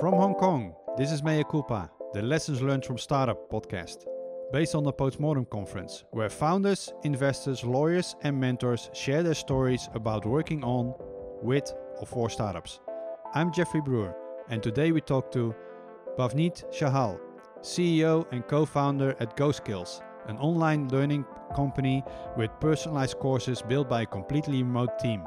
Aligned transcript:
From 0.00 0.12
Hong 0.12 0.34
Kong, 0.34 0.74
this 0.98 1.10
is 1.10 1.22
Mea 1.22 1.42
Culpa, 1.42 1.90
the 2.12 2.20
Lessons 2.20 2.60
Learned 2.60 2.84
from 2.84 2.98
Startup 2.98 3.50
podcast, 3.50 4.04
based 4.52 4.74
on 4.74 4.84
the 4.84 4.92
Postmortem 4.92 5.46
Conference, 5.46 6.04
where 6.10 6.28
founders, 6.28 6.92
investors, 7.04 7.64
lawyers, 7.64 8.14
and 8.22 8.38
mentors 8.38 8.90
share 8.92 9.22
their 9.22 9.34
stories 9.34 9.88
about 9.94 10.26
working 10.26 10.62
on, 10.62 10.94
with, 11.40 11.72
or 11.98 12.06
for 12.06 12.28
startups. 12.28 12.80
I'm 13.32 13.50
Jeffrey 13.54 13.80
Broer, 13.80 14.14
and 14.50 14.62
today 14.62 14.92
we 14.92 15.00
talk 15.00 15.30
to 15.32 15.54
Bhavneet 16.18 16.70
Shahal, 16.70 17.18
CEO 17.62 18.30
and 18.32 18.46
co 18.46 18.66
founder 18.66 19.16
at 19.18 19.34
GoSkills, 19.34 20.02
an 20.26 20.36
online 20.36 20.88
learning 20.88 21.24
company 21.54 22.04
with 22.36 22.50
personalized 22.60 23.18
courses 23.18 23.62
built 23.62 23.88
by 23.88 24.02
a 24.02 24.06
completely 24.06 24.62
remote 24.62 24.98
team, 24.98 25.22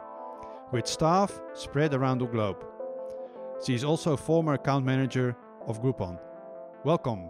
with 0.72 0.86
staff 0.86 1.42
spread 1.56 1.96
around 1.96 2.20
the 2.20 2.28
globe. 2.28 2.69
She 3.66 3.76
is 3.76 3.84
also 3.84 4.14
a 4.14 4.18
former 4.18 4.54
account 4.54 4.86
manager 4.86 5.36
of 5.68 5.82
Groupon. 5.82 6.18
Welcome. 6.86 7.30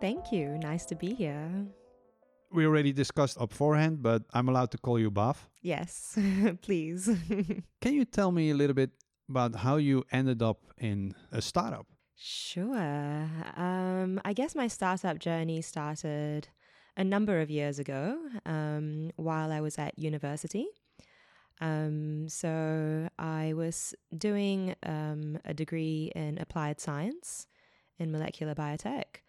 Thank 0.00 0.32
you. 0.32 0.58
Nice 0.58 0.86
to 0.86 0.94
be 0.94 1.14
here. 1.14 1.66
We 2.50 2.66
already 2.66 2.92
discussed 2.92 3.38
beforehand, 3.38 4.02
but 4.02 4.22
I'm 4.32 4.48
allowed 4.48 4.70
to 4.72 4.78
call 4.78 4.98
you 4.98 5.10
Bav. 5.10 5.36
Yes, 5.60 6.18
please. 6.62 7.08
Can 7.80 7.94
you 7.94 8.04
tell 8.04 8.32
me 8.32 8.50
a 8.50 8.54
little 8.54 8.74
bit 8.74 8.90
about 9.28 9.54
how 9.56 9.76
you 9.76 10.04
ended 10.10 10.42
up 10.42 10.58
in 10.78 11.14
a 11.30 11.42
startup? 11.42 11.86
Sure. 12.16 13.28
Um, 13.56 14.20
I 14.24 14.32
guess 14.32 14.54
my 14.54 14.68
startup 14.68 15.18
journey 15.18 15.60
started 15.60 16.48
a 16.96 17.04
number 17.04 17.40
of 17.40 17.50
years 17.50 17.78
ago 17.78 18.18
um, 18.46 19.10
while 19.16 19.52
I 19.52 19.60
was 19.60 19.78
at 19.78 19.98
university. 19.98 20.66
Um, 21.60 22.28
so 22.28 23.08
I 23.18 23.52
was 23.54 23.94
doing 24.16 24.74
um, 24.82 25.38
a 25.44 25.54
degree 25.54 26.10
in 26.14 26.38
applied 26.38 26.80
science 26.80 27.46
in 27.98 28.10
molecular 28.10 28.54
biotech. 28.54 29.20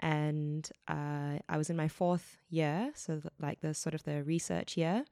And 0.00 0.68
uh, 0.86 1.38
I 1.48 1.56
was 1.56 1.70
in 1.70 1.76
my 1.76 1.88
fourth 1.88 2.38
year, 2.50 2.92
so 2.94 3.14
th- 3.14 3.32
like 3.40 3.60
the 3.60 3.74
sort 3.74 3.94
of 3.94 4.04
the 4.04 4.22
research 4.22 4.76
year. 4.76 5.04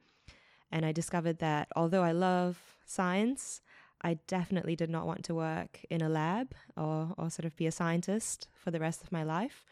And 0.70 0.84
I 0.84 0.92
discovered 0.92 1.38
that 1.38 1.68
although 1.74 2.02
I 2.02 2.12
love 2.12 2.58
science, 2.84 3.62
I 4.02 4.18
definitely 4.26 4.76
did 4.76 4.90
not 4.90 5.06
want 5.06 5.24
to 5.24 5.34
work 5.34 5.80
in 5.90 6.02
a 6.02 6.08
lab 6.08 6.54
or, 6.76 7.14
or 7.16 7.30
sort 7.30 7.46
of 7.46 7.56
be 7.56 7.66
a 7.66 7.72
scientist 7.72 8.48
for 8.54 8.70
the 8.70 8.80
rest 8.80 9.02
of 9.02 9.10
my 9.10 9.22
life. 9.22 9.64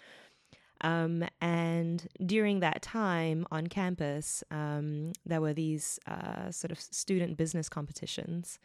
Um, 0.81 1.25
and 1.41 2.07
during 2.25 2.61
that 2.61 2.83
time 2.83 3.47
on 3.51 3.69
campus, 3.69 4.45
um, 4.51 5.13
there 5.25 5.41
were 5.41 5.55
these 5.55 5.99
uh, 6.07 6.51
sort 6.51 6.73
of 6.73 6.81
student 6.81 7.37
business 7.37 7.69
competitions. 7.69 8.59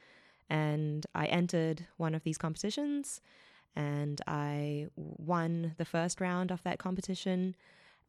And 0.50 1.06
I 1.14 1.28
entered 1.28 1.86
one 1.98 2.16
of 2.16 2.24
these 2.24 2.38
competitions 2.38 3.22
and 3.76 4.20
I 4.28 4.88
won 4.96 5.76
the 5.78 5.86
first 5.86 6.20
round 6.20 6.52
of 6.52 6.64
that 6.64 6.80
competition 6.80 7.56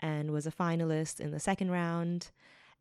and 0.01 0.31
was 0.31 0.47
a 0.47 0.51
finalist 0.51 1.21
in 1.21 1.31
the 1.31 1.41
second 1.41 1.71
round. 1.71 2.31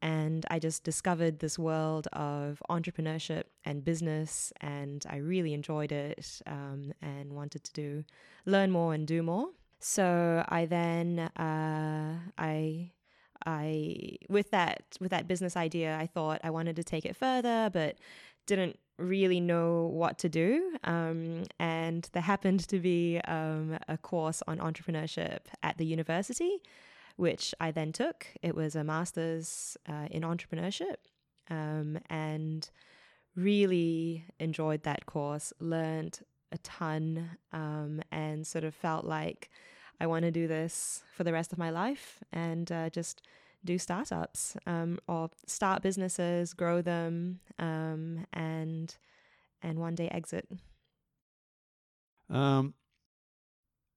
And 0.02 0.46
I 0.50 0.60
just 0.60 0.84
discovered 0.86 1.40
this 1.40 1.60
world 1.60 2.08
of 2.14 2.64
entrepreneurship 2.70 3.44
and 3.66 3.84
business, 3.84 4.54
and 4.62 5.06
I 5.10 5.18
really 5.18 5.54
enjoyed 5.54 5.92
it 5.92 6.42
um, 6.48 6.94
and 7.02 7.34
wanted 7.34 7.66
to 7.66 7.74
do 7.74 8.06
learn 8.46 8.72
more 8.72 8.94
and 8.94 9.06
do 9.06 9.22
more. 9.22 9.50
So 9.80 10.44
I 10.48 10.66
then 10.66 11.20
uh, 11.20 12.20
I 12.38 12.92
I 13.46 14.18
with 14.28 14.52
that 14.52 14.84
with 15.00 15.12
that 15.12 15.28
business 15.28 15.56
idea, 15.56 15.98
I 15.98 16.08
thought 16.08 16.42
I 16.44 16.50
wanted 16.50 16.76
to 16.76 16.84
take 16.84 17.06
it 17.06 17.16
further, 17.16 17.70
but 17.72 17.98
didn't 18.46 18.78
really 18.98 19.40
know 19.40 19.86
what 19.94 20.18
to 20.20 20.30
do. 20.30 20.78
Um, 20.84 21.44
and 21.60 22.10
there 22.12 22.22
happened 22.22 22.68
to 22.68 22.80
be 22.80 23.20
um, 23.20 23.78
a 23.88 23.98
course 23.98 24.44
on 24.48 24.58
entrepreneurship 24.58 25.40
at 25.64 25.78
the 25.78 25.86
university, 25.86 26.58
which 27.16 27.56
I 27.62 27.72
then 27.72 27.94
took. 27.94 28.28
It 28.42 28.56
was 28.56 28.76
a 28.76 28.84
master's 28.84 29.78
uh, 29.88 30.08
in 30.12 30.24
entrepreneurship, 30.24 30.98
um, 31.50 32.00
and 32.10 32.70
really 33.36 34.26
enjoyed 34.40 34.84
that 34.84 35.06
course. 35.06 35.54
Learned 35.60 36.20
a 36.52 36.58
ton 36.60 37.30
um, 37.54 38.02
and 38.12 38.46
sort 38.46 38.64
of 38.64 38.74
felt 38.74 39.06
like 39.06 39.50
I 40.00 40.08
want 40.08 40.24
to 40.24 40.32
do 40.32 40.48
this 40.48 41.04
for 41.16 41.24
the 41.24 41.34
rest 41.34 41.52
of 41.52 41.58
my 41.58 41.70
life 41.70 42.24
and 42.32 42.72
uh, 42.72 42.90
just 42.90 43.22
do 43.66 43.78
startups 43.78 44.56
um, 44.66 45.00
or 45.08 45.30
start 45.46 45.82
businesses, 45.82 46.54
grow 46.54 46.82
them, 46.82 47.40
um, 47.60 48.26
and 48.34 48.96
and 49.62 49.80
one 49.80 49.96
day 49.96 50.08
exit. 50.10 50.48
Um, 52.30 52.74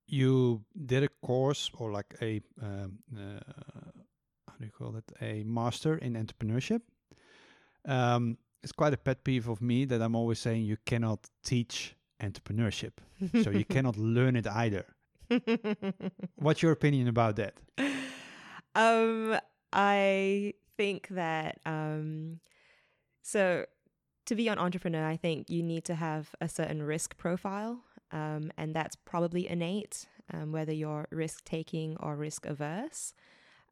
you 0.07 0.65
did 0.87 1.05
a 1.05 1.09
course 1.09 1.71
or 1.79 1.93
like 1.93 2.15
a 2.21 2.41
um, 2.61 2.99
uh, 3.17 3.41
how 4.49 4.55
do 4.59 4.65
you 4.65 4.73
call 4.73 4.97
it? 4.97 5.05
A 5.21 5.45
master 5.45 5.97
in 5.99 6.15
entrepreneurship. 6.15 6.83
Um, 7.87 8.39
it's 8.63 8.73
quite 8.73 8.93
a 8.93 8.97
pet 8.97 9.25
peeve 9.25 9.49
of 9.49 9.61
me 9.61 9.85
that 9.87 10.01
I'm 10.03 10.15
always 10.15 10.39
saying 10.39 10.65
you 10.65 10.77
cannot 10.85 11.29
teach 11.45 11.97
entrepreneurship. 12.23 12.93
so 13.43 13.51
you 13.51 13.65
cannot 13.77 13.97
learn 13.97 14.37
it 14.37 14.47
either. 14.47 14.87
What's 16.37 16.63
your 16.63 16.73
opinion 16.73 17.09
about 17.09 17.37
that? 17.37 17.55
Um, 18.75 19.39
I 19.73 20.55
think 20.77 21.09
that 21.09 21.59
um, 21.67 22.41
so 23.23 23.67
to 24.27 24.35
be 24.35 24.49
an 24.49 24.59
entrepreneur, 24.59 25.07
I 25.07 25.17
think 25.17 25.51
you 25.51 25.63
need 25.63 25.85
to 25.85 25.95
have 25.95 26.35
a 26.41 26.49
certain 26.49 26.83
risk 26.83 27.17
profile, 27.17 27.85
um, 28.11 28.53
and 28.57 28.75
that's 28.75 28.97
probably 28.97 29.49
innate, 29.49 30.07
um, 30.33 30.53
whether 30.53 30.73
you're 30.73 31.07
risk 31.11 31.45
taking 31.45 31.97
or 31.99 32.17
risk 32.17 32.47
averse. 32.47 33.15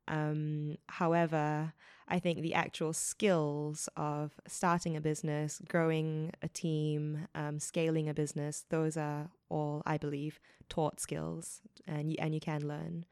Um, 0.08 0.76
however, 0.88 1.72
I 2.08 2.18
think 2.18 2.42
the 2.42 2.54
actual 2.54 2.92
skills 2.92 3.88
of 3.96 4.32
starting 4.48 4.96
a 4.96 5.00
business, 5.00 5.62
growing 5.68 6.32
a 6.42 6.48
team, 6.48 7.28
um, 7.34 7.60
scaling 7.60 8.08
a 8.08 8.14
business, 8.14 8.64
those 8.68 8.96
are 8.96 9.30
all, 9.48 9.82
I 9.86 9.96
believe, 9.96 10.40
taught 10.68 11.00
skills, 11.00 11.60
and 11.86 12.10
you, 12.10 12.16
and 12.18 12.34
you 12.34 12.40
can 12.40 12.66
learn. 12.66 13.06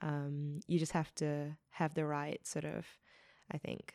Um, 0.00 0.60
you 0.68 0.78
just 0.78 0.92
have 0.92 1.12
to 1.16 1.56
have 1.70 1.94
the 1.94 2.06
right 2.06 2.46
sort 2.46 2.64
of, 2.64 2.86
I 3.50 3.58
think, 3.58 3.94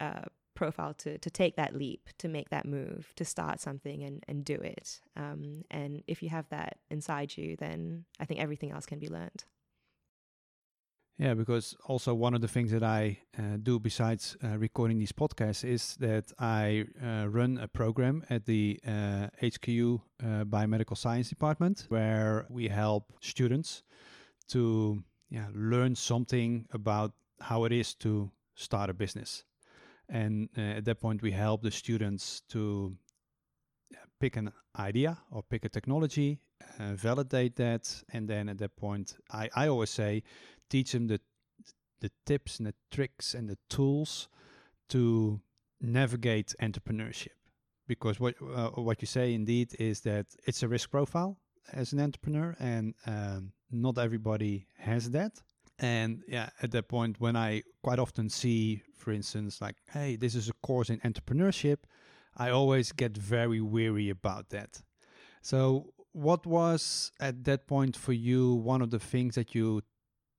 uh, 0.00 0.22
profile 0.54 0.94
to 0.94 1.18
to 1.18 1.30
take 1.30 1.54
that 1.56 1.76
leap, 1.76 2.08
to 2.18 2.28
make 2.28 2.48
that 2.50 2.66
move, 2.66 3.12
to 3.14 3.24
start 3.24 3.60
something 3.60 4.02
and 4.02 4.24
and 4.26 4.44
do 4.44 4.54
it. 4.54 5.00
Um, 5.14 5.62
and 5.70 6.02
if 6.08 6.22
you 6.22 6.30
have 6.30 6.48
that 6.48 6.78
inside 6.90 7.36
you, 7.36 7.56
then 7.56 8.06
I 8.18 8.24
think 8.24 8.40
everything 8.40 8.72
else 8.72 8.86
can 8.86 8.98
be 8.98 9.08
learned. 9.08 9.44
Yeah, 11.18 11.32
because 11.32 11.74
also 11.86 12.12
one 12.12 12.34
of 12.34 12.42
the 12.42 12.48
things 12.48 12.70
that 12.72 12.82
I 12.82 13.18
uh, 13.38 13.56
do 13.62 13.78
besides 13.78 14.36
uh, 14.44 14.58
recording 14.58 14.98
these 14.98 15.12
podcasts 15.12 15.64
is 15.64 15.96
that 15.96 16.30
I 16.38 16.84
uh, 17.02 17.28
run 17.28 17.56
a 17.56 17.68
program 17.68 18.22
at 18.28 18.44
the 18.44 18.78
HKU 18.84 19.98
uh, 20.22 20.26
Biomedical 20.44 20.96
Science 20.96 21.30
Department 21.30 21.86
where 21.88 22.44
we 22.50 22.68
help 22.68 23.14
students 23.20 23.82
to 24.48 25.02
yeah, 25.30 25.46
learn 25.54 25.94
something 25.94 26.66
about 26.72 27.12
how 27.40 27.64
it 27.64 27.72
is 27.72 27.94
to 27.94 28.30
start 28.54 28.90
a 28.90 28.94
business. 28.94 29.44
And 30.10 30.50
uh, 30.56 30.78
at 30.78 30.84
that 30.84 31.00
point, 31.00 31.22
we 31.22 31.32
help 31.32 31.62
the 31.62 31.70
students 31.70 32.42
to 32.50 32.94
pick 34.20 34.36
an 34.36 34.52
idea 34.78 35.18
or 35.30 35.42
pick 35.42 35.64
a 35.64 35.68
technology, 35.68 36.38
uh, 36.78 36.94
validate 36.94 37.56
that, 37.56 38.02
and 38.12 38.28
then 38.28 38.48
at 38.48 38.58
that 38.58 38.76
point, 38.76 39.16
I, 39.32 39.48
I 39.54 39.68
always 39.68 39.90
say, 39.90 40.22
teach 40.68 40.92
them 40.92 41.06
the 41.06 41.20
the 42.00 42.10
tips 42.26 42.58
and 42.58 42.66
the 42.66 42.74
tricks 42.90 43.34
and 43.34 43.48
the 43.48 43.58
tools 43.70 44.28
to 44.88 45.40
navigate 45.80 46.54
entrepreneurship. 46.60 47.36
Because 47.86 48.20
what 48.20 48.34
uh, 48.42 48.70
what 48.70 49.00
you 49.00 49.06
say 49.06 49.32
indeed 49.32 49.74
is 49.78 50.00
that 50.00 50.26
it's 50.44 50.62
a 50.62 50.68
risk 50.68 50.90
profile 50.90 51.38
as 51.72 51.92
an 51.92 52.00
entrepreneur, 52.00 52.56
and 52.58 52.94
um, 53.06 53.52
not 53.70 53.98
everybody 53.98 54.66
has 54.78 55.10
that. 55.10 55.40
And 55.78 56.22
yeah, 56.26 56.48
at 56.62 56.70
that 56.70 56.88
point, 56.88 57.20
when 57.20 57.36
I 57.36 57.62
quite 57.82 57.98
often 57.98 58.30
see, 58.30 58.82
for 58.96 59.12
instance, 59.12 59.60
like, 59.60 59.76
hey, 59.92 60.16
this 60.16 60.34
is 60.34 60.48
a 60.48 60.54
course 60.66 60.88
in 60.90 60.98
entrepreneurship, 61.00 61.78
I 62.36 62.50
always 62.50 62.92
get 62.92 63.16
very 63.16 63.60
weary 63.60 64.08
about 64.10 64.50
that. 64.50 64.82
So, 65.42 65.92
what 66.12 66.46
was 66.46 67.12
at 67.20 67.44
that 67.44 67.66
point 67.66 67.94
for 67.94 68.14
you 68.14 68.54
one 68.54 68.80
of 68.80 68.90
the 68.90 68.98
things 68.98 69.34
that 69.34 69.54
you 69.54 69.82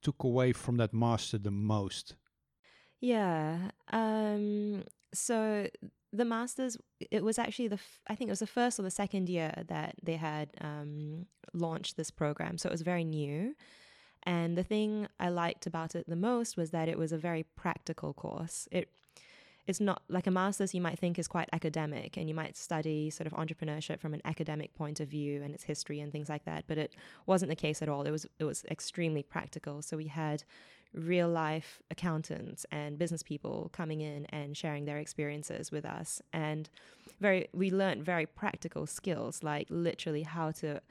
took 0.07 0.23
away 0.23 0.53
from 0.53 0.77
that 0.77 0.93
master 0.93 1.37
the 1.37 1.51
most? 1.51 2.15
Yeah. 3.01 3.71
Um, 3.91 4.85
so 5.13 5.67
the 6.13 6.23
masters, 6.23 6.77
it 7.11 7.25
was 7.25 7.37
actually 7.37 7.67
the, 7.67 7.79
I 8.07 8.15
think 8.15 8.29
it 8.29 8.31
was 8.37 8.45
the 8.47 8.47
first 8.47 8.79
or 8.79 8.83
the 8.83 8.99
second 9.03 9.27
year 9.27 9.51
that 9.67 9.95
they 10.01 10.15
had 10.15 10.47
um, 10.61 11.25
launched 11.53 11.97
this 11.97 12.09
program. 12.09 12.57
So 12.57 12.69
it 12.69 12.71
was 12.71 12.83
very 12.83 13.03
new. 13.03 13.53
And 14.23 14.57
the 14.57 14.63
thing 14.63 15.09
I 15.19 15.27
liked 15.27 15.67
about 15.67 15.93
it 15.93 16.05
the 16.07 16.15
most 16.15 16.55
was 16.55 16.71
that 16.71 16.87
it 16.87 16.97
was 16.97 17.11
a 17.11 17.17
very 17.17 17.43
practical 17.43 18.13
course. 18.13 18.69
It 18.71 18.87
it's 19.67 19.81
not 19.81 20.01
like 20.07 20.27
a 20.27 20.31
master's 20.31 20.73
you 20.73 20.81
might 20.81 20.97
think 20.97 21.19
is 21.19 21.27
quite 21.27 21.49
academic 21.51 22.17
and 22.17 22.27
you 22.29 22.33
might 22.33 22.55
study 22.55 23.09
sort 23.09 23.27
of 23.27 23.33
entrepreneurship 23.33 23.99
from 23.99 24.13
an 24.13 24.21
academic 24.25 24.73
point 24.73 24.99
of 24.99 25.09
view 25.09 25.43
and 25.43 25.53
its 25.53 25.63
history 25.63 25.99
and 25.99 26.11
things 26.11 26.29
like 26.29 26.45
that 26.45 26.63
but 26.67 26.77
it 26.77 26.95
wasn't 27.25 27.49
the 27.49 27.55
case 27.55 27.81
at 27.81 27.89
all. 27.89 28.03
It 28.03 28.11
was 28.11 28.25
it 28.39 28.45
was 28.45 28.63
extremely 28.71 29.23
practical. 29.23 29.81
So 29.81 29.97
we 29.97 30.07
had 30.07 30.43
real 30.93 31.29
life 31.29 31.81
accountants 31.91 32.65
and 32.71 32.97
business 32.97 33.21
people 33.21 33.69
coming 33.73 34.01
in 34.01 34.25
and 34.27 34.55
sharing 34.55 34.85
their 34.85 34.97
experiences 34.97 35.71
with 35.71 35.85
us. 35.85 36.21
And 36.33 36.69
very 37.19 37.49
we 37.53 37.71
learned 37.71 38.03
very 38.03 38.25
practical 38.25 38.85
skills 38.85 39.43
like 39.43 39.67
literally 39.69 40.23
how 40.23 40.51
to 40.51 40.81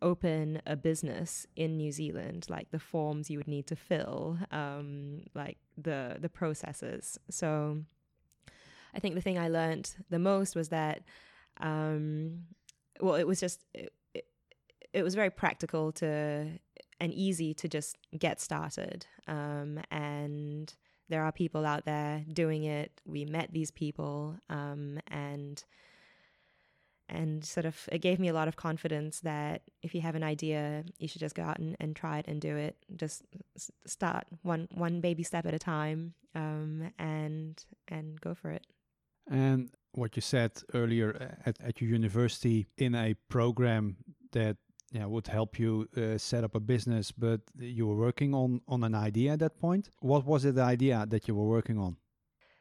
open 0.00 0.62
a 0.66 0.76
business 0.76 1.46
in 1.56 1.76
New 1.76 1.92
Zealand 1.92 2.46
like 2.48 2.70
the 2.70 2.78
forms 2.78 3.28
you 3.28 3.38
would 3.38 3.48
need 3.48 3.66
to 3.66 3.76
fill 3.76 4.38
um, 4.50 5.22
like 5.34 5.58
the 5.76 6.16
the 6.20 6.28
processes. 6.28 7.18
So 7.28 7.82
I 8.98 9.00
think 9.00 9.14
the 9.14 9.20
thing 9.20 9.38
I 9.38 9.46
learned 9.46 9.94
the 10.10 10.18
most 10.18 10.56
was 10.56 10.70
that 10.70 11.02
um, 11.60 12.46
well 13.00 13.14
it 13.14 13.28
was 13.28 13.38
just 13.38 13.64
it, 13.72 13.92
it, 14.12 14.24
it 14.92 15.02
was 15.04 15.14
very 15.14 15.30
practical 15.30 15.92
to 15.92 16.58
and 17.00 17.14
easy 17.14 17.54
to 17.54 17.68
just 17.68 17.96
get 18.18 18.40
started. 18.40 19.06
Um, 19.28 19.80
and 19.92 20.74
there 21.08 21.22
are 21.22 21.30
people 21.30 21.64
out 21.64 21.84
there 21.84 22.24
doing 22.32 22.64
it. 22.64 23.00
We 23.06 23.24
met 23.24 23.52
these 23.52 23.70
people, 23.70 24.36
um, 24.50 24.98
and 25.06 25.62
and 27.08 27.44
sort 27.44 27.66
of 27.66 27.88
it 27.92 28.00
gave 28.00 28.18
me 28.18 28.26
a 28.26 28.34
lot 28.34 28.48
of 28.48 28.56
confidence 28.56 29.20
that 29.20 29.62
if 29.80 29.94
you 29.94 30.00
have 30.00 30.16
an 30.16 30.24
idea, 30.24 30.84
you 30.98 31.06
should 31.06 31.20
just 31.20 31.36
go 31.36 31.44
out 31.44 31.60
and, 31.60 31.76
and 31.78 31.94
try 31.94 32.18
it 32.18 32.26
and 32.26 32.40
do 32.40 32.56
it. 32.56 32.76
Just 32.96 33.22
start 33.86 34.26
one 34.42 34.66
one 34.74 35.00
baby 35.00 35.22
step 35.22 35.46
at 35.46 35.54
a 35.54 35.58
time, 35.58 36.14
um, 36.34 36.90
and 36.98 37.64
and 37.86 38.20
go 38.20 38.34
for 38.34 38.50
it. 38.50 38.66
And 39.30 39.70
what 39.92 40.16
you 40.16 40.22
said 40.22 40.52
earlier 40.74 41.16
uh, 41.20 41.48
at, 41.48 41.60
at 41.60 41.80
your 41.80 41.90
university 41.90 42.68
in 42.76 42.94
a 42.94 43.14
program 43.28 43.96
that 44.32 44.56
yeah, 44.90 45.04
would 45.04 45.26
help 45.26 45.58
you 45.58 45.86
uh, 45.96 46.16
set 46.16 46.44
up 46.44 46.54
a 46.54 46.60
business, 46.60 47.12
but 47.12 47.40
you 47.58 47.86
were 47.86 47.96
working 47.96 48.34
on 48.34 48.62
on 48.66 48.84
an 48.84 48.94
idea 48.94 49.32
at 49.32 49.40
that 49.40 49.58
point. 49.60 49.90
What 50.00 50.24
was 50.24 50.44
it 50.44 50.54
the 50.54 50.62
idea 50.62 51.04
that 51.08 51.28
you 51.28 51.34
were 51.34 51.46
working 51.46 51.78
on? 51.78 51.96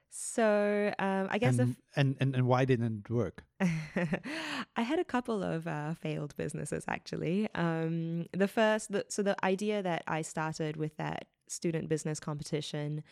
So 0.09 0.93
um, 0.99 1.27
I 1.29 1.37
guess 1.37 1.59
and, 1.59 1.75
and, 1.95 2.15
and 2.19 2.35
and 2.35 2.47
why 2.47 2.65
didn't 2.65 3.05
it 3.05 3.09
work? 3.09 3.43
I 3.61 4.81
had 4.81 4.99
a 4.99 5.05
couple 5.05 5.43
of 5.43 5.67
uh, 5.67 5.93
failed 5.93 6.35
businesses 6.35 6.83
actually. 6.87 7.47
Um, 7.55 8.25
the 8.33 8.47
first, 8.47 8.91
the, 8.91 9.05
so 9.09 9.23
the 9.23 9.35
idea 9.45 9.81
that 9.83 10.03
I 10.07 10.21
started 10.21 10.75
with 10.75 10.97
that 10.97 11.27
student 11.47 11.87
business 11.87 12.19
competition 12.19 13.03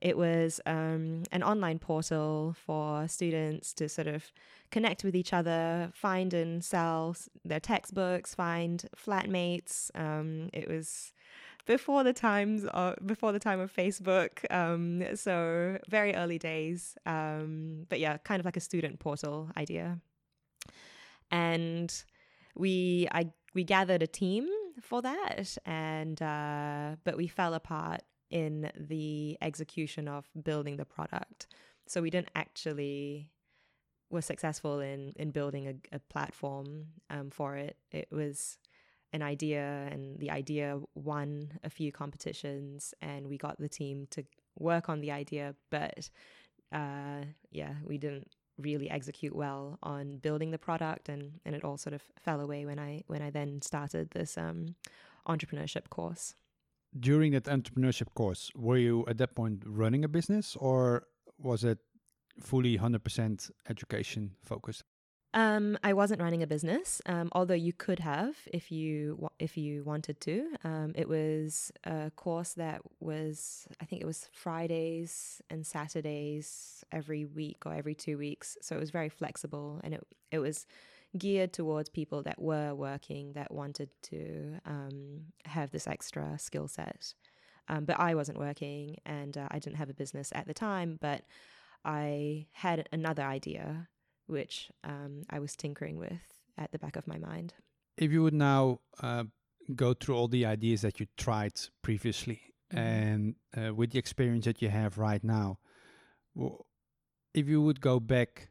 it 0.00 0.16
was 0.16 0.60
um, 0.66 1.24
an 1.32 1.42
online 1.42 1.78
portal 1.78 2.54
for 2.64 3.08
students 3.08 3.72
to 3.74 3.88
sort 3.88 4.06
of 4.06 4.32
connect 4.70 5.04
with 5.04 5.16
each 5.16 5.32
other, 5.32 5.90
find 5.94 6.34
and 6.34 6.64
sell 6.64 7.16
their 7.44 7.60
textbooks, 7.60 8.34
find 8.34 8.84
flatmates. 8.96 9.90
Um, 9.94 10.50
it 10.52 10.68
was 10.68 11.12
before 11.66 12.02
the 12.02 12.12
times 12.12 12.64
of, 12.64 12.96
before 13.06 13.32
the 13.32 13.38
time 13.38 13.60
of 13.60 13.74
Facebook, 13.74 14.50
um, 14.50 15.04
so 15.16 15.78
very 15.88 16.14
early 16.14 16.38
days. 16.38 16.96
Um, 17.06 17.86
but 17.88 18.00
yeah, 18.00 18.16
kind 18.18 18.40
of 18.40 18.44
like 18.44 18.56
a 18.56 18.60
student 18.60 18.98
portal 18.98 19.50
idea. 19.56 19.98
And 21.30 21.92
we 22.56 23.06
I 23.12 23.30
we 23.54 23.64
gathered 23.64 24.02
a 24.02 24.06
team 24.06 24.48
for 24.80 25.02
that, 25.02 25.58
and 25.66 26.20
uh, 26.22 26.96
but 27.04 27.16
we 27.16 27.26
fell 27.26 27.54
apart 27.54 28.02
in 28.30 28.70
the 28.76 29.38
execution 29.40 30.08
of 30.08 30.28
building 30.42 30.76
the 30.76 30.84
product. 30.84 31.46
So 31.86 32.02
we 32.02 32.10
didn't 32.10 32.30
actually 32.34 33.30
were 34.10 34.22
successful 34.22 34.80
in 34.80 35.12
in 35.16 35.30
building 35.30 35.68
a, 35.68 35.96
a 35.96 35.98
platform 35.98 36.86
um, 37.10 37.30
for 37.30 37.56
it. 37.56 37.76
It 37.90 38.08
was 38.10 38.58
an 39.12 39.22
idea, 39.22 39.88
and 39.90 40.18
the 40.18 40.30
idea 40.30 40.78
won 40.94 41.58
a 41.64 41.70
few 41.70 41.92
competitions, 41.92 42.94
and 43.00 43.26
we 43.28 43.38
got 43.38 43.58
the 43.58 43.68
team 43.68 44.06
to 44.10 44.24
work 44.58 44.88
on 44.88 45.00
the 45.00 45.10
idea. 45.10 45.54
But 45.70 46.10
uh, 46.72 47.24
yeah, 47.50 47.74
we 47.84 47.98
didn't 47.98 48.28
really 48.58 48.90
execute 48.90 49.34
well 49.34 49.78
on 49.82 50.18
building 50.18 50.50
the 50.50 50.58
product, 50.58 51.08
and 51.08 51.40
and 51.44 51.54
it 51.54 51.64
all 51.64 51.78
sort 51.78 51.94
of 51.94 52.02
fell 52.20 52.40
away 52.40 52.66
when 52.66 52.78
I 52.78 53.04
when 53.06 53.22
I 53.22 53.30
then 53.30 53.62
started 53.62 54.10
this 54.10 54.36
um, 54.36 54.74
entrepreneurship 55.26 55.88
course 55.90 56.34
during 56.98 57.32
that 57.32 57.44
entrepreneurship 57.44 58.14
course, 58.14 58.50
were 58.54 58.78
you 58.78 59.04
at 59.08 59.18
that 59.18 59.34
point 59.34 59.62
running 59.66 60.04
a 60.04 60.08
business 60.08 60.56
or 60.58 61.04
was 61.38 61.64
it 61.64 61.78
fully 62.40 62.78
100% 62.78 63.50
education 63.68 64.32
focused? 64.42 64.84
Um, 65.34 65.76
I 65.84 65.92
wasn't 65.92 66.22
running 66.22 66.42
a 66.42 66.46
business, 66.46 67.02
um, 67.04 67.28
although 67.32 67.52
you 67.52 67.74
could 67.74 67.98
have 67.98 68.34
if 68.52 68.72
you 68.72 69.28
if 69.38 69.58
you 69.58 69.84
wanted 69.84 70.20
to. 70.22 70.48
Um, 70.64 70.92
it 70.94 71.06
was 71.06 71.70
a 71.84 72.10
course 72.16 72.54
that 72.54 72.80
was, 72.98 73.68
I 73.78 73.84
think 73.84 74.00
it 74.00 74.06
was 74.06 74.30
Fridays 74.32 75.42
and 75.50 75.66
Saturdays 75.66 76.82
every 76.90 77.26
week 77.26 77.66
or 77.66 77.74
every 77.74 77.94
two 77.94 78.16
weeks, 78.16 78.56
so 78.62 78.74
it 78.74 78.80
was 78.80 78.90
very 78.90 79.10
flexible, 79.10 79.80
and 79.84 79.92
it 79.92 80.06
it 80.32 80.38
was 80.38 80.66
geared 81.16 81.52
towards 81.52 81.88
people 81.88 82.22
that 82.22 82.40
were 82.40 82.74
working 82.74 83.32
that 83.32 83.52
wanted 83.52 83.90
to 84.02 84.58
um, 84.66 85.22
have 85.44 85.70
this 85.70 85.86
extra 85.86 86.38
skill 86.38 86.68
set. 86.68 87.14
Um, 87.68 87.84
but 87.84 87.98
I 87.98 88.14
wasn't 88.14 88.38
working 88.38 88.96
and 89.04 89.36
uh, 89.36 89.48
I 89.50 89.58
didn't 89.58 89.76
have 89.76 89.90
a 89.90 89.94
business 89.94 90.30
at 90.34 90.46
the 90.46 90.54
time, 90.54 90.98
but 91.00 91.22
I 91.84 92.46
had 92.52 92.88
another 92.92 93.22
idea 93.22 93.88
which 94.26 94.70
um, 94.84 95.22
I 95.30 95.38
was 95.38 95.56
tinkering 95.56 95.98
with 95.98 96.42
at 96.56 96.72
the 96.72 96.78
back 96.78 96.96
of 96.96 97.06
my 97.06 97.18
mind. 97.18 97.54
If 97.96 98.12
you 98.12 98.22
would 98.22 98.34
now 98.34 98.80
uh, 99.02 99.24
go 99.74 99.94
through 99.94 100.16
all 100.16 100.28
the 100.28 100.46
ideas 100.46 100.82
that 100.82 101.00
you 101.00 101.06
tried 101.16 101.54
previously 101.82 102.40
mm-hmm. 102.72 102.78
and 102.78 103.34
uh, 103.56 103.74
with 103.74 103.92
the 103.92 103.98
experience 103.98 104.44
that 104.44 104.62
you 104.62 104.68
have 104.68 104.98
right 104.98 105.22
now, 105.22 105.58
if 107.34 107.48
you 107.48 107.62
would 107.62 107.80
go 107.80 108.00
back 108.00 108.50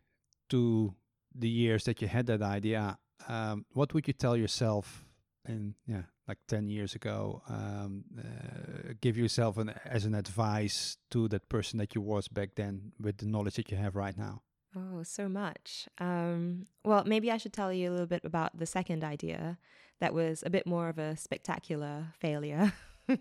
to 0.50 0.94
the 1.38 1.50
years 1.50 1.84
that 1.86 2.02
you 2.02 2.08
had 2.08 2.26
that 2.28 2.42
idea, 2.42 2.98
um, 3.28 3.66
what 3.74 3.94
would 3.94 4.08
you 4.08 4.14
tell 4.14 4.36
yourself 4.36 5.04
in 5.48 5.76
yeah 5.86 6.02
like 6.28 6.38
10 6.50 6.68
years 6.68 6.94
ago 6.94 7.42
um, 7.48 8.04
uh, 8.20 8.94
give 9.00 9.18
yourself 9.18 9.58
an 9.58 9.74
as 9.86 10.04
an 10.04 10.14
advice 10.14 10.98
to 11.10 11.30
that 11.30 11.48
person 11.48 11.80
that 11.80 11.96
you 11.96 12.02
was 12.02 12.28
back 12.28 12.50
then 12.56 12.92
with 13.00 13.18
the 13.18 13.26
knowledge 13.26 13.56
that 13.56 13.72
you 13.72 13.78
have 13.78 13.96
right 13.96 14.18
now? 14.18 14.42
Oh 14.76 15.04
so 15.04 15.30
much. 15.30 15.88
Um, 16.00 16.66
well 16.84 17.04
maybe 17.06 17.32
i 17.32 17.38
should 17.38 17.54
tell 17.54 17.72
you 17.72 17.90
a 17.90 17.92
little 17.92 18.08
bit 18.08 18.26
about 18.26 18.58
the 18.58 18.66
second 18.66 19.04
idea 19.04 19.58
that 20.00 20.14
was 20.14 20.44
a 20.46 20.50
bit 20.50 20.68
more 20.68 20.90
of 20.90 20.98
a 20.98 21.16
spectacular 21.18 22.08
failure 22.20 22.74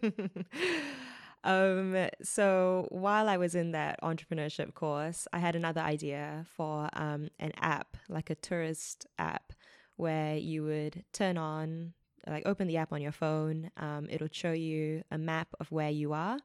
Um, 1.44 2.08
so 2.22 2.86
while 2.90 3.28
I 3.28 3.36
was 3.36 3.54
in 3.54 3.72
that 3.72 4.00
entrepreneurship 4.02 4.74
course, 4.74 5.28
I 5.32 5.38
had 5.38 5.54
another 5.54 5.80
idea 5.80 6.44
for 6.56 6.88
um, 6.92 7.28
an 7.38 7.52
app, 7.60 7.96
like 8.08 8.30
a 8.30 8.34
tourist 8.34 9.06
app, 9.18 9.52
where 9.96 10.36
you 10.36 10.64
would 10.64 11.04
turn 11.12 11.38
on, 11.38 11.92
like 12.26 12.44
open 12.46 12.66
the 12.66 12.76
app 12.76 12.92
on 12.92 13.00
your 13.00 13.12
phone. 13.12 13.70
Um, 13.76 14.08
it'll 14.10 14.28
show 14.30 14.52
you 14.52 15.04
a 15.10 15.18
map 15.18 15.48
of 15.60 15.70
where 15.70 15.90
you 15.90 16.12
are 16.12 16.38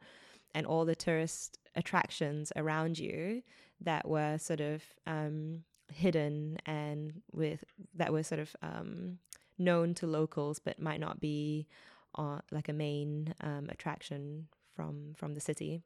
and 0.54 0.66
all 0.66 0.86
the 0.86 0.96
tourist 0.96 1.58
attractions 1.76 2.52
around 2.56 3.00
you 3.00 3.42
that 3.80 4.08
were 4.08 4.38
sort 4.38 4.62
of 4.62 4.84
um, 5.08 5.64
hidden 5.92 6.58
and 6.66 7.22
with 7.32 7.64
that 7.96 8.12
were 8.12 8.24
sort 8.24 8.40
of 8.40 8.56
um, 8.62 9.18
known 9.58 9.94
to 9.96 10.08
locals 10.08 10.60
but 10.60 10.80
might 10.80 11.00
not 11.00 11.20
be 11.20 11.68
uh, 12.16 12.40
like 12.52 12.70
a 12.70 12.74
main 12.74 13.34
um, 13.42 13.68
attraction 13.70 14.48
from 14.75 15.13
from 15.16 15.34
the 15.34 15.40
city. 15.40 15.84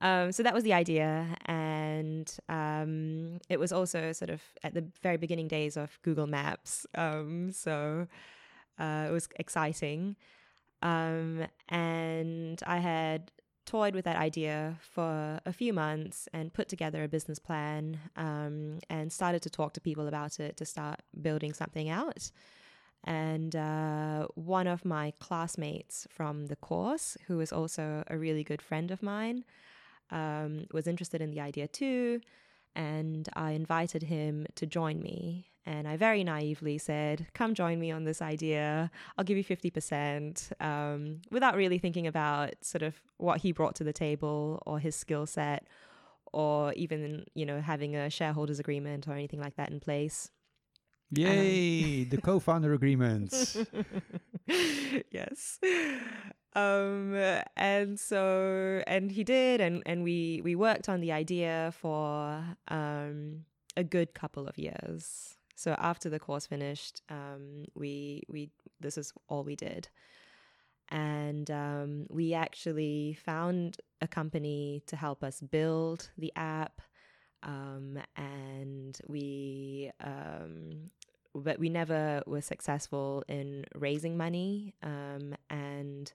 Um, 0.00 0.30
so 0.30 0.42
that 0.42 0.52
was 0.52 0.64
the 0.64 0.74
idea, 0.74 1.36
and 1.46 2.30
um, 2.50 3.38
it 3.48 3.58
was 3.58 3.72
also 3.72 4.12
sort 4.12 4.30
of 4.30 4.42
at 4.62 4.74
the 4.74 4.84
very 5.02 5.16
beginning 5.16 5.48
days 5.48 5.76
of 5.76 5.98
Google 6.02 6.26
Maps. 6.26 6.86
Um, 6.94 7.50
so 7.52 8.06
uh, 8.78 9.06
it 9.08 9.12
was 9.12 9.26
exciting, 9.36 10.16
um, 10.82 11.46
and 11.70 12.62
I 12.66 12.76
had 12.78 13.30
toyed 13.64 13.94
with 13.94 14.04
that 14.04 14.16
idea 14.16 14.78
for 14.80 15.40
a 15.44 15.52
few 15.52 15.72
months 15.72 16.28
and 16.32 16.52
put 16.52 16.68
together 16.68 17.02
a 17.02 17.08
business 17.08 17.38
plan 17.38 17.98
um, 18.16 18.78
and 18.88 19.12
started 19.12 19.42
to 19.42 19.50
talk 19.50 19.72
to 19.74 19.80
people 19.80 20.06
about 20.06 20.38
it 20.38 20.56
to 20.58 20.64
start 20.64 21.00
building 21.20 21.52
something 21.52 21.88
out. 21.88 22.30
And 23.04 23.54
uh, 23.54 24.26
one 24.34 24.66
of 24.66 24.84
my 24.84 25.12
classmates 25.20 26.06
from 26.10 26.46
the 26.46 26.56
course, 26.56 27.16
who 27.26 27.40
is 27.40 27.52
also 27.52 28.02
a 28.08 28.18
really 28.18 28.42
good 28.42 28.60
friend 28.60 28.90
of 28.90 29.02
mine, 29.02 29.44
um, 30.10 30.66
was 30.72 30.86
interested 30.86 31.20
in 31.20 31.30
the 31.30 31.40
idea 31.40 31.68
too. 31.68 32.20
And 32.74 33.28
I 33.34 33.52
invited 33.52 34.04
him 34.04 34.46
to 34.56 34.66
join 34.66 35.00
me. 35.00 35.48
And 35.64 35.88
I 35.88 35.96
very 35.96 36.22
naively 36.22 36.78
said, 36.78 37.26
Come 37.34 37.54
join 37.54 37.80
me 37.80 37.90
on 37.90 38.04
this 38.04 38.22
idea. 38.22 38.90
I'll 39.16 39.24
give 39.24 39.36
you 39.36 39.44
50%, 39.44 40.52
um, 40.62 41.22
without 41.30 41.56
really 41.56 41.78
thinking 41.78 42.06
about 42.06 42.54
sort 42.62 42.82
of 42.82 43.00
what 43.16 43.40
he 43.40 43.50
brought 43.50 43.74
to 43.76 43.84
the 43.84 43.92
table 43.92 44.62
or 44.64 44.78
his 44.78 44.94
skill 44.94 45.26
set 45.26 45.66
or 46.32 46.72
even 46.74 47.24
you 47.34 47.46
know 47.46 47.60
having 47.60 47.96
a 47.96 48.10
shareholders 48.10 48.58
agreement 48.58 49.08
or 49.08 49.12
anything 49.12 49.40
like 49.40 49.56
that 49.56 49.70
in 49.70 49.80
place. 49.80 50.30
Yay, 51.10 52.02
um, 52.02 52.08
the 52.08 52.20
co-founder 52.20 52.72
agreements. 52.72 53.56
yes. 55.10 55.58
Um, 56.54 57.14
and 57.56 58.00
so 58.00 58.82
and 58.86 59.10
he 59.10 59.24
did 59.24 59.60
and 59.60 59.82
and 59.86 60.02
we 60.02 60.40
we 60.42 60.54
worked 60.54 60.88
on 60.88 61.00
the 61.00 61.12
idea 61.12 61.72
for 61.78 62.42
um 62.68 63.44
a 63.76 63.84
good 63.84 64.14
couple 64.14 64.48
of 64.48 64.58
years. 64.58 65.36
So 65.54 65.74
after 65.78 66.08
the 66.10 66.18
course 66.18 66.46
finished, 66.46 67.02
um, 67.08 67.64
we 67.74 68.22
we 68.28 68.50
this 68.80 68.98
is 68.98 69.12
all 69.28 69.44
we 69.44 69.56
did, 69.56 69.88
and 70.90 71.50
um, 71.50 72.06
we 72.10 72.34
actually 72.34 73.18
found 73.24 73.78
a 74.00 74.08
company 74.08 74.82
to 74.86 74.96
help 74.96 75.24
us 75.24 75.40
build 75.40 76.10
the 76.18 76.32
app, 76.36 76.80
um, 77.42 77.98
and 78.16 78.98
we 79.08 79.90
um, 80.02 80.90
but 81.34 81.58
we 81.58 81.68
never 81.68 82.22
were 82.26 82.40
successful 82.40 83.22
in 83.28 83.64
raising 83.74 84.16
money, 84.16 84.74
um, 84.82 85.34
and 85.50 86.12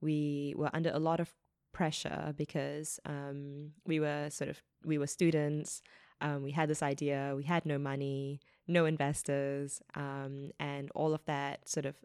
we 0.00 0.54
were 0.56 0.70
under 0.72 0.90
a 0.90 0.98
lot 0.98 1.20
of 1.20 1.32
pressure 1.72 2.34
because 2.36 2.98
um, 3.06 3.72
we 3.86 4.00
were 4.00 4.28
sort 4.30 4.50
of 4.50 4.60
we 4.84 4.98
were 4.98 5.06
students 5.06 5.82
um, 6.20 6.42
we 6.42 6.50
had 6.50 6.68
this 6.68 6.82
idea, 6.82 7.32
we 7.36 7.44
had 7.44 7.64
no 7.64 7.78
money, 7.78 8.40
no 8.68 8.84
investors, 8.84 9.80
um, 9.94 10.50
and 10.60 10.90
all 10.94 11.14
of 11.14 11.24
that 11.24 11.68
sort 11.68 11.86
of 11.86 11.96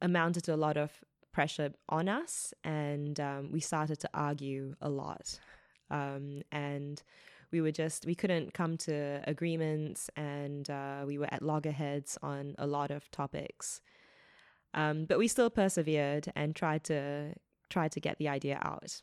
amounted 0.00 0.44
to 0.44 0.54
a 0.54 0.56
lot 0.56 0.76
of 0.76 0.90
pressure 1.32 1.72
on 1.88 2.08
us. 2.08 2.54
And 2.64 3.20
um, 3.20 3.50
we 3.52 3.60
started 3.60 4.00
to 4.00 4.10
argue 4.14 4.74
a 4.80 4.88
lot. 4.88 5.38
Um, 5.94 6.42
and 6.50 7.02
we 7.52 7.60
were 7.60 7.70
just, 7.72 8.04
we 8.04 8.14
couldn't 8.14 8.52
come 8.52 8.76
to 8.78 9.20
agreements, 9.26 10.10
and 10.16 10.68
uh, 10.68 11.04
we 11.06 11.18
were 11.18 11.32
at 11.32 11.42
loggerheads 11.42 12.18
on 12.22 12.54
a 12.58 12.66
lot 12.66 12.90
of 12.90 13.10
topics. 13.10 13.80
Um, 14.74 15.06
but 15.06 15.18
we 15.18 15.28
still 15.28 15.50
persevered 15.50 16.32
and 16.34 16.56
tried 16.56 16.82
to 16.84 17.34
try 17.70 17.88
to 17.88 18.00
get 18.00 18.18
the 18.18 18.28
idea 18.28 18.58
out 18.62 19.02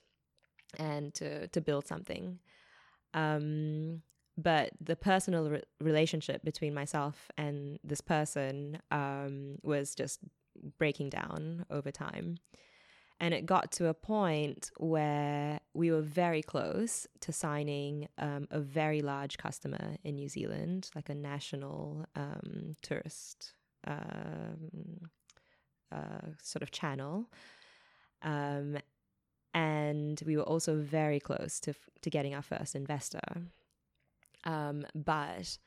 and 0.77 1.13
to 1.13 1.48
to 1.48 1.62
build 1.62 1.88
something. 1.88 2.39
Um, 3.13 4.01
but 4.38 4.71
the 4.79 4.95
personal 4.95 5.50
re- 5.50 5.63
relationship 5.79 6.43
between 6.43 6.74
myself 6.74 7.31
and 7.38 7.79
this 7.83 8.01
person 8.01 8.81
um, 8.91 9.57
was 9.63 9.95
just 9.95 10.19
breaking 10.77 11.10
down 11.10 11.65
over 11.69 11.91
time. 11.91 12.38
And 13.21 13.35
it 13.35 13.45
got 13.45 13.71
to 13.73 13.87
a 13.87 13.93
point 13.93 14.71
where 14.77 15.59
we 15.75 15.91
were 15.91 16.01
very 16.01 16.41
close 16.41 17.05
to 17.19 17.31
signing 17.31 18.07
um, 18.17 18.47
a 18.49 18.59
very 18.59 19.03
large 19.03 19.37
customer 19.37 19.95
in 20.03 20.15
New 20.15 20.27
Zealand, 20.27 20.89
like 20.95 21.07
a 21.07 21.13
national 21.13 22.07
um, 22.15 22.75
tourist 22.81 23.53
um, 23.85 25.11
uh, 25.91 26.33
sort 26.41 26.63
of 26.63 26.71
channel. 26.71 27.29
Um, 28.23 28.79
and 29.53 30.19
we 30.25 30.35
were 30.35 30.43
also 30.43 30.75
very 30.77 31.19
close 31.19 31.59
to 31.59 31.75
to 32.01 32.09
getting 32.09 32.33
our 32.33 32.41
first 32.41 32.75
investor. 32.75 33.19
Um, 34.45 34.85
but 34.95 35.59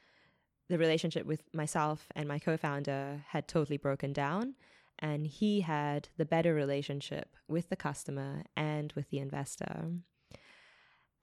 the 0.68 0.78
relationship 0.78 1.24
with 1.24 1.42
myself 1.54 2.08
and 2.16 2.26
my 2.26 2.40
co-founder 2.40 3.24
had 3.28 3.46
totally 3.46 3.76
broken 3.76 4.12
down, 4.12 4.54
and 4.98 5.26
he 5.26 5.60
had 5.60 6.08
the 6.16 6.24
better 6.24 6.54
relationship 6.54 7.36
with 7.48 7.68
the 7.68 7.76
customer 7.76 8.44
and 8.56 8.92
with 8.94 9.10
the 9.10 9.18
investor. 9.18 9.90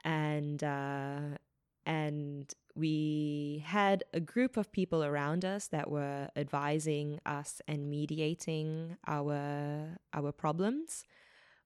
And 0.03 0.63
uh, 0.63 1.37
and 1.85 2.53
we 2.75 3.63
had 3.65 4.03
a 4.13 4.19
group 4.19 4.55
of 4.57 4.71
people 4.71 5.03
around 5.03 5.43
us 5.43 5.67
that 5.67 5.89
were 5.89 6.29
advising 6.35 7.19
us 7.25 7.61
and 7.67 7.89
mediating 7.89 8.97
our 9.07 9.97
our 10.13 10.31
problems 10.31 11.03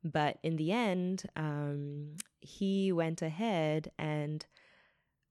but 0.05 0.37
in 0.43 0.57
the 0.57 0.71
end, 0.71 1.23
um, 1.35 2.17
he 2.39 2.91
went 2.91 3.23
ahead 3.23 3.91
and 3.97 4.45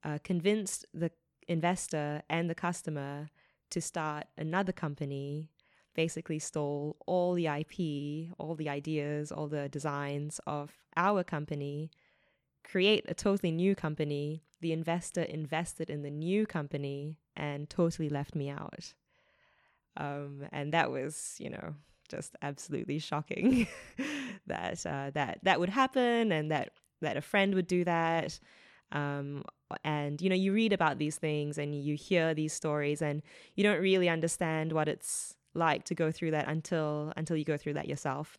uh, 0.03 0.17
convinced 0.21 0.85
the 0.93 1.11
investor 1.47 2.23
and 2.29 2.49
the 2.49 2.55
customer 2.55 3.29
to 3.69 3.79
start 3.79 4.25
another 4.37 4.73
company, 4.73 5.49
basically 5.95 6.39
stole 6.39 6.97
all 7.05 7.33
the 7.33 7.47
IP, 7.47 8.33
all 8.37 8.55
the 8.55 8.69
ideas, 8.69 9.31
all 9.31 9.47
the 9.47 9.69
designs 9.69 10.39
of 10.45 10.71
our 10.95 11.23
company, 11.23 11.89
create 12.63 13.05
a 13.07 13.13
totally 13.13 13.51
new 13.51 13.75
company. 13.75 14.43
The 14.61 14.71
investor 14.71 15.21
invested 15.21 15.89
in 15.89 16.01
the 16.01 16.11
new 16.11 16.45
company 16.45 17.19
and 17.35 17.69
totally 17.69 18.09
left 18.09 18.35
me 18.35 18.49
out. 18.49 18.93
Um, 19.97 20.47
and 20.51 20.73
that 20.73 20.91
was, 20.91 21.35
you 21.39 21.49
know, 21.49 21.75
just 22.09 22.35
absolutely 22.41 22.99
shocking 22.99 23.67
that 24.47 24.85
uh, 24.85 25.11
that 25.13 25.39
that 25.43 25.59
would 25.59 25.69
happen 25.69 26.31
and 26.31 26.51
that 26.51 26.71
that 27.01 27.17
a 27.17 27.21
friend 27.21 27.55
would 27.55 27.67
do 27.67 27.83
that. 27.83 28.39
Um, 28.91 29.43
and 29.83 30.21
you 30.21 30.29
know, 30.29 30.35
you 30.35 30.53
read 30.53 30.73
about 30.73 30.99
these 30.99 31.17
things 31.17 31.57
and 31.57 31.75
you 31.75 31.95
hear 31.95 32.33
these 32.33 32.53
stories, 32.53 33.01
and 33.01 33.21
you 33.55 33.63
don't 33.63 33.81
really 33.81 34.09
understand 34.09 34.73
what 34.73 34.87
it's 34.87 35.35
like 35.55 35.85
to 35.85 35.95
go 35.95 36.11
through 36.11 36.31
that 36.31 36.47
until 36.47 37.13
until 37.17 37.37
you 37.37 37.45
go 37.45 37.57
through 37.57 37.73
that 37.73 37.87
yourself. 37.87 38.37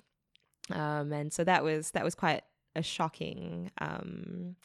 Um, 0.71 1.13
and 1.13 1.33
so 1.33 1.45
that 1.45 1.63
was 1.65 1.91
that 1.93 2.05
was 2.05 2.15
quite 2.15 2.43
a 2.75 2.83
shocking 2.83 3.71
um, 3.81 4.57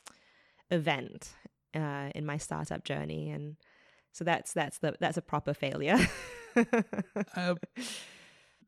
event 0.70 1.34
uh, 1.76 2.10
in 2.14 2.26
my 2.26 2.38
startup 2.38 2.84
journey, 2.84 3.30
and 3.30 3.56
so 4.12 4.24
that's 4.24 4.54
that's 4.54 4.80
the 4.80 4.96
that's 5.00 5.18
a 5.18 5.22
proper 5.22 5.54
failure. 5.54 5.98
uh, 7.36 7.56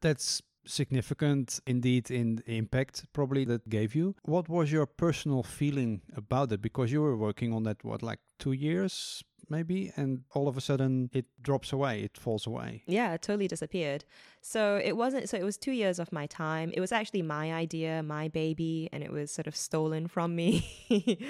that's 0.02 0.42
significant 0.66 1.60
indeed 1.68 2.10
in 2.10 2.38
the 2.38 2.58
impact 2.58 3.06
probably 3.14 3.46
that 3.46 3.68
gave 3.70 3.96
you. 3.96 4.16
What 4.24 4.48
was 4.48 4.72
your 4.72 4.86
personal 4.86 5.44
feeling 5.44 6.02
about 6.16 6.52
it? 6.52 6.62
Because 6.62 6.92
you 6.92 7.02
were 7.02 7.18
working 7.18 7.54
on 7.54 7.64
that, 7.64 7.84
what, 7.84 8.02
like 8.02 8.20
two 8.40 8.54
years 8.54 9.24
maybe 9.50 9.92
and 9.96 10.24
all 10.34 10.48
of 10.48 10.58
a 10.58 10.62
sudden 10.62 11.10
it 11.14 11.26
drops 11.42 11.72
away 11.72 12.02
it 12.02 12.18
falls 12.18 12.48
away. 12.48 12.84
Yeah 12.88 13.14
it 13.14 13.22
totally 13.22 13.48
disappeared. 13.48 14.06
So 14.42 14.80
it 14.84 14.96
wasn't 14.98 15.30
so 15.30 15.38
it 15.38 15.44
was 15.44 15.58
two 15.58 15.72
years 15.72 16.00
of 16.00 16.12
my 16.12 16.26
time. 16.28 16.72
It 16.74 16.80
was 16.80 16.92
actually 16.92 17.22
my 17.22 17.54
idea 17.54 18.04
my 18.04 18.28
baby 18.28 18.90
and 18.92 19.04
it 19.04 19.12
was 19.12 19.32
sort 19.32 19.48
of 19.48 19.56
stolen 19.56 20.08
from 20.08 20.36
me. 20.36 20.66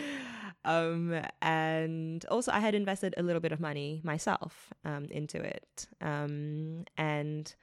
Um, 0.65 1.19
and 1.41 2.25
also 2.31 2.49
i 2.53 2.59
had 2.59 2.73
invested 2.73 3.13
a 3.17 3.23
little 3.23 3.41
bit 3.41 3.51
of 3.51 3.59
money 3.59 3.99
myself 4.03 4.71
um, 4.85 5.05
into 5.11 5.41
it. 5.41 5.87
Um, 5.99 6.85
and 6.97 7.53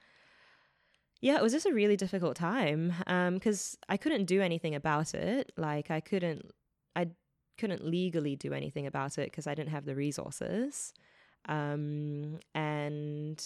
yeah, 1.21 1.35
it 1.35 1.43
was 1.43 1.53
just 1.53 1.67
a 1.67 1.73
really 1.73 1.95
difficult 1.95 2.35
time 2.35 2.93
because 3.33 3.77
um, 3.79 3.93
I 3.93 3.97
couldn't 3.97 4.25
do 4.25 4.41
anything 4.41 4.75
about 4.75 5.13
it. 5.13 5.51
Like 5.55 5.91
I 5.91 5.99
couldn't, 5.99 6.51
I 6.95 7.09
couldn't 7.61 7.85
legally 7.85 8.35
do 8.35 8.53
anything 8.53 8.87
about 8.87 9.17
it 9.17 9.27
because 9.31 9.47
I 9.47 9.55
didn't 9.55 9.69
have 9.69 9.85
the 9.85 9.95
resources, 9.95 10.93
um, 11.47 12.39
and 12.55 13.39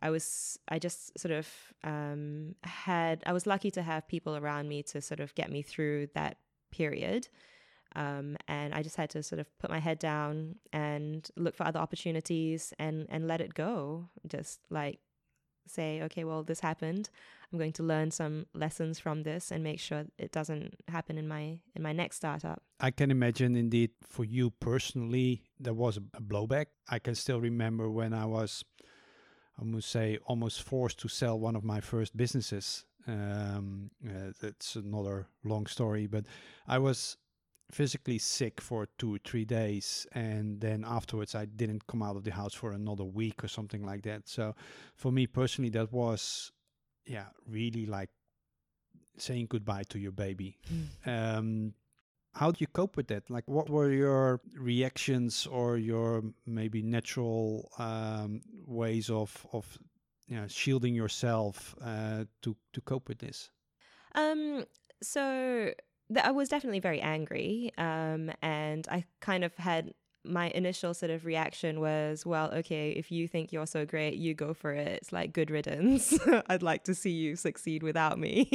I 0.00 0.10
was, 0.10 0.58
I 0.68 0.78
just 0.78 1.18
sort 1.18 1.32
of 1.32 1.48
um, 1.82 2.54
had, 2.62 3.22
I 3.26 3.32
was 3.32 3.46
lucky 3.46 3.70
to 3.72 3.82
have 3.82 4.06
people 4.06 4.36
around 4.36 4.68
me 4.68 4.82
to 4.84 5.00
sort 5.00 5.20
of 5.20 5.34
get 5.34 5.50
me 5.50 5.62
through 5.62 6.08
that 6.14 6.38
period. 6.70 7.28
Um, 7.94 8.36
and 8.46 8.74
I 8.74 8.82
just 8.82 8.96
had 8.96 9.10
to 9.10 9.22
sort 9.22 9.38
of 9.38 9.46
put 9.58 9.70
my 9.70 9.78
head 9.78 9.98
down 9.98 10.56
and 10.72 11.26
look 11.36 11.56
for 11.56 11.66
other 11.66 11.80
opportunities 11.80 12.74
and 12.78 13.06
and 13.08 13.26
let 13.26 13.40
it 13.40 13.54
go. 13.54 14.10
Just 14.28 14.60
like 14.68 14.98
say, 15.66 16.02
okay, 16.02 16.24
well, 16.24 16.42
this 16.42 16.60
happened. 16.60 17.10
I'm 17.52 17.58
going 17.58 17.72
to 17.74 17.82
learn 17.82 18.10
some 18.10 18.46
lessons 18.54 18.98
from 18.98 19.22
this 19.22 19.50
and 19.50 19.62
make 19.62 19.78
sure 19.78 20.04
it 20.18 20.32
doesn't 20.32 20.74
happen 20.88 21.16
in 21.16 21.28
my 21.28 21.58
in 21.74 21.82
my 21.82 21.92
next 21.92 22.16
startup. 22.16 22.62
I 22.80 22.90
can 22.90 23.10
imagine 23.10 23.56
indeed 23.56 23.90
for 24.02 24.24
you 24.24 24.50
personally 24.50 25.42
there 25.60 25.74
was 25.74 25.96
a 25.96 26.20
blowback. 26.20 26.66
I 26.88 26.98
can 26.98 27.14
still 27.14 27.40
remember 27.40 27.88
when 27.88 28.12
I 28.12 28.26
was 28.26 28.64
I 29.60 29.64
must 29.64 29.88
say 29.90 30.18
almost 30.26 30.62
forced 30.62 30.98
to 31.00 31.08
sell 31.08 31.38
one 31.38 31.56
of 31.56 31.64
my 31.64 31.80
first 31.80 32.16
businesses. 32.16 32.84
Um, 33.06 33.90
uh, 34.04 34.32
that's 34.40 34.74
another 34.74 35.28
long 35.44 35.66
story, 35.66 36.08
but 36.08 36.24
I 36.66 36.78
was 36.78 37.16
physically 37.70 38.18
sick 38.18 38.60
for 38.60 38.86
two 38.98 39.14
or 39.14 39.18
three 39.24 39.44
days 39.44 40.06
and 40.12 40.60
then 40.60 40.84
afterwards 40.86 41.34
i 41.34 41.44
didn't 41.44 41.86
come 41.88 42.02
out 42.02 42.16
of 42.16 42.22
the 42.22 42.30
house 42.30 42.54
for 42.54 42.72
another 42.72 43.04
week 43.04 43.42
or 43.42 43.48
something 43.48 43.84
like 43.84 44.02
that. 44.02 44.28
So 44.28 44.54
for 44.94 45.10
me 45.10 45.26
personally 45.26 45.70
that 45.70 45.92
was 45.92 46.52
yeah 47.04 47.26
really 47.48 47.86
like 47.86 48.10
saying 49.18 49.46
goodbye 49.48 49.84
to 49.88 49.98
your 49.98 50.12
baby. 50.12 50.58
Mm. 50.72 51.38
um, 51.38 51.74
how 52.34 52.50
do 52.50 52.58
you 52.60 52.66
cope 52.66 52.96
with 52.98 53.08
that? 53.08 53.30
Like 53.30 53.48
what 53.48 53.70
were 53.70 53.90
your 53.90 54.40
reactions 54.54 55.46
or 55.46 55.78
your 55.78 56.22
maybe 56.44 56.82
natural 56.82 57.70
um, 57.78 58.42
ways 58.66 59.08
of 59.08 59.46
of 59.52 59.78
you 60.28 60.36
know, 60.36 60.46
shielding 60.48 60.94
yourself 60.94 61.74
uh, 61.82 62.24
to 62.42 62.56
to 62.72 62.80
cope 62.82 63.08
with 63.08 63.18
this? 63.18 63.50
Um 64.14 64.64
so 65.02 65.72
th- 66.12 66.24
I 66.24 66.30
was 66.30 66.48
definitely 66.48 66.80
very 66.80 67.00
angry. 67.00 67.72
Um, 67.78 68.30
and 68.42 68.86
I 68.90 69.04
kind 69.20 69.44
of 69.44 69.54
had 69.56 69.94
my 70.26 70.50
initial 70.50 70.92
sort 70.92 71.10
of 71.10 71.24
reaction 71.24 71.80
was, 71.80 72.26
well, 72.26 72.52
okay, 72.52 72.90
if 72.90 73.10
you 73.10 73.28
think 73.28 73.52
you're 73.52 73.66
so 73.66 73.84
great, 73.86 74.14
you 74.14 74.34
go 74.34 74.54
for 74.54 74.72
it. 74.72 74.88
It's 74.88 75.12
like 75.12 75.32
good 75.32 75.50
riddance. 75.50 76.18
I'd 76.48 76.62
like 76.62 76.84
to 76.84 76.94
see 76.94 77.10
you 77.10 77.36
succeed 77.36 77.82
without 77.82 78.18
me. 78.18 78.48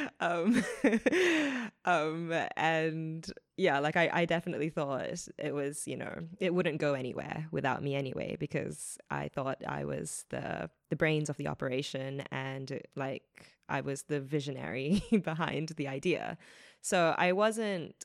um, 0.20 0.64
um, 1.84 2.32
and 2.56 3.30
yeah, 3.56 3.78
like 3.78 3.96
I, 3.96 4.10
I 4.12 4.24
definitely 4.24 4.70
thought 4.70 5.28
it 5.38 5.54
was, 5.54 5.86
you 5.86 5.96
know, 5.96 6.14
it 6.40 6.54
wouldn't 6.54 6.78
go 6.78 6.94
anywhere 6.94 7.46
without 7.50 7.82
me 7.82 7.94
anyway, 7.94 8.36
because 8.38 8.98
I 9.10 9.28
thought 9.28 9.62
I 9.66 9.84
was 9.84 10.24
the 10.30 10.70
the 10.90 10.96
brains 10.96 11.30
of 11.30 11.38
the 11.38 11.48
operation 11.48 12.22
and 12.30 12.82
like 12.96 13.22
I 13.66 13.80
was 13.80 14.02
the 14.02 14.20
visionary 14.20 15.02
behind 15.22 15.70
the 15.70 15.88
idea. 15.88 16.36
So 16.82 17.14
I 17.16 17.32
wasn't 17.32 18.04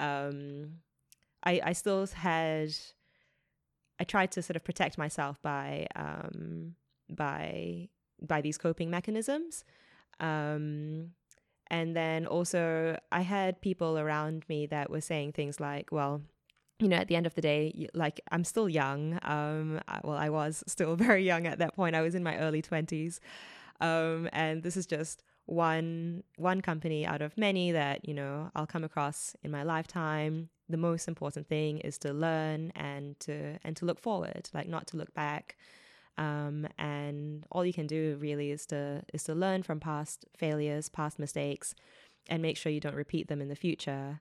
um 0.00 0.78
I, 1.44 1.60
I 1.64 1.72
still 1.72 2.06
had 2.06 2.74
I 4.02 4.04
tried 4.04 4.32
to 4.32 4.42
sort 4.42 4.56
of 4.56 4.64
protect 4.64 4.98
myself 4.98 5.40
by 5.42 5.86
um, 5.94 6.74
by 7.08 7.88
by 8.20 8.40
these 8.40 8.58
coping 8.58 8.90
mechanisms. 8.90 9.64
Um, 10.18 11.12
and 11.68 11.96
then 11.96 12.26
also 12.26 12.98
I 13.10 13.20
had 13.22 13.60
people 13.60 13.98
around 13.98 14.44
me 14.48 14.66
that 14.66 14.90
were 14.90 15.00
saying 15.00 15.32
things 15.32 15.60
like, 15.60 15.92
well, 15.92 16.22
you 16.80 16.88
know, 16.88 16.96
at 16.96 17.08
the 17.08 17.16
end 17.16 17.26
of 17.26 17.34
the 17.34 17.40
day, 17.40 17.88
like 17.94 18.20
I'm 18.30 18.44
still 18.44 18.68
young. 18.68 19.18
Um, 19.22 19.80
well, 20.02 20.16
I 20.16 20.28
was 20.28 20.64
still 20.66 20.96
very 21.08 21.24
young 21.24 21.46
at 21.46 21.58
that 21.58 21.74
point. 21.74 21.94
I 21.94 22.02
was 22.02 22.14
in 22.14 22.22
my 22.22 22.36
early 22.38 22.60
20s. 22.60 23.20
Um, 23.80 24.28
and 24.32 24.62
this 24.62 24.76
is 24.76 24.86
just 24.86 25.22
one 25.46 26.22
one 26.36 26.60
company 26.60 27.04
out 27.06 27.22
of 27.22 27.36
many 27.36 27.72
that, 27.72 28.06
you 28.08 28.14
know, 28.14 28.50
I'll 28.54 28.66
come 28.66 28.84
across 28.84 29.34
in 29.42 29.50
my 29.50 29.62
lifetime 29.62 30.48
the 30.68 30.76
most 30.76 31.06
important 31.06 31.46
thing 31.46 31.78
is 31.78 31.98
to 31.98 32.12
learn 32.12 32.72
and 32.74 33.18
to 33.20 33.58
and 33.62 33.76
to 33.76 33.84
look 33.84 34.00
forward, 34.00 34.48
like 34.52 34.68
not 34.68 34.86
to 34.88 34.96
look 34.96 35.14
back. 35.14 35.56
Um, 36.18 36.66
and 36.78 37.46
all 37.50 37.64
you 37.64 37.72
can 37.72 37.86
do 37.86 38.16
really 38.20 38.50
is 38.50 38.66
to 38.66 39.02
is 39.12 39.24
to 39.24 39.34
learn 39.34 39.62
from 39.62 39.80
past 39.80 40.24
failures, 40.36 40.88
past 40.88 41.18
mistakes, 41.18 41.74
and 42.28 42.42
make 42.42 42.56
sure 42.56 42.72
you 42.72 42.80
don't 42.80 42.94
repeat 42.94 43.28
them 43.28 43.40
in 43.40 43.48
the 43.48 43.56
future. 43.56 44.20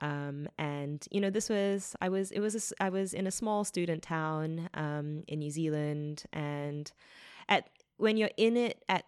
Um, 0.00 0.48
and 0.58 1.06
you 1.10 1.20
know, 1.20 1.30
this 1.30 1.48
was 1.48 1.96
I 2.00 2.08
was 2.08 2.30
it 2.30 2.40
was 2.40 2.54
a, 2.54 2.82
I 2.84 2.88
was 2.88 3.12
in 3.12 3.26
a 3.26 3.32
small 3.32 3.64
student 3.64 4.02
town 4.02 4.70
um, 4.74 5.24
in 5.26 5.40
New 5.40 5.50
Zealand, 5.50 6.24
and 6.32 6.90
at 7.48 7.68
when 7.96 8.16
you're 8.16 8.30
in 8.36 8.56
it 8.56 8.84
at 8.88 9.04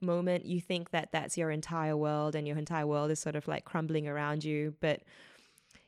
moment, 0.00 0.46
you 0.46 0.60
think 0.60 0.90
that 0.90 1.10
that's 1.12 1.36
your 1.36 1.50
entire 1.50 1.96
world, 1.96 2.34
and 2.34 2.46
your 2.46 2.58
entire 2.58 2.86
world 2.86 3.10
is 3.10 3.20
sort 3.20 3.36
of 3.36 3.48
like 3.48 3.64
crumbling 3.64 4.08
around 4.08 4.44
you, 4.44 4.74
but 4.80 5.02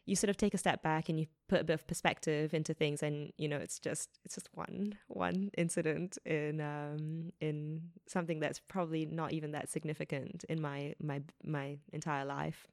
you 0.07 0.17
sort 0.17 0.31
of 0.31 0.37
take 0.37 0.55
a 0.55 0.59
step 0.59 0.83
back 0.83 1.09
and 1.09 1.21
you 1.21 1.27
put 1.49 1.61
a 1.61 1.65
bit 1.65 1.75
of 1.75 1.87
perspective 1.87 2.53
into 2.53 2.75
things 2.75 3.03
and 3.03 3.33
you 3.37 3.49
know 3.49 3.59
it's 3.59 3.79
just 3.79 4.09
it's 4.25 4.35
just 4.35 4.49
one 4.55 4.95
one 5.09 5.51
incident 5.57 6.19
in 6.25 6.61
um 6.61 7.33
in 7.41 7.81
something 8.07 8.41
that's 8.41 8.61
probably 8.69 9.07
not 9.07 9.33
even 9.33 9.53
that 9.53 9.69
significant 9.71 10.45
in 10.49 10.61
my 10.61 10.95
my 11.01 11.23
my 11.45 11.77
entire 11.93 12.25
life 12.25 12.67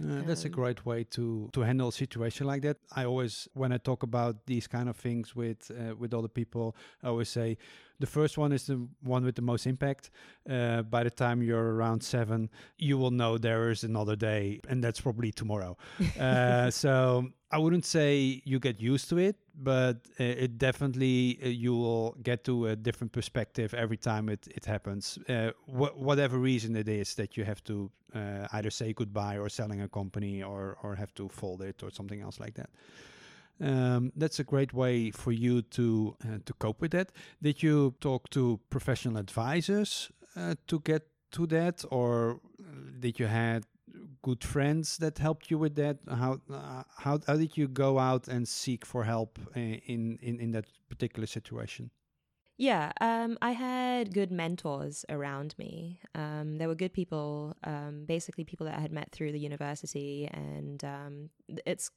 uh, 0.00 0.22
that's 0.26 0.44
um, 0.44 0.52
a 0.52 0.54
great 0.54 0.86
way 0.86 1.02
to 1.04 1.48
to 1.52 1.60
handle 1.62 1.88
a 1.88 1.92
situation 1.92 2.46
like 2.46 2.62
that. 2.62 2.76
I 2.94 3.04
always, 3.04 3.48
when 3.54 3.72
I 3.72 3.78
talk 3.78 4.04
about 4.04 4.46
these 4.46 4.68
kind 4.68 4.88
of 4.88 4.96
things 4.96 5.34
with 5.34 5.72
uh, 5.72 5.96
with 5.96 6.14
other 6.14 6.28
people, 6.28 6.76
I 7.02 7.08
always 7.08 7.28
say 7.28 7.58
the 8.00 8.06
first 8.06 8.38
one 8.38 8.52
is 8.52 8.66
the 8.66 8.86
one 9.02 9.24
with 9.24 9.34
the 9.34 9.42
most 9.42 9.66
impact. 9.66 10.10
Uh, 10.48 10.82
by 10.82 11.02
the 11.02 11.10
time 11.10 11.42
you're 11.42 11.74
around 11.74 12.02
seven, 12.02 12.48
you 12.76 12.96
will 12.98 13.10
know 13.10 13.38
there 13.38 13.70
is 13.70 13.84
another 13.84 14.16
day, 14.16 14.60
and 14.68 14.82
that's 14.82 15.00
probably 15.00 15.32
tomorrow. 15.32 15.76
Uh, 16.18 16.70
so 16.70 17.28
I 17.50 17.58
wouldn't 17.58 17.84
say 17.84 18.42
you 18.44 18.58
get 18.58 18.80
used 18.80 19.08
to 19.10 19.18
it, 19.18 19.36
but 19.54 19.96
uh, 20.20 20.24
it 20.24 20.58
definitely 20.58 21.38
uh, 21.42 21.48
you 21.48 21.74
will 21.76 22.16
get 22.22 22.44
to 22.44 22.66
a 22.66 22.76
different 22.76 23.12
perspective 23.12 23.72
every 23.74 23.96
time 23.96 24.28
it 24.28 24.46
it 24.50 24.64
happens. 24.66 25.18
Uh, 25.28 25.52
wh- 25.66 25.96
whatever 25.96 26.38
reason 26.38 26.76
it 26.76 26.88
is 26.88 27.14
that 27.14 27.36
you 27.36 27.44
have 27.44 27.62
to 27.64 27.90
uh, 28.14 28.46
either 28.52 28.70
say 28.70 28.92
goodbye 28.92 29.38
or 29.38 29.48
selling 29.48 29.80
a 29.82 29.88
company 29.88 30.42
or 30.42 30.76
or 30.82 30.94
have 30.96 31.12
to 31.14 31.28
fold 31.28 31.62
it 31.62 31.82
or 31.82 31.90
something 31.90 32.20
else 32.20 32.40
like 32.40 32.54
that. 32.54 32.70
Um, 33.60 34.12
that's 34.14 34.38
a 34.38 34.44
great 34.44 34.72
way 34.72 35.10
for 35.10 35.32
you 35.32 35.62
to 35.62 36.16
uh, 36.24 36.38
to 36.44 36.52
cope 36.54 36.80
with 36.80 36.92
that. 36.92 37.10
Did 37.42 37.62
you 37.62 37.94
talk 38.00 38.30
to 38.30 38.60
professional 38.70 39.16
advisors 39.16 40.10
uh, 40.36 40.54
to 40.68 40.80
get 40.80 41.08
to 41.32 41.46
that, 41.48 41.84
or 41.90 42.40
did 43.00 43.18
you 43.18 43.26
had 43.26 43.64
good 44.22 44.44
friends 44.44 44.98
that 44.98 45.18
helped 45.18 45.50
you 45.50 45.58
with 45.58 45.74
that? 45.74 45.98
How 46.08 46.40
uh, 46.50 46.84
how 46.96 47.18
how 47.26 47.36
did 47.36 47.56
you 47.56 47.68
go 47.68 47.98
out 47.98 48.28
and 48.28 48.46
seek 48.46 48.86
for 48.86 49.04
help 49.04 49.38
uh, 49.56 49.60
in 49.60 50.18
in 50.22 50.40
in 50.40 50.52
that 50.52 50.66
particular 50.88 51.26
situation? 51.26 51.90
Yeah, 52.60 52.90
um, 53.00 53.38
I 53.40 53.52
had 53.52 54.12
good 54.12 54.32
mentors 54.32 55.04
around 55.08 55.54
me. 55.58 56.00
Um, 56.16 56.58
there 56.58 56.66
were 56.66 56.74
good 56.74 56.92
people, 56.92 57.56
um, 57.62 58.04
basically 58.04 58.42
people 58.42 58.66
that 58.66 58.76
I 58.76 58.80
had 58.80 58.90
met 58.90 59.12
through 59.12 59.30
the 59.30 59.38
university, 59.38 60.28
and 60.32 60.82
um, 60.82 61.30
it's 61.64 61.92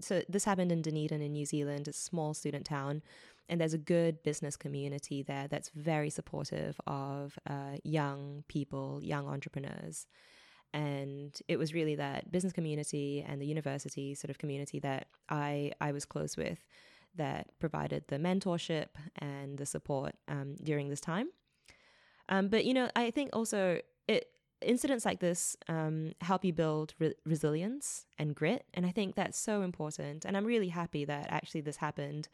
so 0.00 0.22
this 0.28 0.44
happened 0.44 0.72
in 0.72 0.82
Dunedin 0.82 1.22
in 1.22 1.32
New 1.32 1.46
Zealand, 1.46 1.88
a 1.88 1.94
small 1.94 2.34
student 2.34 2.66
town, 2.66 3.02
and 3.48 3.58
there's 3.58 3.72
a 3.72 3.78
good 3.78 4.22
business 4.22 4.56
community 4.56 5.22
there 5.22 5.48
that's 5.48 5.70
very 5.70 6.10
supportive 6.10 6.78
of 6.86 7.38
uh, 7.48 7.78
young 7.82 8.44
people, 8.46 9.00
young 9.02 9.26
entrepreneurs. 9.26 10.06
And 10.74 11.38
it 11.48 11.58
was 11.58 11.72
really 11.72 11.94
that 11.96 12.30
business 12.30 12.52
community 12.52 13.24
and 13.26 13.40
the 13.40 13.46
university 13.46 14.14
sort 14.14 14.30
of 14.30 14.38
community 14.38 14.80
that 14.80 15.08
I 15.30 15.72
I 15.80 15.92
was 15.92 16.04
close 16.04 16.36
with 16.36 16.58
that 17.14 17.48
provided 17.58 18.04
the 18.08 18.16
mentorship 18.16 18.88
and 19.16 19.58
the 19.58 19.66
support 19.66 20.14
um, 20.28 20.56
during 20.62 20.88
this 20.88 21.00
time. 21.00 21.28
Um, 22.28 22.48
but 22.48 22.64
you 22.64 22.74
know, 22.74 22.90
I 22.94 23.10
think 23.10 23.30
also 23.32 23.80
it 24.06 24.28
incidents 24.60 25.04
like 25.04 25.20
this 25.20 25.56
um, 25.68 26.12
help 26.20 26.44
you 26.44 26.52
build 26.52 26.94
re- 26.98 27.14
resilience 27.24 28.06
and 28.18 28.34
grit, 28.34 28.64
and 28.74 28.84
I 28.86 28.90
think 28.90 29.14
that's 29.14 29.38
so 29.38 29.62
important. 29.62 30.24
And 30.24 30.36
I'm 30.36 30.44
really 30.44 30.68
happy 30.68 31.04
that 31.04 31.26
actually 31.30 31.62
this 31.62 31.76
happened 31.76 32.28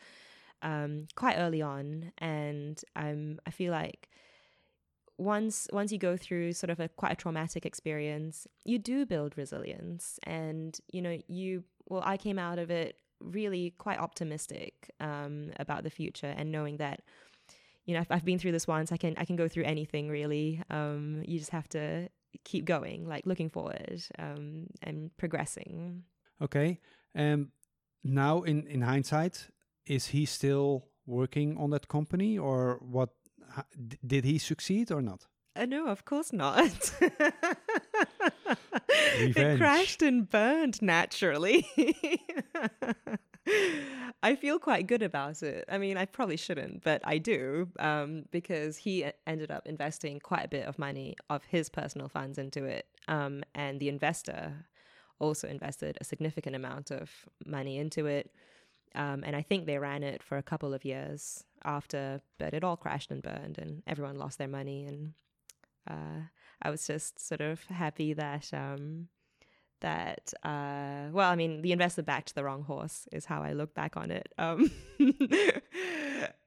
um, 0.63 1.07
quite 1.15 1.37
early 1.37 1.63
on, 1.63 2.13
and 2.19 2.83
I'm 2.97 3.41
I 3.47 3.51
feel 3.51 3.73
like 3.73 4.09
once 5.17 5.69
once 5.73 5.93
you 5.93 5.99
go 5.99 6.17
through 6.17 6.53
sort 6.55 6.71
of 6.71 6.81
a 6.81 6.89
quite 6.89 7.13
a 7.13 7.17
traumatic 7.17 7.65
experience, 7.65 8.47
you 8.65 8.79
do 8.79 9.07
build 9.07 9.37
resilience, 9.37 10.19
and 10.25 10.79
you 10.91 11.03
know 11.03 11.19
you 11.29 11.65
well 11.89 12.03
I 12.05 12.17
came 12.17 12.39
out 12.39 12.59
of 12.59 12.71
it 12.71 12.99
really 13.25 13.75
quite 13.79 13.99
optimistic 13.99 14.91
um, 15.01 15.51
about 15.59 15.83
the 15.83 15.91
future 15.91 16.35
and 16.37 16.53
knowing 16.53 16.77
that 16.79 17.01
you 17.85 17.95
know 17.95 18.01
if 18.01 18.11
I've 18.11 18.25
been 18.25 18.39
through 18.39 18.53
this 18.53 18.67
once. 18.67 18.93
I 18.93 18.97
can 18.97 19.15
I 19.17 19.25
can 19.25 19.37
go 19.37 19.49
through 19.49 19.65
anything 19.65 20.09
really. 20.09 20.63
Um, 20.71 21.23
you 21.27 21.39
just 21.39 21.51
have 21.51 21.69
to 21.71 22.09
keep 22.45 22.65
going 22.65 23.07
like 23.07 23.27
looking 23.27 23.51
forward 23.51 24.03
um, 24.19 24.67
and 24.83 25.17
progressing. 25.17 26.05
Okay. 26.41 26.81
Um 27.15 27.53
now 28.03 28.43
in 28.43 28.67
in 28.67 28.83
hindsight 28.83 29.49
is 29.87 30.09
he 30.09 30.27
still 30.27 30.89
working 31.07 31.57
on 31.59 31.71
that 31.71 31.89
company 31.89 32.39
or 32.39 32.79
what 32.81 33.11
did 34.07 34.25
he 34.25 34.39
succeed 34.39 34.91
or 34.91 35.03
not 35.03 35.27
uh, 35.57 35.67
no, 35.67 35.87
of 35.87 36.05
course 36.05 36.33
not. 36.33 36.93
it 39.09 39.59
crashed 39.59 40.03
and 40.03 40.29
burned 40.29 40.83
naturally. 40.83 41.67
I 44.23 44.37
feel 44.37 44.59
quite 44.59 44.87
good 44.87 45.03
about 45.03 45.43
it. 45.43 45.65
I 45.69 45.77
mean, 45.79 45.97
I 45.99 46.07
probably 46.07 46.37
shouldn't, 46.39 46.83
but 46.83 47.03
I 47.05 47.19
do 47.19 47.69
um, 47.79 48.25
because 48.31 48.79
he 48.79 49.05
ended 49.27 49.51
up 49.51 49.67
investing 49.67 50.19
quite 50.19 50.47
a 50.47 50.49
bit 50.49 50.67
of 50.67 50.79
money 50.79 51.17
of 51.29 51.45
his 51.45 51.69
personal 51.69 52.09
funds 52.09 52.39
into 52.39 52.65
it. 52.65 52.87
Um, 53.07 53.45
and 53.55 53.81
the 53.81 53.91
investor 53.91 54.67
also 55.19 55.49
invested 55.49 55.99
a 56.01 56.05
significant 56.05 56.57
amount 56.57 56.91
of 56.91 57.11
money 57.45 57.79
into 57.79 58.07
it. 58.07 58.31
Um, 58.95 59.25
and 59.25 59.35
I 59.37 59.43
think 59.43 59.67
they 59.67 59.79
ran 59.79 60.03
it 60.03 60.23
for 60.23 60.39
a 60.39 60.43
couple 60.43 60.73
of 60.73 60.85
years 60.85 61.45
after, 61.65 62.21
but 62.39 62.55
it 62.55 62.65
all 62.65 62.77
crashed 62.77 63.11
and 63.11 63.23
burned, 63.23 63.59
and 63.59 63.83
everyone 63.87 64.17
lost 64.17 64.39
their 64.39 64.49
money. 64.49 64.85
And 64.85 65.15
uh, 65.89 66.29
I 66.63 66.71
was 66.71 66.87
just 66.87 67.27
sort 67.27 67.41
of 67.41 67.65
happy 67.65 68.13
that 68.15 68.51
um, 68.53 69.09
that 69.81 70.33
uh, 70.43 71.11
well, 71.13 71.31
I 71.31 71.37
mean, 71.37 71.63
the 71.63 71.73
investor 71.73 72.03
backed 72.03 72.35
the 72.35 72.45
wrong 72.45 72.63
horse 72.63 73.07
is 73.13 73.27
how 73.27 73.43
I 73.43 73.53
look 73.53 73.75
back 73.75 73.97
on 73.97 74.11
it. 74.11 74.33
Um, 74.39 74.71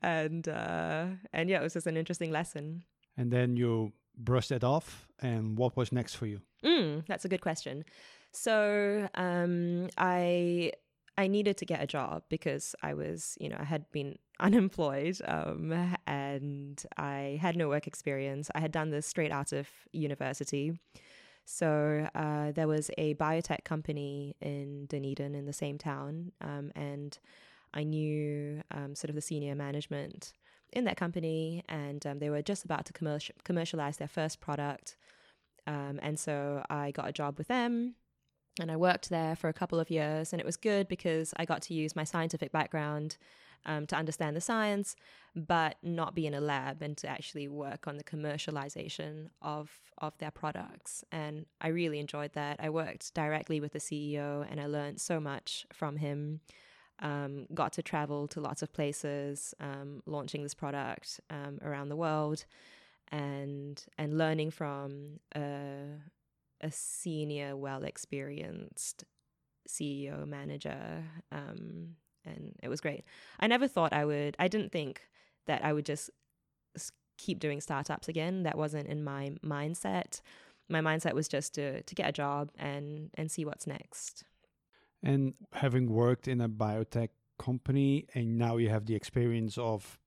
and 0.02 0.48
uh, 0.48 1.06
and 1.34 1.50
yeah, 1.50 1.60
it 1.60 1.64
was 1.64 1.74
just 1.74 1.88
an 1.88 1.98
interesting 1.98 2.32
lesson. 2.32 2.84
And 3.16 3.32
then 3.32 3.56
you 3.56 3.94
brushed 4.18 4.52
it 4.52 4.64
off, 4.64 5.08
and 5.20 5.58
what 5.58 5.78
was 5.78 5.92
next 5.92 6.16
for 6.16 6.26
you? 6.26 6.42
Mm, 6.64 7.06
that's 7.08 7.26
a 7.26 7.30
good 7.30 7.42
question. 7.42 7.84
So 8.32 9.08
um, 9.16 9.90
I 9.98 10.72
I 11.18 11.28
needed 11.28 11.58
to 11.58 11.66
get 11.66 11.82
a 11.82 11.88
job 11.88 12.24
because 12.30 12.76
I 12.84 12.94
was, 12.94 13.38
you 13.40 13.50
know, 13.50 13.58
I 13.60 13.64
had 13.64 13.92
been 13.92 14.18
unemployed 14.40 15.20
um, 15.26 15.96
and 16.06 16.84
I 16.96 17.40
had 17.42 17.56
no 17.58 17.68
work 17.70 17.88
experience. 17.88 18.52
I 18.54 18.60
had 18.60 18.72
done 18.72 18.92
this 18.92 19.08
straight 19.08 19.32
out 19.32 19.52
of 19.52 19.68
university. 19.92 20.80
So 21.46 22.08
uh, 22.14 22.52
there 22.52 22.68
was 22.68 22.92
a 22.98 23.16
biotech 23.16 23.64
company 23.64 24.36
in 24.42 24.86
Dunedin 24.88 25.34
in 25.34 25.46
the 25.46 25.54
same 25.54 25.78
town, 25.78 26.34
um, 26.42 26.74
and 26.76 27.18
I 27.74 27.84
knew 27.84 28.62
um, 28.72 28.96
sort 28.96 29.10
of 29.10 29.16
the 29.16 29.22
senior 29.22 29.56
management 29.56 30.34
in 30.74 30.84
that 30.84 30.98
company, 30.98 31.64
and 31.70 32.06
um, 32.06 32.20
they 32.20 32.30
were 32.30 32.42
just 32.42 32.66
about 32.66 32.86
to 32.88 32.94
commercial- 32.94 33.36
commercialize 33.46 33.96
their 33.96 34.10
first 34.10 34.42
product. 34.42 34.98
Um, 35.66 36.02
and 36.02 36.20
so 36.20 36.66
I 36.70 36.92
got 36.92 37.08
a 37.08 37.14
job 37.14 37.38
with 37.38 37.48
them 37.48 37.96
and 38.60 38.72
I 38.72 38.76
worked 38.76 39.10
there 39.10 39.36
for 39.36 39.50
a 39.50 39.54
couple 39.54 39.80
of 39.80 39.90
years. 39.90 40.34
And 40.34 40.40
it 40.40 40.46
was 40.46 40.58
good 40.58 40.88
because 40.88 41.34
I 41.38 41.46
got 41.46 41.62
to 41.64 41.74
use 41.74 41.96
my 41.96 42.04
scientific 42.04 42.52
background 42.52 43.18
um, 43.66 43.86
to 43.88 43.96
understand 43.96 44.36
the 44.36 44.42
science, 44.42 44.96
but 45.36 45.76
not 45.84 46.16
be 46.16 46.26
in 46.26 46.34
a 46.34 46.42
lab 46.42 46.82
and 46.82 46.98
to 46.98 47.08
actually 47.08 47.48
work 47.48 47.88
on 47.88 47.98
the 47.98 48.04
commercialization 48.04 49.30
of, 49.42 49.70
of 49.98 50.18
their 50.20 50.32
products. 50.32 51.04
And 51.12 51.46
I 51.60 51.70
really 51.70 52.00
enjoyed 52.00 52.34
that. 52.34 52.58
I 52.60 52.70
worked 52.70 53.14
directly 53.14 53.60
with 53.60 53.74
the 53.74 53.80
CEO 53.80 54.46
and 54.50 54.60
I 54.60 54.68
learned 54.68 55.02
so 55.02 55.20
much 55.20 55.66
from 55.74 55.98
him. 55.98 56.40
Um, 57.00 57.46
got 57.54 57.74
to 57.74 57.84
travel 57.84 58.28
to 58.30 58.42
lots 58.42 58.64
of 58.64 58.74
places, 58.74 59.54
um, 59.60 60.02
launching 60.08 60.42
this 60.42 60.56
product 60.56 61.20
um, 61.30 61.60
around 61.62 61.90
the 61.90 61.96
world, 61.96 62.46
and 63.12 63.86
and 64.00 64.18
learning 64.18 64.50
from 64.50 65.20
a, 65.36 65.90
a 66.62 66.72
senior, 66.72 67.56
well 67.56 67.84
experienced 67.84 69.06
CEO 69.68 70.26
manager. 70.28 71.04
Um, 71.32 71.96
and 72.26 72.56
it 72.62 72.70
was 72.70 72.82
great. 72.82 73.04
I 73.40 73.48
never 73.48 73.68
thought 73.68 73.94
I 73.94 74.06
would. 74.06 74.36
I 74.40 74.48
didn't 74.48 74.72
think 74.72 75.02
that 75.46 75.64
I 75.64 75.74
would 75.74 75.86
just 75.86 76.10
keep 77.18 77.40
doing 77.40 77.62
startups 77.62 78.08
again. 78.08 78.44
That 78.44 78.58
wasn't 78.58 78.88
in 78.88 79.04
my 79.04 79.32
mindset. 79.44 80.22
My 80.70 80.82
mindset 80.82 81.14
was 81.14 81.28
just 81.28 81.54
to 81.56 81.82
to 81.82 81.96
get 81.96 82.10
a 82.10 82.12
job 82.12 82.52
and 82.58 83.10
and 83.16 83.32
see 83.32 83.46
what's 83.46 83.68
next. 83.68 84.24
And 85.04 85.34
having 85.54 85.90
worked 85.90 86.28
in 86.28 86.42
a 86.42 86.50
biotech 86.50 87.10
company, 87.38 88.08
and 88.14 88.38
now 88.38 88.58
you 88.58 88.70
have 88.70 88.86
the 88.86 88.96
experience 88.96 89.58
of 89.58 90.00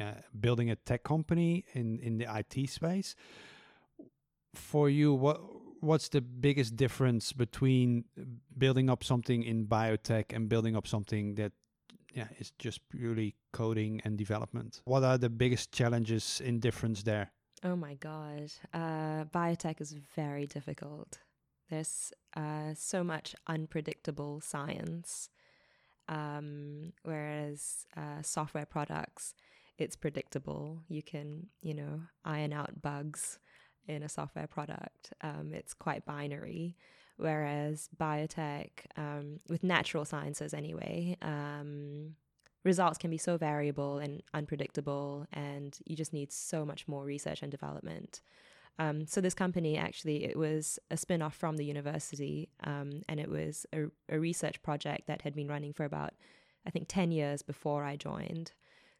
uh, 0.00 0.12
building 0.38 0.70
a 0.70 0.76
tech 0.76 1.02
company 1.02 1.64
in 1.74 1.98
in 2.00 2.18
the 2.18 2.26
IT 2.34 2.70
space. 2.70 3.14
For 4.54 4.88
you, 4.88 5.12
what 5.12 5.40
what's 5.80 6.08
the 6.08 6.20
biggest 6.20 6.76
difference 6.76 7.32
between 7.32 8.04
building 8.56 8.90
up 8.90 9.04
something 9.04 9.42
in 9.42 9.66
biotech 9.66 10.34
and 10.34 10.48
building 10.48 10.76
up 10.76 10.86
something 10.86 11.34
that 11.34 11.52
yeah 12.12 12.28
is 12.38 12.52
just 12.58 12.80
purely 12.88 13.34
coding 13.52 14.00
and 14.04 14.18
development? 14.18 14.82
What 14.84 15.04
are 15.04 15.18
the 15.18 15.30
biggest 15.30 15.72
challenges 15.72 16.40
in 16.44 16.60
difference 16.60 17.02
there? 17.02 17.32
Oh 17.64 17.76
my 17.76 17.94
god, 17.94 18.52
uh, 18.74 19.24
biotech 19.24 19.80
is 19.80 19.92
very 20.14 20.46
difficult. 20.46 21.18
There's 21.70 22.12
uh, 22.36 22.74
so 22.74 23.02
much 23.02 23.34
unpredictable 23.46 24.40
science, 24.40 25.30
um, 26.08 26.92
whereas 27.02 27.86
uh, 27.96 28.22
software 28.22 28.66
products, 28.66 29.34
it's 29.78 29.96
predictable. 29.96 30.82
You 30.88 31.02
can, 31.02 31.48
you 31.60 31.74
know, 31.74 32.02
iron 32.24 32.52
out 32.52 32.82
bugs 32.82 33.38
in 33.88 34.02
a 34.02 34.08
software 34.08 34.46
product. 34.46 35.12
Um, 35.20 35.52
it's 35.52 35.74
quite 35.74 36.04
binary. 36.04 36.76
Whereas 37.18 37.88
biotech, 37.96 38.70
um, 38.96 39.40
with 39.48 39.64
natural 39.64 40.04
sciences 40.04 40.52
anyway, 40.52 41.16
um, 41.22 42.14
results 42.62 42.98
can 42.98 43.10
be 43.10 43.16
so 43.16 43.38
variable 43.38 43.98
and 43.98 44.22
unpredictable, 44.34 45.26
and 45.32 45.78
you 45.86 45.96
just 45.96 46.12
need 46.12 46.30
so 46.30 46.66
much 46.66 46.86
more 46.86 47.04
research 47.04 47.42
and 47.42 47.50
development. 47.50 48.20
Um, 48.78 49.06
so 49.06 49.22
this 49.22 49.32
company 49.32 49.78
actually 49.78 50.24
it 50.24 50.36
was 50.36 50.78
a 50.90 50.98
spin-off 50.98 51.34
from 51.34 51.56
the 51.56 51.64
university, 51.64 52.50
um, 52.64 53.02
and 53.08 53.18
it 53.18 53.30
was 53.30 53.64
a, 53.72 53.86
a, 54.10 54.18
research 54.18 54.62
project 54.62 55.06
that 55.06 55.22
had 55.22 55.34
been 55.34 55.48
running 55.48 55.72
for 55.72 55.84
about, 55.84 56.12
I 56.66 56.70
think, 56.70 56.86
ten 56.88 57.10
years 57.10 57.40
before 57.40 57.84
I 57.84 57.96
joined. 57.96 58.52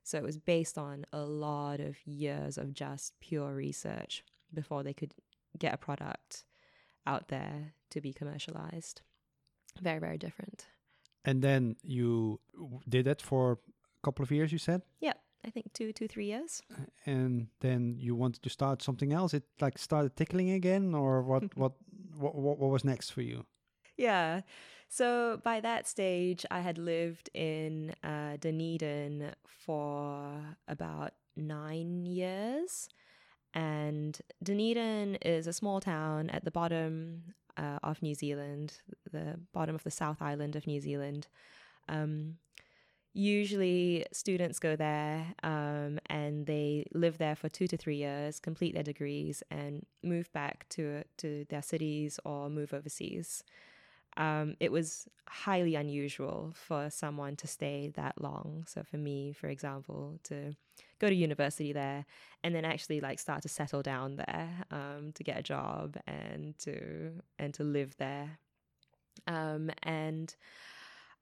So 0.02 0.16
it 0.16 0.24
was 0.24 0.38
based 0.38 0.78
on 0.78 1.04
a 1.12 1.24
lot 1.24 1.80
of 1.80 1.96
years 2.06 2.56
of 2.56 2.72
just 2.72 3.20
pure 3.20 3.52
research 3.52 4.24
before 4.52 4.82
they 4.82 4.94
could 4.94 5.14
get 5.58 5.74
a 5.74 5.76
product 5.76 6.44
out 7.06 7.28
there 7.28 7.74
to 7.90 8.00
be 8.00 8.12
commercialized. 8.12 9.02
Very, 9.80 9.98
very 9.98 10.18
different. 10.18 10.66
And 11.24 11.42
then 11.42 11.76
you 11.82 12.40
did 12.88 13.06
that 13.06 13.20
for 13.20 13.52
a 13.52 13.56
couple 14.02 14.22
of 14.22 14.30
years, 14.30 14.52
you 14.52 14.58
said? 14.58 14.82
Yeah, 15.00 15.14
I 15.44 15.50
think 15.50 15.72
two, 15.72 15.92
two, 15.92 16.08
three 16.08 16.26
years. 16.26 16.62
And 17.04 17.48
then 17.60 17.96
you 17.98 18.14
wanted 18.14 18.42
to 18.42 18.50
start 18.50 18.82
something 18.82 19.12
else. 19.12 19.34
It 19.34 19.44
like 19.60 19.78
started 19.78 20.16
tickling 20.16 20.50
again, 20.50 20.94
or 20.94 21.22
what? 21.22 21.42
what, 21.56 21.72
what, 22.16 22.34
what, 22.34 22.58
what 22.58 22.70
was 22.70 22.84
next 22.84 23.10
for 23.10 23.22
you? 23.22 23.44
Yeah. 23.96 24.42
So 24.88 25.40
by 25.42 25.60
that 25.60 25.88
stage, 25.88 26.46
I 26.50 26.60
had 26.60 26.78
lived 26.78 27.28
in 27.34 27.94
uh, 28.04 28.36
Dunedin 28.38 29.32
for 29.44 30.56
about 30.68 31.12
nine 31.36 32.06
years. 32.06 32.88
And 33.56 34.20
Dunedin 34.42 35.14
is 35.22 35.46
a 35.46 35.52
small 35.52 35.80
town 35.80 36.28
at 36.28 36.44
the 36.44 36.50
bottom 36.50 37.22
uh, 37.56 37.78
of 37.82 38.02
New 38.02 38.14
Zealand, 38.14 38.82
the 39.10 39.40
bottom 39.54 39.74
of 39.74 39.82
the 39.82 39.90
South 39.90 40.20
Island 40.20 40.56
of 40.56 40.66
New 40.66 40.78
Zealand. 40.78 41.26
Um, 41.88 42.36
usually, 43.14 44.04
students 44.12 44.58
go 44.58 44.76
there 44.76 45.34
um, 45.42 45.98
and 46.10 46.44
they 46.44 46.84
live 46.92 47.16
there 47.16 47.34
for 47.34 47.48
two 47.48 47.66
to 47.68 47.78
three 47.78 47.96
years, 47.96 48.38
complete 48.38 48.74
their 48.74 48.82
degrees, 48.82 49.42
and 49.50 49.86
move 50.02 50.30
back 50.34 50.68
to 50.70 51.04
to 51.16 51.46
their 51.48 51.62
cities 51.62 52.20
or 52.26 52.50
move 52.50 52.74
overseas. 52.74 53.42
Um, 54.16 54.56
it 54.60 54.72
was 54.72 55.08
highly 55.28 55.74
unusual 55.74 56.52
for 56.54 56.88
someone 56.90 57.36
to 57.36 57.46
stay 57.46 57.92
that 57.96 58.20
long. 58.20 58.64
So 58.66 58.82
for 58.82 58.96
me, 58.96 59.32
for 59.32 59.48
example, 59.48 60.18
to 60.24 60.54
go 60.98 61.08
to 61.08 61.14
university 61.14 61.72
there 61.72 62.06
and 62.42 62.54
then 62.54 62.64
actually 62.64 63.00
like 63.00 63.18
start 63.18 63.42
to 63.42 63.48
settle 63.48 63.82
down 63.82 64.16
there 64.16 64.64
um, 64.70 65.12
to 65.14 65.24
get 65.24 65.38
a 65.38 65.42
job 65.42 65.96
and 66.06 66.58
to 66.60 67.12
and 67.38 67.52
to 67.54 67.64
live 67.64 67.96
there, 67.98 68.38
um, 69.26 69.70
and 69.82 70.34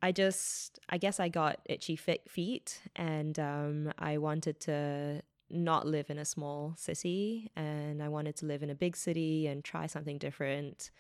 I 0.03 0.13
just 0.13 0.79
I 0.89 0.99
guess 0.99 1.19
I 1.19 1.29
got 1.29 1.61
itchy 1.65 1.97
feet 1.97 2.83
and 2.95 3.39
um, 3.39 3.93
I 3.99 4.19
wanted 4.19 4.61
to 4.61 5.23
not 5.51 5.87
live 5.87 6.11
in 6.11 6.19
a 6.19 6.25
small 6.25 6.75
city 6.77 7.51
and 7.57 8.03
I 8.03 8.09
wanted 8.09 8.37
to 8.37 8.47
live 8.47 8.63
in 8.63 8.71
a 8.71 8.75
big 8.75 8.97
city 8.97 9.47
and 9.47 9.63
try 9.65 9.87
something 9.87 10.19
different 10.19 10.91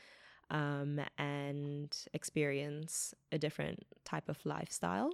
um, 0.51 1.01
and 1.19 1.97
experience 2.13 3.15
a 3.33 3.39
different 3.39 3.85
type 4.05 4.29
of 4.29 4.45
lifestyle. 4.45 5.11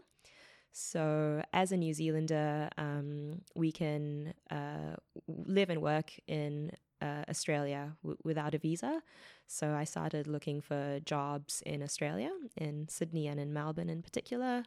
So, 0.73 1.43
as 1.53 1.73
a 1.73 1.77
New 1.77 1.93
Zealander, 1.93 2.69
um, 2.79 3.43
we 3.57 3.73
can 3.73 4.35
uh, 4.51 4.97
live 5.27 5.69
and 5.69 5.83
work 5.83 6.13
in 6.29 6.71
uh, 7.03 7.25
Australia 7.29 7.97
w- 8.03 8.19
without 8.23 8.55
a 8.55 8.59
visa. 8.59 9.03
So, 9.49 9.75
I 9.75 9.83
started 9.83 10.29
looking 10.29 10.61
for 10.61 11.01
jobs 11.05 11.61
in 11.67 11.83
Australia, 11.83 12.31
in 12.57 12.87
Sydney 12.89 13.27
and 13.27 13.41
in 13.41 13.53
Melbourne 13.53 13.91
in 13.91 14.01
particular. 14.01 14.63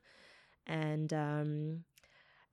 And 0.67 1.13
um, 1.13 1.83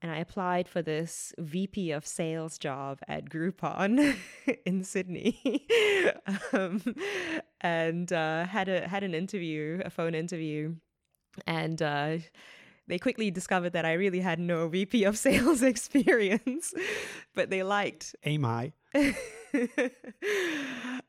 and 0.01 0.11
I 0.11 0.17
applied 0.17 0.67
for 0.67 0.81
this 0.81 1.31
VP 1.37 1.91
of 1.91 2.07
sales 2.07 2.57
job 2.57 2.99
at 3.07 3.29
Groupon 3.29 4.15
in 4.65 4.83
Sydney, 4.83 5.67
um, 6.53 6.81
and 7.61 8.11
uh, 8.11 8.45
had 8.45 8.67
a 8.67 8.87
had 8.87 9.03
an 9.03 9.13
interview, 9.13 9.81
a 9.85 9.89
phone 9.89 10.15
interview, 10.15 10.75
and 11.47 11.81
uh, 11.81 12.17
they 12.87 12.99
quickly 12.99 13.31
discovered 13.31 13.73
that 13.73 13.85
I 13.85 13.93
really 13.93 14.19
had 14.19 14.39
no 14.39 14.67
VP 14.75 15.05
of 15.05 15.17
sales 15.17 15.61
experience, 15.73 16.73
but 17.33 17.49
they 17.49 17.63
liked. 17.63 18.15
Aim 18.25 18.43
high. 18.43 18.73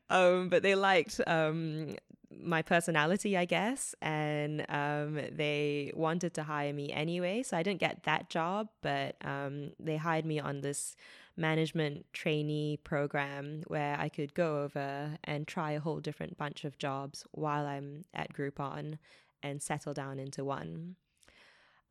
um, 0.09 0.47
but 0.49 0.63
they 0.63 0.75
liked 0.75 1.19
um, 1.27 1.95
my 2.31 2.61
personality, 2.61 3.37
I 3.37 3.45
guess, 3.45 3.95
and 4.01 4.65
um, 4.69 5.19
they 5.31 5.91
wanted 5.95 6.33
to 6.35 6.43
hire 6.43 6.73
me 6.73 6.91
anyway. 6.91 7.43
So 7.43 7.57
I 7.57 7.63
didn't 7.63 7.79
get 7.79 8.03
that 8.03 8.29
job, 8.29 8.69
but 8.81 9.15
um, 9.25 9.71
they 9.79 9.97
hired 9.97 10.25
me 10.25 10.39
on 10.39 10.61
this 10.61 10.95
management 11.35 12.05
trainee 12.13 12.77
program 12.83 13.63
where 13.67 13.97
I 13.99 14.09
could 14.09 14.33
go 14.33 14.63
over 14.63 15.17
and 15.23 15.47
try 15.47 15.71
a 15.71 15.79
whole 15.79 15.99
different 15.99 16.37
bunch 16.37 16.63
of 16.63 16.77
jobs 16.77 17.23
while 17.31 17.65
I'm 17.65 18.03
at 18.13 18.33
Groupon 18.33 18.99
and 19.41 19.61
settle 19.61 19.93
down 19.93 20.19
into 20.19 20.43
one. 20.45 20.95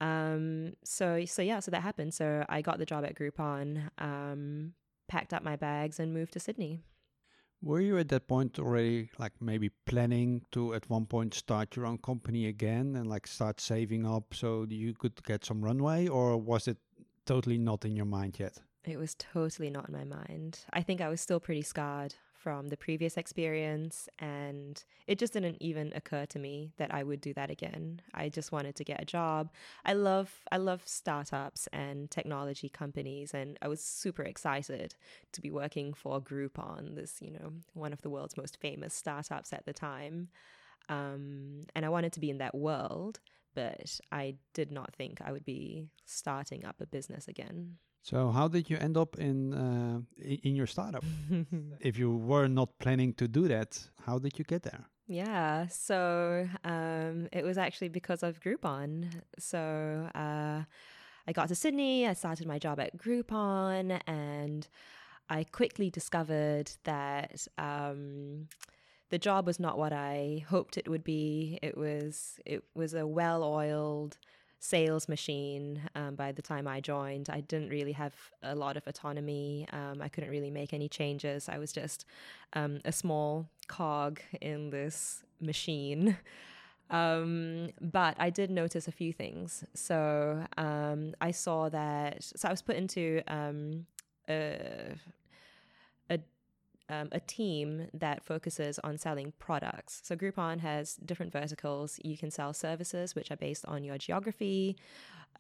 Um, 0.01 0.75
so 0.85 1.25
so 1.25 1.43
yeah, 1.43 1.61
so 1.61 1.71
that 1.71 1.83
happened. 1.83 2.15
So 2.15 2.45
I 2.49 2.61
got 2.61 2.79
the 2.79 2.87
job 2.87 3.05
at 3.05 3.15
Groupon, 3.15 3.89
um, 3.99 4.75
packed 5.09 5.33
up 5.33 5.43
my 5.43 5.57
bags, 5.57 6.01
and 6.01 6.13
moved 6.13 6.33
to 6.33 6.41
Sydney. 6.41 6.81
Were 7.63 7.81
you 7.81 7.97
at 7.99 8.09
that 8.09 8.27
point 8.27 8.59
already 8.59 9.11
like 9.19 9.35
maybe 9.41 9.71
planning 9.87 10.43
to 10.51 10.75
at 10.75 10.91
one 10.91 11.07
point 11.07 11.35
start 11.35 11.77
your 11.77 11.87
own 11.87 11.99
company 11.99 12.47
again 12.47 12.97
and 12.97 13.09
like 13.09 13.29
start 13.29 13.61
saving 13.61 14.05
up 14.05 14.35
so 14.35 14.67
you 14.69 14.95
could 14.95 15.23
get 15.23 15.45
some 15.45 15.63
runway 15.63 16.09
or 16.09 16.37
was 16.37 16.67
it 16.67 16.79
totally 17.25 17.59
not 17.59 17.85
in 17.85 17.95
your 17.95 18.07
mind 18.07 18.41
yet? 18.41 18.59
It 18.85 18.99
was 18.99 19.15
totally 19.15 19.71
not 19.71 19.89
in 19.89 19.95
my 19.95 20.05
mind. 20.05 20.61
I 20.73 20.83
think 20.83 21.01
I 21.01 21.09
was 21.09 21.21
still 21.21 21.39
pretty 21.39 21.63
scarred 21.63 22.15
from 22.35 22.69
the 22.69 22.77
previous 22.77 23.17
experience 23.17 24.09
and 24.19 24.83
it 25.07 25.21
just 25.21 25.33
didn't 25.33 25.59
even 25.61 25.93
occur 25.95 26.27
to 26.27 26.41
me 26.41 26.73
that 26.79 26.93
I 26.93 27.05
would 27.05 27.21
do 27.21 27.33
that 27.35 27.51
again. 27.51 28.03
I 28.13 28.29
just 28.29 28.51
wanted 28.51 28.75
to 28.75 28.85
get 28.85 29.01
a 29.01 29.05
job. 29.05 29.53
I 29.85 29.93
love 29.93 30.33
I 30.51 30.57
love 30.57 30.83
startups 30.85 31.69
and 31.73 32.11
technology 32.11 32.69
companies 32.69 33.33
and 33.33 33.57
I 33.63 33.69
was 33.69 33.81
super 33.81 34.25
excited 34.25 34.97
to 35.31 35.41
be 35.41 35.53
working 35.53 35.95
for 35.95 36.21
Groupon, 36.21 36.97
this, 36.97 37.19
you 37.21 37.31
know, 37.31 37.53
one 37.75 37.93
of 37.93 38.03
the 38.03 38.11
world's 38.11 38.37
most 38.37 38.59
famous 38.61 38.93
startups 38.95 39.53
at 39.53 39.65
the 39.65 39.73
time. 39.73 40.29
Um, 40.89 41.67
and 41.77 41.87
I 41.87 41.89
wanted 41.89 42.13
to 42.15 42.21
be 42.21 42.31
in 42.31 42.39
that 42.39 42.57
world, 42.57 43.21
but 43.55 44.01
I 44.11 44.35
did 44.55 44.73
not 44.73 44.93
think 44.97 45.21
I 45.25 45.31
would 45.31 45.45
be 45.45 45.87
starting 46.05 46.65
up 46.65 46.81
a 46.81 46.87
business 46.87 47.29
again. 47.29 47.77
So 48.03 48.31
how 48.31 48.49
did 48.49 48.69
you 48.69 48.77
end 48.79 48.97
up 48.97 49.17
in 49.19 49.55
uh, 49.55 50.01
in 50.19 50.57
your 50.57 50.67
startup? 50.67 51.05
if 51.81 51.99
you 51.99 52.11
were 52.11 52.49
not 52.49 52.79
planning 52.79 53.15
to 53.15 53.29
do 53.29 53.47
that, 53.49 53.79
how 54.05 54.19
did 54.19 54.39
you 54.39 54.45
get 54.45 54.63
there? 54.63 54.85
Yeah, 55.07 55.67
so 55.69 56.49
um, 56.65 57.29
it 57.33 57.45
was 57.45 57.59
actually 57.59 57.91
because 57.91 58.23
of 58.23 58.41
Groupon. 58.41 59.09
So 59.39 60.09
uh, 60.15 60.63
I 61.27 61.33
got 61.33 61.49
to 61.49 61.55
Sydney, 61.55 62.07
I 62.07 62.15
started 62.15 62.47
my 62.47 62.59
job 62.59 62.81
at 62.81 62.97
Groupon, 62.97 64.01
and 64.07 64.67
I 65.29 65.45
quickly 65.45 65.91
discovered 65.91 66.73
that 66.85 67.47
um, 67.59 68.49
the 69.11 69.19
job 69.19 69.47
was 69.47 69.61
not 69.61 69.79
what 69.79 69.93
I 69.93 70.45
hoped 70.49 70.77
it 70.77 70.89
would 70.89 71.05
be. 71.05 71.59
It 71.63 71.77
was 71.77 72.41
it 72.45 72.65
was 72.75 72.95
a 72.95 73.07
well-oiled 73.07 74.19
sales 74.63 75.09
machine 75.09 75.83
um, 75.97 76.15
by 76.15 76.31
the 76.31 76.41
time 76.41 76.69
I 76.69 76.81
joined. 76.81 77.29
I 77.29 77.41
didn't 77.41 77.69
really 77.69 77.91
have 77.93 78.15
a 78.45 78.55
lot 78.55 78.77
of 78.77 78.87
autonomy. 78.87 79.67
Um, 79.73 80.01
I 80.01 80.09
couldn't 80.09 80.31
really 80.31 80.51
make 80.51 80.73
any 80.73 80.89
changes. 80.89 81.49
I 81.49 81.59
was 81.59 81.73
just 81.73 82.07
um, 82.53 82.79
a 82.85 82.93
small 82.93 83.49
cog 83.67 84.21
in 84.41 84.71
this 84.71 85.25
machine. 85.41 86.17
Um, 86.91 87.71
but 87.81 88.17
I 88.19 88.29
did 88.29 88.51
notice 88.51 88.87
a 88.87 88.93
few 88.93 89.15
things. 89.15 89.65
So 89.73 90.45
um, 90.59 91.15
I 91.23 91.31
saw 91.31 91.71
that, 91.71 92.23
so 92.23 92.47
I 92.47 92.51
was 92.51 92.61
put 92.61 92.77
into 92.77 93.23
um, 93.29 93.87
a, 94.29 94.95
um, 96.89 97.09
a 97.13 97.21
team 97.21 97.89
that 97.95 98.25
focuses 98.25 98.79
on 98.81 98.99
selling 98.99 99.33
products. 99.39 100.01
So 100.05 100.17
Groupon 100.17 100.61
has 100.61 100.97
different 100.97 101.33
verticals. 101.33 101.99
You 102.05 102.17
can 102.17 102.31
sell 102.31 102.53
services 102.53 103.15
which 103.15 103.31
are 103.31 103.37
based 103.37 103.65
on 103.67 103.85
your 103.85 103.99
geography, 103.99 104.77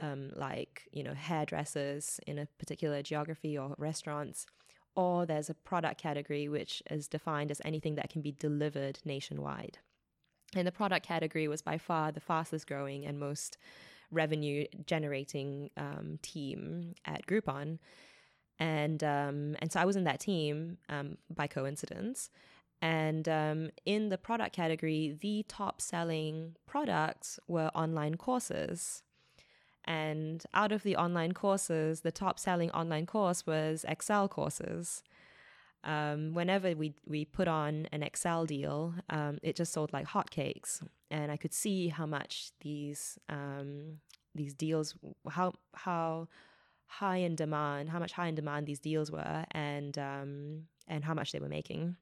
um, 0.00 0.30
like 0.34 0.88
you 0.92 1.02
know 1.02 1.14
hairdressers 1.14 2.20
in 2.26 2.38
a 2.38 2.46
particular 2.58 3.02
geography 3.02 3.58
or 3.58 3.74
restaurants. 3.78 4.46
Or 4.94 5.24
there's 5.24 5.48
a 5.48 5.54
product 5.54 6.00
category 6.00 6.48
which 6.48 6.82
is 6.90 7.08
defined 7.08 7.50
as 7.50 7.62
anything 7.64 7.94
that 7.94 8.10
can 8.10 8.20
be 8.20 8.32
delivered 8.32 8.98
nationwide. 9.04 9.78
And 10.54 10.66
the 10.66 10.72
product 10.72 11.06
category 11.06 11.48
was 11.48 11.62
by 11.62 11.78
far 11.78 12.12
the 12.12 12.20
fastest 12.20 12.66
growing 12.66 13.06
and 13.06 13.18
most 13.18 13.56
revenue 14.10 14.66
generating 14.86 15.70
um, 15.78 16.18
team 16.20 16.94
at 17.06 17.26
Groupon 17.26 17.78
and 18.62 19.02
um, 19.02 19.56
and 19.58 19.72
so 19.72 19.80
I 19.80 19.84
was 19.84 19.96
in 19.96 20.04
that 20.04 20.20
team 20.20 20.78
um, 20.88 21.18
by 21.34 21.48
coincidence. 21.48 22.30
And 22.80 23.28
um, 23.28 23.70
in 23.84 24.08
the 24.08 24.18
product 24.18 24.54
category, 24.54 25.16
the 25.20 25.44
top 25.48 25.80
selling 25.80 26.56
products 26.66 27.40
were 27.48 27.70
online 27.74 28.16
courses. 28.16 29.02
And 29.84 30.44
out 30.54 30.70
of 30.72 30.84
the 30.84 30.96
online 30.96 31.32
courses, 31.32 32.00
the 32.00 32.12
top 32.12 32.38
selling 32.38 32.70
online 32.70 33.06
course 33.06 33.46
was 33.46 33.84
Excel 33.88 34.28
courses. 34.28 35.02
Um, 35.82 36.32
whenever 36.32 36.72
we 36.76 36.94
we 37.04 37.24
put 37.24 37.48
on 37.48 37.88
an 37.90 38.04
Excel 38.04 38.46
deal, 38.46 38.94
um, 39.10 39.38
it 39.42 39.56
just 39.56 39.72
sold 39.72 39.92
like 39.92 40.06
hotcakes, 40.06 40.86
and 41.10 41.32
I 41.32 41.36
could 41.36 41.52
see 41.52 41.88
how 41.88 42.06
much 42.06 42.52
these 42.60 43.18
um, 43.28 43.98
these 44.36 44.54
deals 44.54 44.94
how 45.28 45.54
how 45.74 46.28
high 46.92 47.16
in 47.16 47.34
demand, 47.34 47.88
how 47.88 47.98
much 47.98 48.12
high 48.12 48.28
in 48.28 48.34
demand 48.34 48.66
these 48.66 48.78
deals 48.78 49.10
were, 49.10 49.44
and 49.52 49.96
um, 49.98 50.62
and 50.86 51.04
how 51.04 51.14
much 51.14 51.32
they 51.32 51.40
were 51.40 51.48
making. 51.48 51.96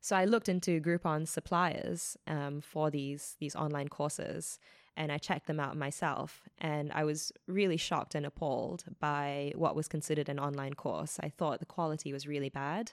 So 0.00 0.16
I 0.16 0.24
looked 0.24 0.48
into 0.48 0.80
Groupon's 0.80 1.30
suppliers 1.30 2.16
um, 2.26 2.60
for 2.60 2.90
these 2.90 3.36
these 3.40 3.56
online 3.56 3.88
courses, 3.88 4.58
and 4.96 5.10
I 5.10 5.18
checked 5.18 5.46
them 5.46 5.60
out 5.60 5.76
myself. 5.76 6.48
And 6.58 6.92
I 6.92 7.04
was 7.04 7.32
really 7.46 7.76
shocked 7.76 8.14
and 8.14 8.26
appalled 8.26 8.84
by 9.00 9.52
what 9.56 9.76
was 9.76 9.88
considered 9.88 10.28
an 10.28 10.38
online 10.38 10.74
course. 10.74 11.18
I 11.20 11.28
thought 11.28 11.60
the 11.60 11.66
quality 11.66 12.12
was 12.12 12.26
really 12.26 12.50
bad. 12.50 12.92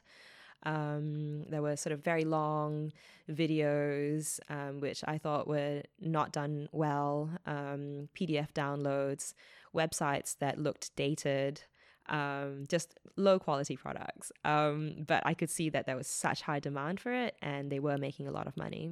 Um, 0.64 1.44
there 1.50 1.62
were 1.62 1.76
sort 1.76 1.94
of 1.94 2.04
very 2.04 2.26
long 2.26 2.92
videos, 3.30 4.40
um, 4.50 4.80
which 4.80 5.04
I 5.08 5.18
thought 5.18 5.48
were 5.48 5.84
not 6.00 6.32
done 6.32 6.70
well, 6.72 7.30
um, 7.46 8.10
PDF 8.16 8.52
downloads, 8.54 9.34
websites 9.76 10.38
that 10.40 10.60
looked 10.60 10.96
dated. 10.96 11.62
Um, 12.08 12.66
just 12.68 12.98
low 13.18 13.38
quality 13.38 13.78
products. 13.78 14.32
Um, 14.44 15.06
but 15.06 15.22
I 15.28 15.36
could 15.36 15.52
see 15.52 15.70
that 15.70 15.86
there 15.86 15.96
was 15.96 16.08
such 16.08 16.42
high 16.42 16.60
demand 16.60 17.00
for 17.00 17.14
it 17.14 17.36
and 17.40 17.72
they 17.72 17.80
were 17.80 18.00
making 18.00 18.28
a 18.28 18.32
lot 18.32 18.48
of 18.48 18.58
money. 18.58 18.90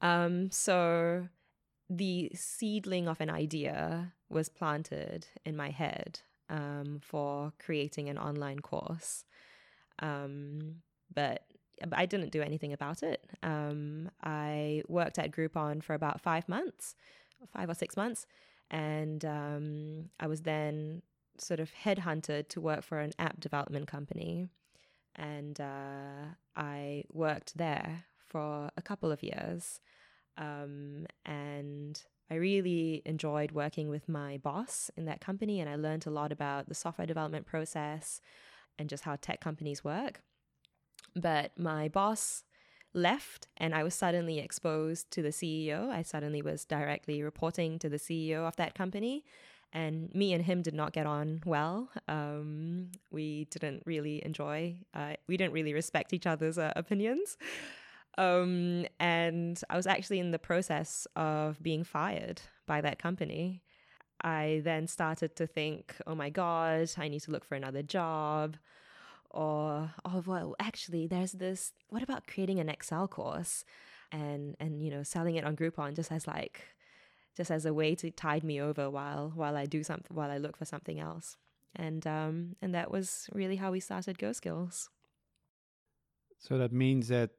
Um, 0.00 0.50
so 0.50 1.28
the 1.88 2.32
seedling 2.34 3.06
of 3.06 3.20
an 3.20 3.30
idea 3.30 4.12
was 4.28 4.48
planted 4.48 5.28
in 5.44 5.56
my 5.56 5.70
head 5.70 6.18
for 7.00 7.52
creating 7.58 8.08
an 8.08 8.18
online 8.18 8.58
course. 8.58 9.24
Um, 9.98 10.76
but 11.12 11.44
I 11.92 12.06
didn't 12.06 12.32
do 12.32 12.42
anything 12.42 12.72
about 12.72 13.02
it. 13.02 13.28
Um, 13.42 14.10
I 14.22 14.82
worked 14.88 15.18
at 15.18 15.30
Groupon 15.30 15.82
for 15.82 15.94
about 15.94 16.20
five 16.20 16.48
months, 16.48 16.94
five 17.52 17.68
or 17.68 17.74
six 17.74 17.96
months, 17.96 18.26
and 18.70 19.24
um, 19.24 20.10
I 20.18 20.26
was 20.26 20.42
then 20.42 21.02
sort 21.38 21.60
of 21.60 21.70
headhunted 21.84 22.48
to 22.48 22.60
work 22.60 22.82
for 22.82 22.98
an 22.98 23.12
app 23.18 23.40
development 23.40 23.86
company. 23.86 24.48
And 25.14 25.60
uh, 25.60 26.34
I 26.56 27.04
worked 27.12 27.56
there 27.56 28.04
for 28.18 28.70
a 28.76 28.82
couple 28.82 29.12
of 29.12 29.22
years. 29.22 29.80
Um, 30.38 31.06
and 31.24 32.02
I 32.30 32.34
really 32.34 33.02
enjoyed 33.06 33.52
working 33.52 33.88
with 33.88 34.08
my 34.08 34.38
boss 34.38 34.90
in 34.96 35.04
that 35.06 35.20
company, 35.20 35.60
and 35.60 35.70
I 35.70 35.76
learned 35.76 36.06
a 36.06 36.10
lot 36.10 36.32
about 36.32 36.68
the 36.68 36.74
software 36.74 37.06
development 37.06 37.46
process 37.46 38.20
and 38.78 38.88
just 38.88 39.04
how 39.04 39.16
tech 39.16 39.40
companies 39.40 39.84
work. 39.84 40.20
But 41.14 41.58
my 41.58 41.88
boss 41.88 42.44
left 42.94 43.46
and 43.56 43.74
I 43.74 43.82
was 43.82 43.94
suddenly 43.94 44.38
exposed 44.38 45.10
to 45.12 45.22
the 45.22 45.28
CEO. 45.28 45.90
I 45.90 46.02
suddenly 46.02 46.42
was 46.42 46.64
directly 46.64 47.22
reporting 47.22 47.78
to 47.80 47.88
the 47.88 47.98
CEO 47.98 48.46
of 48.46 48.56
that 48.56 48.74
company. 48.74 49.24
And 49.72 50.14
me 50.14 50.32
and 50.32 50.44
him 50.44 50.62
did 50.62 50.74
not 50.74 50.92
get 50.92 51.06
on 51.06 51.42
well. 51.44 51.90
Um, 52.08 52.92
we 53.10 53.46
didn't 53.50 53.82
really 53.84 54.24
enjoy, 54.24 54.76
uh, 54.94 55.14
we 55.26 55.36
didn't 55.36 55.52
really 55.52 55.74
respect 55.74 56.12
each 56.12 56.26
other's 56.26 56.56
uh, 56.56 56.72
opinions. 56.76 57.36
Um, 58.16 58.86
and 58.98 59.60
I 59.68 59.76
was 59.76 59.86
actually 59.86 60.20
in 60.20 60.30
the 60.30 60.38
process 60.38 61.06
of 61.16 61.62
being 61.62 61.84
fired 61.84 62.40
by 62.66 62.80
that 62.80 62.98
company. 62.98 63.62
I 64.22 64.60
then 64.64 64.86
started 64.86 65.36
to 65.36 65.46
think, 65.46 65.94
oh 66.06 66.14
my 66.14 66.30
God, 66.30 66.90
I 66.96 67.08
need 67.08 67.20
to 67.22 67.30
look 67.30 67.44
for 67.44 67.54
another 67.54 67.82
job. 67.82 68.56
Or, 69.30 69.92
oh, 70.04 70.22
well, 70.24 70.56
actually, 70.58 71.06
there's 71.06 71.32
this, 71.32 71.72
what 71.90 72.02
about 72.02 72.26
creating 72.26 72.58
an 72.58 72.68
Excel 72.68 73.06
course 73.06 73.64
and, 74.10 74.56
and, 74.58 74.82
you 74.82 74.90
know, 74.90 75.02
selling 75.02 75.36
it 75.36 75.44
on 75.44 75.56
Groupon 75.56 75.94
just 75.94 76.10
as 76.10 76.26
like, 76.26 76.62
just 77.36 77.50
as 77.50 77.66
a 77.66 77.74
way 77.74 77.94
to 77.96 78.10
tide 78.10 78.42
me 78.42 78.60
over 78.60 78.88
while, 78.88 79.32
while 79.34 79.56
I 79.56 79.66
do 79.66 79.82
something, 79.82 80.16
while 80.16 80.30
I 80.30 80.38
look 80.38 80.56
for 80.56 80.64
something 80.64 80.98
else. 80.98 81.36
And, 81.74 82.06
um, 82.06 82.56
and 82.62 82.74
that 82.74 82.90
was 82.90 83.28
really 83.34 83.56
how 83.56 83.70
we 83.70 83.80
started 83.80 84.16
GoSkills. 84.16 84.88
So 86.38 86.56
that 86.56 86.72
means 86.72 87.08
that 87.08 87.30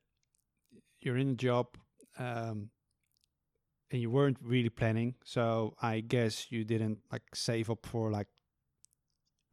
you're 1.02 1.18
in 1.18 1.30
a 1.32 1.36
job, 1.36 1.68
um, 2.20 2.70
and 3.92 4.02
you 4.02 4.10
weren't 4.10 4.38
really 4.42 4.70
planning. 4.70 5.16
So 5.24 5.76
I 5.82 6.02
guess 6.02 6.52
you 6.52 6.64
didn't 6.64 7.00
like 7.12 7.24
save 7.34 7.70
up 7.70 7.86
for 7.86 8.12
like 8.12 8.28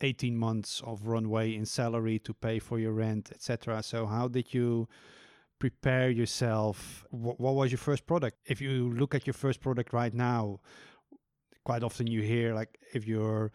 18 0.01 0.37
months 0.37 0.83
of 0.85 1.07
runway 1.07 1.55
in 1.55 1.65
salary 1.65 2.19
to 2.21 2.35
pay 2.35 2.59
for 2.59 2.79
your 2.79 2.93
rent, 2.93 3.31
etc. 3.33 3.83
So 3.83 4.07
how 4.07 4.29
did 4.29 4.53
you 4.53 4.89
prepare 5.59 6.11
yourself? 6.11 7.05
What, 7.11 7.41
what 7.41 7.55
was 7.55 7.71
your 7.71 7.79
first 7.79 8.07
product? 8.07 8.39
If 8.47 8.61
you 8.61 8.93
look 8.93 9.15
at 9.15 9.27
your 9.27 9.35
first 9.35 9.61
product 9.61 9.93
right 9.93 10.13
now, 10.13 10.61
quite 11.65 11.83
often 11.83 12.07
you 12.07 12.23
hear 12.23 12.55
like 12.55 12.77
if 12.93 13.07
you're 13.07 13.53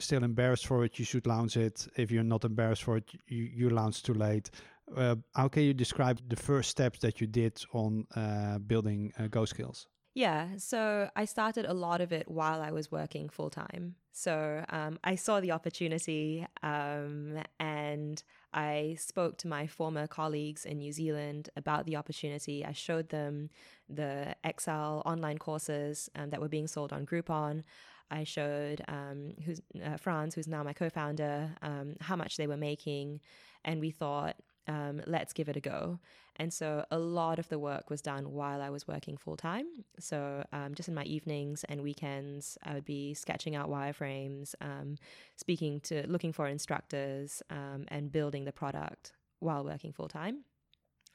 still 0.00 0.22
embarrassed 0.22 0.66
for 0.66 0.84
it, 0.84 0.98
you 0.98 1.04
should 1.04 1.26
launch 1.26 1.56
it. 1.56 1.88
If 1.96 2.10
you're 2.10 2.22
not 2.22 2.44
embarrassed 2.44 2.84
for 2.84 2.96
it, 2.98 3.10
you, 3.26 3.44
you 3.44 3.70
launch 3.70 4.02
too 4.02 4.14
late. 4.14 4.50
Uh, 4.96 5.16
how 5.34 5.48
can 5.48 5.62
you 5.62 5.74
describe 5.74 6.20
the 6.28 6.36
first 6.36 6.70
steps 6.70 6.98
that 7.00 7.20
you 7.20 7.26
did 7.26 7.62
on 7.72 8.06
uh, 8.16 8.58
building 8.58 9.12
uh, 9.18 9.24
GoSkills? 9.24 9.86
Yeah, 10.14 10.48
so 10.56 11.08
I 11.14 11.26
started 11.26 11.64
a 11.66 11.74
lot 11.74 12.00
of 12.00 12.12
it 12.12 12.28
while 12.28 12.60
I 12.60 12.72
was 12.72 12.90
working 12.90 13.28
full 13.28 13.50
time. 13.50 13.94
So 14.10 14.64
um, 14.68 14.98
I 15.04 15.14
saw 15.14 15.38
the 15.38 15.52
opportunity 15.52 16.44
um, 16.64 17.38
and 17.60 18.20
I 18.52 18.96
spoke 18.98 19.38
to 19.38 19.48
my 19.48 19.68
former 19.68 20.08
colleagues 20.08 20.64
in 20.64 20.78
New 20.78 20.90
Zealand 20.90 21.50
about 21.56 21.86
the 21.86 21.94
opportunity. 21.94 22.64
I 22.64 22.72
showed 22.72 23.10
them 23.10 23.50
the 23.88 24.34
Excel 24.42 25.02
online 25.06 25.38
courses 25.38 26.10
um, 26.16 26.30
that 26.30 26.40
were 26.40 26.48
being 26.48 26.66
sold 26.66 26.92
on 26.92 27.06
Groupon. 27.06 27.62
I 28.10 28.24
showed 28.24 28.82
um, 28.88 29.34
who's 29.44 29.60
uh, 29.84 29.98
Franz, 29.98 30.34
who's 30.34 30.48
now 30.48 30.64
my 30.64 30.72
co-founder, 30.72 31.50
um, 31.62 31.94
how 32.00 32.16
much 32.16 32.36
they 32.38 32.48
were 32.48 32.56
making, 32.56 33.20
and 33.64 33.80
we 33.80 33.90
thought, 33.90 34.34
um, 34.68 35.00
let's 35.06 35.32
give 35.32 35.48
it 35.48 35.56
a 35.56 35.60
go. 35.60 35.98
And 36.36 36.52
so 36.52 36.84
a 36.90 36.98
lot 36.98 37.40
of 37.40 37.48
the 37.48 37.58
work 37.58 37.90
was 37.90 38.00
done 38.00 38.32
while 38.32 38.62
I 38.62 38.70
was 38.70 38.86
working 38.86 39.16
full 39.16 39.36
time. 39.36 39.66
So 39.98 40.44
um, 40.52 40.74
just 40.74 40.88
in 40.88 40.94
my 40.94 41.02
evenings 41.02 41.64
and 41.68 41.82
weekends, 41.82 42.56
I 42.62 42.74
would 42.74 42.84
be 42.84 43.14
sketching 43.14 43.56
out 43.56 43.68
wireframes, 43.68 44.54
um, 44.60 44.96
speaking 45.36 45.80
to, 45.80 46.06
looking 46.06 46.32
for 46.32 46.46
instructors, 46.46 47.42
um, 47.50 47.86
and 47.88 48.12
building 48.12 48.44
the 48.44 48.52
product 48.52 49.14
while 49.40 49.64
working 49.64 49.92
full 49.92 50.08
time. 50.08 50.44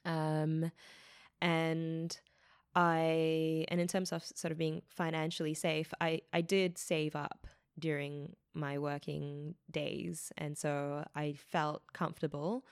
Um, 0.03 0.71
and 1.41 2.17
I, 2.75 3.65
and 3.69 3.79
in 3.79 3.87
terms 3.87 4.11
of 4.11 4.25
sort 4.25 4.51
of 4.51 4.57
being 4.57 4.81
financially 4.89 5.53
safe, 5.53 5.93
I, 6.01 6.21
I 6.33 6.41
did 6.41 6.77
save 6.77 7.15
up 7.15 7.47
during 7.79 8.35
my 8.53 8.77
working 8.77 9.55
days. 9.71 10.31
And 10.37 10.57
so 10.57 11.05
I 11.15 11.35
felt 11.51 11.81
comfortable 11.93 12.65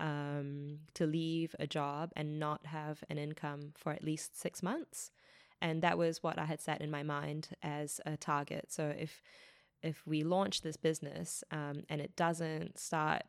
um, 0.00 0.80
to 0.94 1.06
leave 1.06 1.54
a 1.58 1.66
job 1.66 2.10
and 2.16 2.38
not 2.38 2.66
have 2.66 3.04
an 3.08 3.18
income 3.18 3.72
for 3.76 3.92
at 3.92 4.04
least 4.04 4.38
six 4.38 4.62
months. 4.62 5.10
And 5.60 5.82
that 5.82 5.96
was 5.96 6.22
what 6.22 6.38
I 6.38 6.44
had 6.44 6.60
set 6.60 6.80
in 6.80 6.90
my 6.90 7.02
mind 7.02 7.48
as 7.62 8.00
a 8.04 8.16
target. 8.16 8.66
So 8.68 8.94
if 8.96 9.22
if 9.82 10.06
we 10.06 10.24
launch 10.24 10.62
this 10.62 10.78
business 10.78 11.44
um, 11.50 11.84
and 11.90 12.00
it 12.00 12.16
doesn't 12.16 12.78
start 12.78 13.22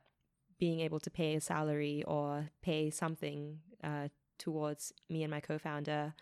being 0.57 0.79
able 0.79 1.01
to 1.01 1.09
pay 1.09 1.35
a 1.35 1.41
salary 1.41 2.01
or 2.07 2.49
pay 2.61 2.89
something 2.89 3.59
uh, 3.83 4.07
towards 4.37 4.93
me 5.09 5.21
and 5.23 5.31
my 5.31 5.41
co-founder 5.41 6.13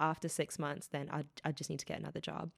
after 0.00 0.28
six 0.28 0.58
months, 0.58 0.88
then 0.88 1.08
I 1.10 1.24
I 1.44 1.52
just 1.52 1.70
need 1.70 1.78
to 1.80 1.86
get 1.86 1.98
another 1.98 2.20
job. 2.20 2.50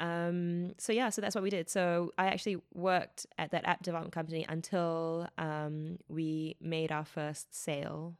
Um, 0.00 0.74
so 0.78 0.92
yeah, 0.92 1.10
so 1.10 1.20
that's 1.20 1.34
what 1.34 1.42
we 1.42 1.50
did. 1.50 1.68
So 1.68 2.12
I 2.16 2.26
actually 2.26 2.58
worked 2.72 3.26
at 3.36 3.50
that 3.50 3.66
app 3.66 3.82
development 3.82 4.14
company 4.14 4.46
until 4.48 5.28
um, 5.38 5.98
we 6.08 6.56
made 6.60 6.92
our 6.92 7.04
first 7.04 7.54
sale 7.54 8.16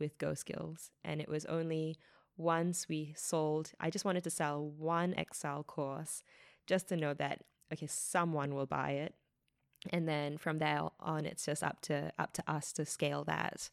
with 0.00 0.18
GoSkills, 0.18 0.90
and 1.04 1.20
it 1.20 1.28
was 1.28 1.44
only 1.44 1.96
once 2.36 2.88
we 2.88 3.14
sold. 3.16 3.72
I 3.78 3.90
just 3.90 4.04
wanted 4.04 4.24
to 4.24 4.30
sell 4.30 4.66
one 4.66 5.14
Excel 5.14 5.62
course, 5.62 6.22
just 6.66 6.88
to 6.88 6.96
know 6.96 7.14
that 7.14 7.44
okay, 7.72 7.86
someone 7.86 8.54
will 8.54 8.66
buy 8.66 8.90
it, 8.92 9.14
and 9.90 10.08
then 10.08 10.36
from 10.36 10.58
there 10.58 10.82
on, 10.98 11.26
it's 11.26 11.46
just 11.46 11.62
up 11.62 11.80
to 11.82 12.10
up 12.18 12.32
to 12.34 12.50
us 12.50 12.72
to 12.72 12.84
scale 12.84 13.24
that. 13.24 13.70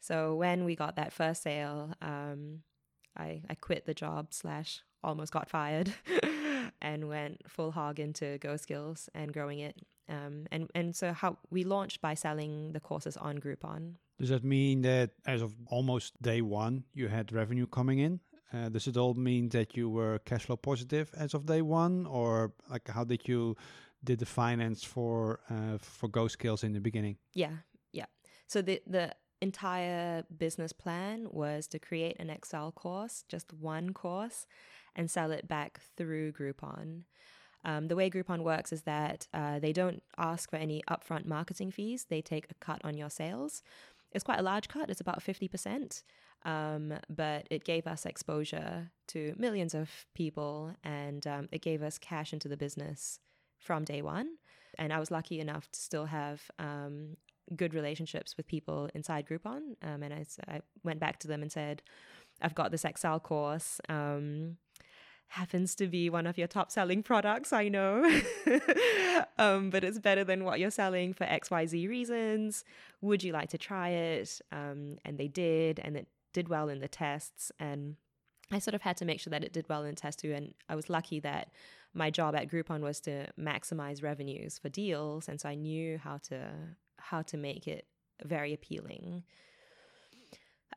So 0.00 0.34
when 0.34 0.64
we 0.64 0.76
got 0.76 0.96
that 0.96 1.12
first 1.12 1.42
sale, 1.42 1.94
um, 2.02 2.60
I 3.16 3.42
I 3.48 3.54
quit 3.54 3.86
the 3.86 3.94
job 3.94 4.28
slash 4.30 4.80
almost 5.02 5.32
got 5.32 5.48
fired. 5.48 5.94
and 6.86 7.08
went 7.08 7.36
full 7.48 7.72
hog 7.72 7.98
into 7.98 8.38
GoSkills 8.38 9.08
and 9.14 9.32
growing 9.32 9.58
it. 9.58 9.76
Um, 10.08 10.46
and 10.52 10.70
and 10.74 10.94
so 10.94 11.12
how 11.12 11.38
we 11.50 11.64
launched 11.64 12.00
by 12.00 12.14
selling 12.14 12.72
the 12.72 12.80
courses 12.80 13.16
on 13.16 13.38
Groupon. 13.38 13.96
Does 14.20 14.28
that 14.28 14.44
mean 14.44 14.82
that 14.82 15.10
as 15.26 15.42
of 15.42 15.52
almost 15.66 16.22
day 16.22 16.40
one 16.42 16.84
you 16.94 17.08
had 17.08 17.32
revenue 17.32 17.66
coming 17.66 17.98
in? 17.98 18.20
Uh, 18.52 18.68
does 18.68 18.86
it 18.86 18.96
all 18.96 19.14
mean 19.14 19.48
that 19.48 19.76
you 19.76 19.90
were 19.90 20.20
cash 20.20 20.44
flow 20.46 20.56
positive 20.56 21.10
as 21.16 21.34
of 21.34 21.44
day 21.44 21.62
one, 21.62 22.06
or 22.06 22.52
like 22.70 22.88
how 22.88 23.04
did 23.04 23.22
you 23.28 23.56
did 24.04 24.18
the 24.20 24.26
finance 24.26 24.84
for 24.84 25.40
uh, 25.50 25.78
for 25.78 26.08
GoSkills 26.08 26.62
in 26.62 26.72
the 26.72 26.80
beginning? 26.80 27.16
Yeah, 27.34 27.56
yeah. 27.92 28.06
So 28.46 28.62
the 28.62 28.80
the 28.86 29.12
entire 29.42 30.24
business 30.38 30.72
plan 30.72 31.26
was 31.30 31.66
to 31.68 31.78
create 31.78 32.16
an 32.20 32.30
Excel 32.30 32.72
course, 32.72 33.24
just 33.28 33.52
one 33.52 33.92
course, 33.92 34.46
and 34.96 35.10
sell 35.10 35.30
it 35.30 35.46
back 35.46 35.80
through 35.96 36.32
Groupon. 36.32 37.02
Um, 37.64 37.88
the 37.88 37.96
way 37.96 38.10
Groupon 38.10 38.42
works 38.42 38.72
is 38.72 38.82
that 38.82 39.26
uh, 39.34 39.58
they 39.58 39.72
don't 39.72 40.02
ask 40.18 40.50
for 40.50 40.56
any 40.56 40.82
upfront 40.90 41.26
marketing 41.26 41.70
fees, 41.70 42.06
they 42.08 42.20
take 42.20 42.46
a 42.50 42.54
cut 42.54 42.80
on 42.84 42.96
your 42.96 43.10
sales. 43.10 43.62
It's 44.12 44.24
quite 44.24 44.38
a 44.38 44.42
large 44.42 44.68
cut, 44.68 44.88
it's 44.88 45.00
about 45.00 45.22
50%, 45.22 46.02
um, 46.44 46.94
but 47.08 47.46
it 47.50 47.64
gave 47.64 47.86
us 47.86 48.06
exposure 48.06 48.90
to 49.08 49.34
millions 49.36 49.74
of 49.74 49.90
people 50.14 50.74
and 50.84 51.26
um, 51.26 51.48
it 51.52 51.60
gave 51.60 51.82
us 51.82 51.98
cash 51.98 52.32
into 52.32 52.48
the 52.48 52.56
business 52.56 53.18
from 53.58 53.84
day 53.84 54.00
one. 54.00 54.36
And 54.78 54.92
I 54.92 54.98
was 54.98 55.10
lucky 55.10 55.40
enough 55.40 55.70
to 55.72 55.80
still 55.80 56.06
have 56.06 56.42
um, 56.58 57.16
good 57.54 57.74
relationships 57.74 58.36
with 58.36 58.46
people 58.46 58.88
inside 58.94 59.26
Groupon. 59.26 59.76
Um, 59.82 60.02
and 60.02 60.14
I, 60.14 60.24
I, 60.48 60.60
went 60.84 61.00
back 61.00 61.18
to 61.20 61.28
them 61.28 61.42
and 61.42 61.50
said, 61.50 61.82
I've 62.42 62.54
got 62.54 62.70
this 62.70 62.84
Excel 62.84 63.20
course. 63.20 63.80
Um, 63.88 64.56
happens 65.28 65.74
to 65.76 65.86
be 65.86 66.08
one 66.08 66.26
of 66.26 66.38
your 66.38 66.46
top 66.46 66.70
selling 66.70 67.02
products, 67.02 67.52
I 67.52 67.68
know. 67.68 68.04
um, 69.38 69.70
but 69.70 69.84
it's 69.84 69.98
better 69.98 70.24
than 70.24 70.44
what 70.44 70.60
you're 70.60 70.70
selling 70.70 71.12
for 71.12 71.24
XYZ 71.24 71.88
reasons. 71.88 72.64
Would 73.00 73.22
you 73.22 73.32
like 73.32 73.50
to 73.50 73.58
try 73.58 73.90
it? 73.90 74.40
Um, 74.52 74.98
and 75.04 75.18
they 75.18 75.28
did, 75.28 75.80
and 75.80 75.96
it 75.96 76.08
did 76.32 76.48
well 76.48 76.68
in 76.68 76.80
the 76.80 76.88
tests. 76.88 77.50
And 77.58 77.96
I 78.50 78.58
sort 78.58 78.74
of 78.74 78.82
had 78.82 78.96
to 78.98 79.04
make 79.04 79.20
sure 79.20 79.30
that 79.30 79.44
it 79.44 79.52
did 79.52 79.68
well 79.68 79.84
in 79.84 79.94
test 79.94 80.20
too. 80.20 80.32
And 80.32 80.54
I 80.68 80.76
was 80.76 80.88
lucky 80.88 81.20
that 81.20 81.50
my 81.92 82.10
job 82.10 82.34
at 82.36 82.50
Groupon 82.50 82.80
was 82.80 83.00
to 83.00 83.26
maximize 83.38 84.02
revenues 84.02 84.58
for 84.58 84.68
deals. 84.68 85.28
And 85.28 85.40
so 85.40 85.48
I 85.48 85.54
knew 85.54 85.98
how 85.98 86.18
to 86.28 86.50
how 86.98 87.22
to 87.22 87.36
make 87.36 87.66
it 87.66 87.86
very 88.24 88.52
appealing. 88.52 89.24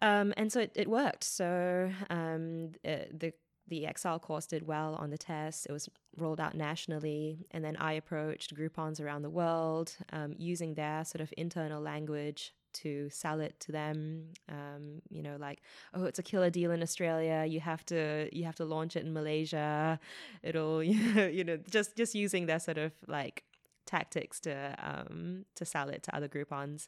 Um, 0.02 0.34
and 0.38 0.52
so 0.52 0.62
it, 0.62 0.72
it 0.76 0.88
worked. 0.88 1.24
So 1.24 1.92
um, 2.10 2.72
the 2.84 3.34
the 3.70 3.86
Excel 3.86 4.20
course 4.20 4.46
did 4.46 4.68
well 4.68 4.96
on 4.96 5.10
the 5.10 5.18
test. 5.18 5.66
It 5.68 5.72
was 5.72 5.90
rolled 6.18 6.40
out 6.40 6.56
nationally. 6.56 7.48
And 7.52 7.64
then 7.64 7.78
I 7.78 7.94
approached 7.94 8.56
Groupons 8.56 9.00
around 9.00 9.22
the 9.22 9.30
world 9.30 9.96
um, 10.12 10.36
using 10.38 10.74
their 10.74 11.06
sort 11.06 11.22
of 11.22 11.34
internal 11.38 11.82
language 11.82 12.54
to 12.72 13.10
sell 13.10 13.40
it 13.40 13.60
to 13.60 13.72
them 13.72 14.26
um, 14.48 15.02
you 15.10 15.24
know 15.24 15.38
like 15.40 15.62
oh 15.96 16.06
it's 16.06 16.20
a 16.20 16.24
killer 16.24 16.52
deal 16.52 16.70
in 16.70 16.84
australia 16.84 17.44
you 17.48 17.60
have 17.60 17.84
to 17.84 18.30
you 18.32 18.44
have 18.44 18.56
to 18.56 18.64
launch 18.64 18.96
it 18.96 19.04
in 19.04 19.12
malaysia 19.12 20.00
it'll 20.44 20.84
you 20.84 21.44
know 21.44 21.58
just 21.70 21.96
just 21.96 22.14
using 22.14 22.46
their 22.46 22.60
sort 22.60 22.78
of 22.78 22.92
like 23.08 23.44
tactics 23.88 24.40
to 24.40 24.76
um, 24.84 25.46
to 25.56 25.66
sell 25.66 25.90
it 25.90 26.04
to 26.04 26.16
other 26.16 26.28
groupons 26.28 26.88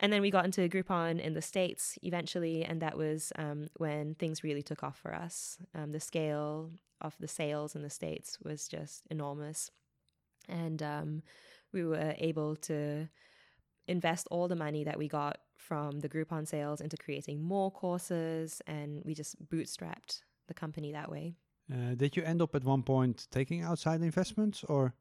and 0.00 0.12
then 0.12 0.22
we 0.22 0.30
got 0.30 0.46
into 0.46 0.68
Groupon 0.68 1.20
in 1.20 1.34
the 1.34 1.42
States 1.42 1.98
eventually, 2.02 2.64
and 2.64 2.80
that 2.80 2.96
was 2.96 3.32
um, 3.36 3.68
when 3.76 4.14
things 4.14 4.42
really 4.42 4.62
took 4.62 4.82
off 4.82 4.98
for 4.98 5.14
us. 5.14 5.58
Um, 5.74 5.92
the 5.92 6.00
scale 6.00 6.70
of 7.02 7.14
the 7.20 7.28
sales 7.28 7.74
in 7.76 7.82
the 7.82 7.90
States 7.90 8.38
was 8.42 8.66
just 8.66 9.06
enormous. 9.10 9.70
And 10.48 10.82
um, 10.82 11.22
we 11.72 11.84
were 11.84 12.14
able 12.18 12.56
to 12.56 13.08
invest 13.86 14.26
all 14.30 14.48
the 14.48 14.56
money 14.56 14.84
that 14.84 14.98
we 14.98 15.06
got 15.06 15.38
from 15.56 16.00
the 16.00 16.08
Groupon 16.08 16.48
sales 16.48 16.80
into 16.80 16.96
creating 16.96 17.42
more 17.42 17.70
courses, 17.70 18.62
and 18.66 19.02
we 19.04 19.14
just 19.14 19.36
bootstrapped 19.48 20.22
the 20.48 20.54
company 20.54 20.92
that 20.92 21.10
way. 21.10 21.34
Uh, 21.70 21.94
did 21.94 22.16
you 22.16 22.22
end 22.22 22.40
up 22.40 22.54
at 22.54 22.64
one 22.64 22.82
point 22.82 23.28
taking 23.30 23.62
outside 23.62 24.00
investments 24.00 24.64
or? 24.64 24.94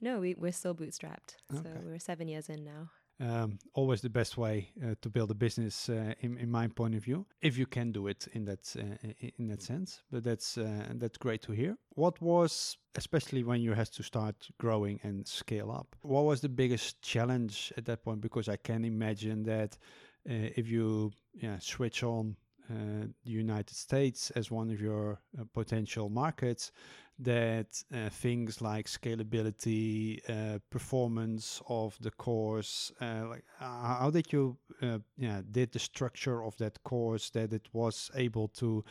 No, 0.00 0.20
we, 0.20 0.34
we're 0.38 0.52
still 0.52 0.74
bootstrapped. 0.74 1.36
Okay. 1.52 1.62
So 1.62 1.70
we're 1.84 1.98
seven 1.98 2.28
years 2.28 2.48
in 2.48 2.64
now 2.64 2.90
um, 3.20 3.58
always 3.74 4.00
the 4.00 4.10
best 4.10 4.36
way 4.38 4.70
uh, 4.82 4.94
to 5.00 5.10
build 5.10 5.30
a 5.30 5.34
business, 5.34 5.88
uh, 5.88 6.14
in, 6.20 6.38
in 6.38 6.50
my 6.50 6.68
point 6.68 6.94
of 6.94 7.02
view, 7.02 7.26
if 7.42 7.58
you 7.58 7.66
can 7.66 7.90
do 7.92 8.06
it 8.06 8.28
in 8.32 8.44
that 8.44 8.74
uh, 8.78 9.08
in 9.36 9.48
that 9.48 9.62
sense. 9.62 10.02
But 10.10 10.24
that's 10.24 10.56
uh, 10.56 10.86
that's 10.94 11.18
great 11.18 11.42
to 11.42 11.52
hear. 11.52 11.76
What 11.90 12.20
was, 12.20 12.76
especially 12.96 13.42
when 13.42 13.60
you 13.60 13.72
had 13.72 13.90
to 13.92 14.02
start 14.02 14.48
growing 14.58 15.00
and 15.02 15.26
scale 15.26 15.70
up, 15.70 15.96
what 16.02 16.24
was 16.24 16.40
the 16.40 16.48
biggest 16.48 17.02
challenge 17.02 17.72
at 17.76 17.84
that 17.86 18.04
point? 18.04 18.20
Because 18.20 18.48
I 18.48 18.56
can 18.56 18.84
imagine 18.84 19.42
that 19.44 19.76
uh, 20.28 20.54
if 20.56 20.68
you 20.68 21.12
yeah, 21.34 21.58
switch 21.58 22.02
on 22.02 22.36
the 22.68 23.30
United 23.30 23.74
States 23.74 24.30
as 24.32 24.50
one 24.50 24.70
of 24.70 24.80
your 24.80 25.20
potential 25.54 26.08
markets, 26.08 26.72
that 27.18 27.82
uh, 27.92 28.08
things 28.10 28.60
like 28.60 28.86
scalability, 28.86 30.20
uh, 30.28 30.58
performance 30.70 31.60
of 31.68 31.96
the 32.00 32.12
course, 32.12 32.92
uh, 33.00 33.26
like 33.28 33.44
how 33.58 34.10
did 34.10 34.32
you, 34.32 34.56
uh, 34.82 34.98
yeah, 35.16 35.40
did 35.50 35.72
the 35.72 35.78
structure 35.78 36.44
of 36.44 36.56
that 36.58 36.82
course 36.84 37.30
that 37.30 37.52
it 37.52 37.68
was 37.72 38.10
able 38.14 38.48
to, 38.48 38.84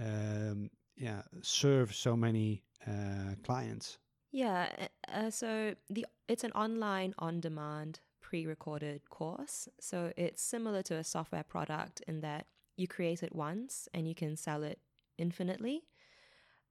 um, 0.00 0.70
yeah, 0.96 1.22
serve 1.42 1.92
so 1.92 2.16
many 2.16 2.62
uh, 2.86 3.34
clients? 3.42 3.98
Yeah, 4.30 4.68
uh, 5.12 5.30
so 5.30 5.74
the 5.90 6.06
it's 6.28 6.44
an 6.44 6.52
online 6.52 7.14
on-demand 7.18 8.00
pre-recorded 8.20 9.08
course, 9.10 9.68
so 9.80 10.12
it's 10.16 10.42
similar 10.42 10.82
to 10.82 10.94
a 10.94 11.04
software 11.04 11.44
product 11.44 12.02
in 12.06 12.20
that 12.20 12.46
you 12.76 12.88
create 12.88 13.22
it 13.22 13.34
once 13.34 13.88
and 13.94 14.08
you 14.08 14.14
can 14.14 14.36
sell 14.36 14.62
it 14.62 14.78
infinitely. 15.18 15.82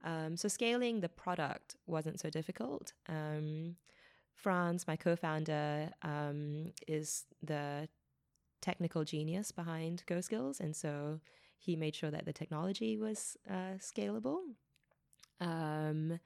Um, 0.04 0.36
so 0.36 0.48
scaling 0.48 1.00
the 1.00 1.10
product 1.10 1.76
wasn't 1.86 2.20
so 2.20 2.30
difficult. 2.30 2.94
Um, 3.08 3.78
Franz, 4.36 4.86
my 4.88 4.96
co-founder, 4.96 5.92
um, 6.02 6.74
is 6.88 7.26
the 7.42 7.88
technical 8.62 9.04
genius 9.06 9.52
behind 9.52 10.04
GoSkills, 10.08 10.60
and 10.60 10.76
so 10.76 11.20
he 11.58 11.76
made 11.76 11.96
sure 11.96 12.12
that 12.12 12.26
the 12.26 12.34
technology 12.34 12.98
was 12.98 13.38
uh, 13.50 13.78
scalable. 13.80 14.40
Um, 15.40 16.20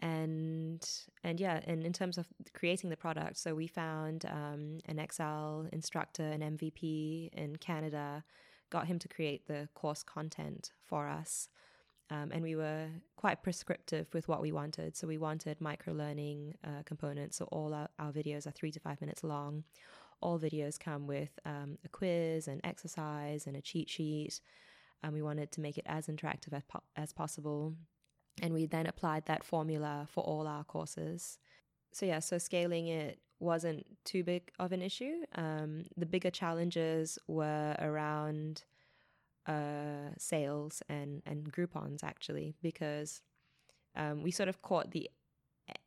and 0.00 0.88
and 1.24 1.40
yeah, 1.40 1.60
and 1.66 1.84
in 1.84 1.92
terms 1.92 2.18
of 2.18 2.26
creating 2.54 2.90
the 2.90 2.96
product, 2.96 3.38
so 3.38 3.54
we 3.54 3.66
found 3.66 4.26
um, 4.26 4.80
an 4.86 4.98
Excel 4.98 5.66
instructor, 5.72 6.22
an 6.22 6.40
MVP 6.40 7.30
in 7.32 7.56
Canada, 7.56 8.24
got 8.70 8.86
him 8.86 8.98
to 8.98 9.08
create 9.08 9.46
the 9.46 9.68
course 9.74 10.02
content 10.02 10.72
for 10.86 11.08
us. 11.08 11.48
Um, 12.08 12.30
and 12.30 12.42
we 12.42 12.54
were 12.54 12.86
quite 13.16 13.42
prescriptive 13.42 14.06
with 14.12 14.28
what 14.28 14.40
we 14.40 14.52
wanted. 14.52 14.96
So 14.96 15.08
we 15.08 15.18
wanted 15.18 15.60
micro 15.60 15.92
learning 15.92 16.54
uh, 16.64 16.82
components. 16.84 17.36
So 17.36 17.46
all 17.46 17.74
our, 17.74 17.88
our, 17.98 18.12
videos 18.12 18.46
are 18.46 18.52
three 18.52 18.70
to 18.70 18.80
five 18.80 19.00
minutes 19.00 19.24
long. 19.24 19.64
All 20.20 20.38
videos 20.38 20.78
come 20.78 21.06
with 21.06 21.30
um, 21.44 21.78
a 21.84 21.88
quiz, 21.88 22.46
an 22.46 22.60
exercise, 22.62 23.46
and 23.46 23.56
a 23.56 23.60
cheat 23.60 23.90
sheet. 23.90 24.40
And 25.02 25.12
we 25.12 25.22
wanted 25.22 25.50
to 25.52 25.60
make 25.60 25.78
it 25.78 25.86
as 25.86 26.06
interactive 26.06 26.52
as, 26.52 26.62
po- 26.68 26.82
as 26.96 27.12
possible. 27.12 27.74
And 28.40 28.54
we 28.54 28.66
then 28.66 28.86
applied 28.86 29.26
that 29.26 29.42
formula 29.42 30.06
for 30.08 30.22
all 30.22 30.46
our 30.46 30.62
courses. 30.62 31.38
So, 31.92 32.06
yeah, 32.06 32.20
so 32.20 32.38
scaling 32.38 32.86
it 32.86 33.18
wasn't 33.38 33.86
too 34.04 34.24
big 34.24 34.50
of 34.58 34.72
an 34.72 34.82
issue. 34.82 35.24
Um, 35.34 35.84
the 35.96 36.06
bigger 36.06 36.30
challenges 36.30 37.18
were 37.26 37.76
around 37.78 38.64
uh, 39.46 40.10
sales 40.18 40.82
and 40.88 41.22
and 41.26 41.52
Groupons 41.52 42.02
actually 42.02 42.54
because 42.62 43.22
um, 43.94 44.22
we 44.22 44.30
sort 44.30 44.48
of 44.48 44.62
caught 44.62 44.90
the 44.90 45.10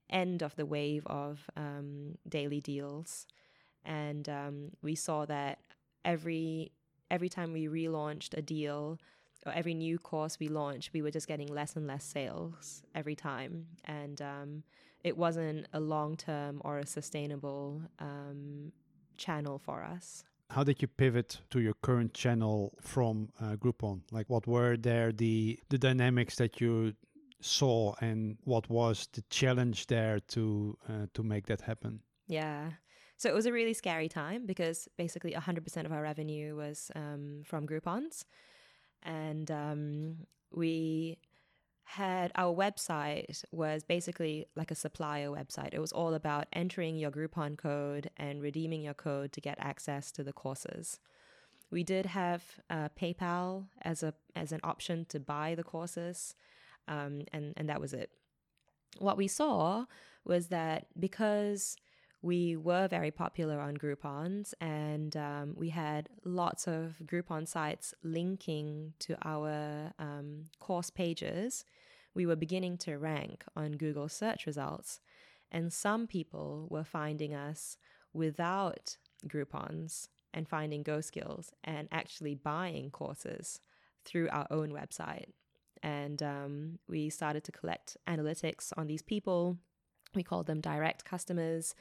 end 0.10 0.42
of 0.42 0.56
the 0.56 0.66
wave 0.66 1.06
of 1.08 1.50
um, 1.56 2.18
daily 2.28 2.62
deals, 2.62 3.28
and 3.86 4.28
um, 4.30 4.72
we 4.82 4.96
saw 4.96 5.26
that 5.26 5.60
every 6.06 6.72
every 7.12 7.30
time 7.30 7.54
we 7.54 7.68
relaunched 7.68 8.38
a 8.38 8.42
deal 8.42 9.00
or 9.46 9.52
every 9.54 9.74
new 9.74 9.98
course 9.98 10.38
we 10.40 10.48
launched, 10.48 10.92
we 10.94 11.02
were 11.02 11.12
just 11.12 11.28
getting 11.28 11.48
less 11.48 11.76
and 11.76 11.88
less 11.88 12.04
sales 12.04 12.84
every 12.96 13.16
time, 13.16 13.68
and 13.86 14.22
um, 14.22 14.64
it 15.04 15.18
wasn't 15.18 15.68
a 15.74 15.80
long 15.80 16.18
term 16.18 16.62
or 16.64 16.80
a 16.80 16.86
sustainable 16.86 17.82
um, 18.00 18.72
channel 19.18 19.60
for 19.60 19.84
us. 19.84 20.24
How 20.50 20.64
did 20.64 20.82
you 20.82 20.88
pivot 20.88 21.40
to 21.52 21.60
your 21.60 21.76
current 21.76 22.14
channel 22.14 22.74
from 22.82 23.30
uh, 23.40 23.56
Groupon? 23.56 24.02
Like, 24.12 24.30
what 24.30 24.48
were 24.48 24.78
there 24.78 25.12
the 25.12 25.60
the 25.70 25.78
dynamics 25.78 26.36
that 26.38 26.60
you 26.60 26.94
saw, 27.40 27.94
and 28.02 28.38
what 28.46 28.70
was 28.70 29.08
the 29.14 29.22
challenge 29.30 29.88
there 29.88 30.20
to 30.20 30.78
uh, 30.90 31.06
to 31.14 31.24
make 31.24 31.46
that 31.48 31.62
happen? 31.62 32.02
Yeah. 32.28 32.72
So 33.18 33.30
it 33.30 33.36
was 33.36 33.46
a 33.46 33.52
really 33.52 33.74
scary 33.74 34.08
time 34.08 34.46
because 34.46 34.88
basically 34.98 35.34
100% 35.34 35.86
of 35.86 35.92
our 35.92 36.02
revenue 36.02 36.56
was 36.56 36.90
um, 36.96 37.42
from 37.44 37.68
Groupons. 37.68 38.24
And 39.04 39.52
um, 39.52 40.16
we 40.52 41.18
had 41.90 42.32
our 42.36 42.54
website 42.54 43.44
was 43.52 43.84
basically 43.84 44.46
like 44.56 44.70
a 44.70 44.76
supplier 44.76 45.30
website. 45.30 45.74
It 45.74 45.80
was 45.80 45.92
all 45.92 46.14
about 46.14 46.46
entering 46.54 46.98
your 46.98 47.10
Groupon 47.10 47.58
code 47.58 48.12
and 48.16 48.44
redeeming 48.44 48.84
your 48.84 48.94
code 48.94 49.32
to 49.32 49.42
get 49.42 49.58
access 49.60 50.12
to 50.12 50.24
the 50.24 50.32
courses. 50.32 51.00
We 51.72 51.84
did 51.84 52.06
have 52.06 52.44
uh, 52.70 52.90
PayPal 53.00 53.66
as 53.82 54.04
a 54.04 54.14
as 54.36 54.52
an 54.52 54.60
option 54.64 55.06
to 55.06 55.20
buy 55.20 55.56
the 55.56 55.64
courses, 55.64 56.36
um, 56.88 57.24
and 57.34 57.54
and 57.58 57.68
that 57.70 57.82
was 57.82 57.94
it. 57.94 58.12
What 59.00 59.18
we 59.18 59.28
saw 59.28 59.86
was 60.24 60.48
that 60.50 60.86
because 61.00 61.76
we 62.22 62.56
were 62.56 62.88
very 62.88 63.10
popular 63.10 63.60
on 63.60 63.78
Groupons, 63.78 64.54
and 64.62 65.18
um, 65.18 65.56
we 65.58 65.70
had 65.70 66.08
lots 66.24 66.68
of 66.68 66.98
Groupon 67.04 67.48
sites 67.48 67.96
linking 68.04 68.94
to 69.00 69.18
our 69.24 69.92
um, 69.98 70.46
course 70.60 70.92
pages. 70.92 71.66
We 72.14 72.26
were 72.26 72.36
beginning 72.36 72.78
to 72.80 72.98
rank 72.98 73.44
on 73.56 73.74
Google 73.74 74.10
search 74.10 74.46
results, 74.46 75.00
and 75.52 75.72
some 75.72 76.08
people 76.08 76.68
were 76.70 76.84
finding 76.84 77.34
us 77.34 77.78
without 78.14 78.98
Groupons 79.28 80.08
and 80.34 80.48
finding 80.48 80.84
GoSkills 80.84 81.52
and 81.64 81.88
actually 81.92 82.36
buying 82.36 82.92
courses 82.92 83.60
through 84.06 84.30
our 84.30 84.48
own 84.50 84.72
website. 84.72 85.30
And 85.82 86.22
um, 86.22 86.80
we 86.88 87.10
started 87.10 87.44
to 87.46 87.52
collect 87.52 87.98
analytics 88.08 88.72
on 88.78 88.88
these 88.88 89.02
people. 89.02 89.58
We 90.14 90.24
called 90.24 90.48
them 90.48 90.62
direct 90.62 91.06
customers. 91.06 91.76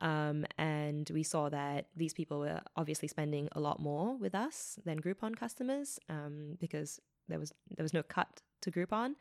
Um, 0.00 0.44
and 0.58 1.08
we 1.12 1.22
saw 1.22 1.48
that 1.50 1.86
these 1.96 2.14
people 2.14 2.40
were 2.40 2.60
obviously 2.76 3.08
spending 3.08 3.48
a 3.52 3.60
lot 3.60 3.80
more 3.80 4.16
with 4.16 4.34
us 4.34 4.78
than 4.84 5.00
Groupon 5.00 5.36
customers 5.36 6.00
um, 6.08 6.56
because 6.58 7.00
there 7.28 7.38
was 7.38 7.52
there 7.76 7.84
was 7.84 7.94
no 7.94 8.02
cut 8.02 8.42
to 8.62 8.72
Groupon, 8.72 9.14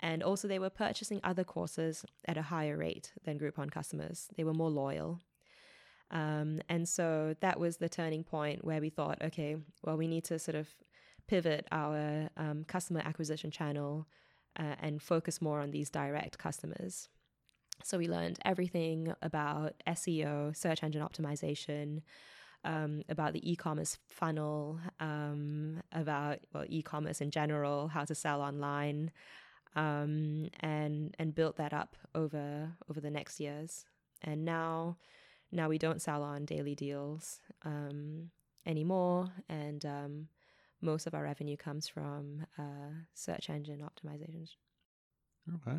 and 0.00 0.22
also 0.22 0.46
they 0.46 0.58
were 0.58 0.70
purchasing 0.70 1.20
other 1.24 1.44
courses 1.44 2.04
at 2.26 2.36
a 2.36 2.42
higher 2.42 2.76
rate 2.76 3.12
than 3.24 3.38
Groupon 3.38 3.70
customers. 3.70 4.28
They 4.36 4.44
were 4.44 4.54
more 4.54 4.70
loyal. 4.70 5.20
Um, 6.10 6.60
and 6.68 6.88
so 6.88 7.34
that 7.40 7.58
was 7.58 7.78
the 7.78 7.88
turning 7.88 8.22
point 8.22 8.64
where 8.64 8.80
we 8.80 8.90
thought, 8.90 9.22
okay, 9.22 9.56
well, 9.82 9.96
we 9.96 10.06
need 10.06 10.24
to 10.24 10.38
sort 10.38 10.54
of 10.54 10.68
pivot 11.26 11.66
our 11.72 12.28
um, 12.36 12.64
customer 12.64 13.00
acquisition 13.04 13.50
channel 13.50 14.06
uh, 14.58 14.74
and 14.80 15.02
focus 15.02 15.42
more 15.42 15.60
on 15.60 15.70
these 15.70 15.90
direct 15.90 16.38
customers. 16.38 17.08
So 17.82 17.98
we 17.98 18.08
learned 18.08 18.38
everything 18.44 19.12
about 19.22 19.74
SEO, 19.86 20.56
search 20.56 20.82
engine 20.82 21.02
optimization, 21.02 22.02
um, 22.64 23.02
about 23.08 23.32
the 23.32 23.50
e-commerce 23.50 23.98
funnel, 24.08 24.80
um, 24.98 25.82
about 25.92 26.38
well, 26.52 26.64
e-commerce 26.68 27.20
in 27.20 27.30
general, 27.30 27.88
how 27.88 28.04
to 28.04 28.14
sell 28.14 28.40
online, 28.40 29.10
um, 29.76 30.48
and 30.60 31.14
and 31.18 31.34
built 31.34 31.56
that 31.56 31.72
up 31.72 31.94
over 32.14 32.72
over 32.90 33.00
the 33.00 33.10
next 33.10 33.38
years. 33.38 33.84
And 34.22 34.44
now, 34.44 34.96
now 35.52 35.68
we 35.68 35.78
don't 35.78 36.02
sell 36.02 36.22
on 36.22 36.46
daily 36.46 36.74
deals 36.74 37.40
um, 37.64 38.30
anymore, 38.64 39.28
and 39.48 39.84
um, 39.84 40.28
most 40.80 41.06
of 41.06 41.14
our 41.14 41.22
revenue 41.22 41.56
comes 41.56 41.86
from 41.86 42.46
uh, 42.58 43.04
search 43.14 43.50
engine 43.50 43.86
optimizations. 43.86 44.50
Okay, 45.54 45.78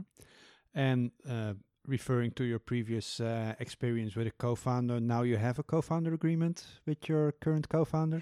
and 0.76 1.12
uh, 1.28 1.54
referring 1.88 2.32
to 2.32 2.44
your 2.44 2.60
previous 2.60 3.20
uh, 3.20 3.56
experience 3.60 4.16
with 4.16 4.28
a 4.28 4.32
co-founder 4.32 5.00
now 5.00 5.22
you 5.22 5.38
have 5.38 5.58
a 5.58 5.64
co-founder 5.64 6.14
agreement 6.14 6.66
with 6.86 7.08
your 7.08 7.32
current 7.32 7.70
co-founder? 7.70 8.22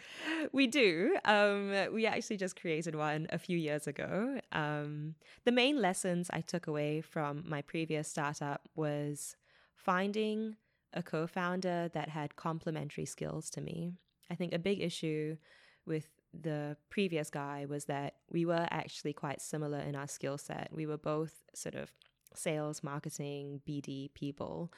We 0.52 0.68
do. 0.68 1.18
Um, 1.26 1.74
we 1.92 2.06
actually 2.06 2.38
just 2.38 2.60
created 2.60 2.96
one 2.96 3.28
a 3.32 3.40
few 3.40 3.58
years 3.58 3.88
ago. 3.88 4.40
Um, 4.52 5.16
the 5.44 5.52
main 5.52 5.82
lessons 5.82 6.30
i 6.32 6.42
took 6.42 6.68
away 6.68 7.02
from 7.02 7.44
my 7.48 7.62
previous 7.62 8.08
startup 8.08 8.70
was 8.76 9.36
finding 9.76 10.56
a 10.94 11.04
co-founder 11.04 11.90
that 11.94 12.10
had 12.10 12.36
complementary 12.36 13.06
skills 13.06 13.50
to 13.52 13.62
me. 13.62 13.94
I 14.30 14.36
think 14.36 14.54
a 14.54 14.60
big 14.60 14.82
issue 14.82 15.38
with 15.86 16.08
the 16.34 16.78
previous 16.90 17.30
guy 17.30 17.66
was 17.68 17.86
that 17.86 18.16
we 18.32 18.46
were 18.46 18.68
actually 18.72 19.14
quite 19.14 19.42
similar 19.42 19.80
in 19.80 19.96
our 19.96 20.08
skill 20.08 20.38
set. 20.38 20.70
We 20.72 20.86
were 20.86 20.98
both 20.98 21.44
sort 21.54 21.76
of 21.76 21.92
sales, 22.38 22.84
marketing, 22.84 23.62
BD 23.68 24.14
people. 24.14 24.72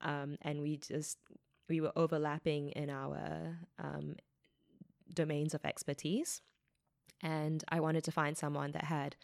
Um, 0.00 0.36
and 0.42 0.62
we 0.62 0.78
just, 0.78 1.18
we 1.68 1.80
were 1.80 1.92
overlapping 1.96 2.70
in 2.70 2.90
our 2.90 3.58
um, 3.78 4.16
domains 5.12 5.54
of 5.54 5.64
expertise. 5.64 6.42
And 7.22 7.62
I 7.68 7.80
wanted 7.80 8.04
to 8.04 8.12
find 8.12 8.36
someone 8.36 8.72
that 8.72 8.84
had 8.84 9.16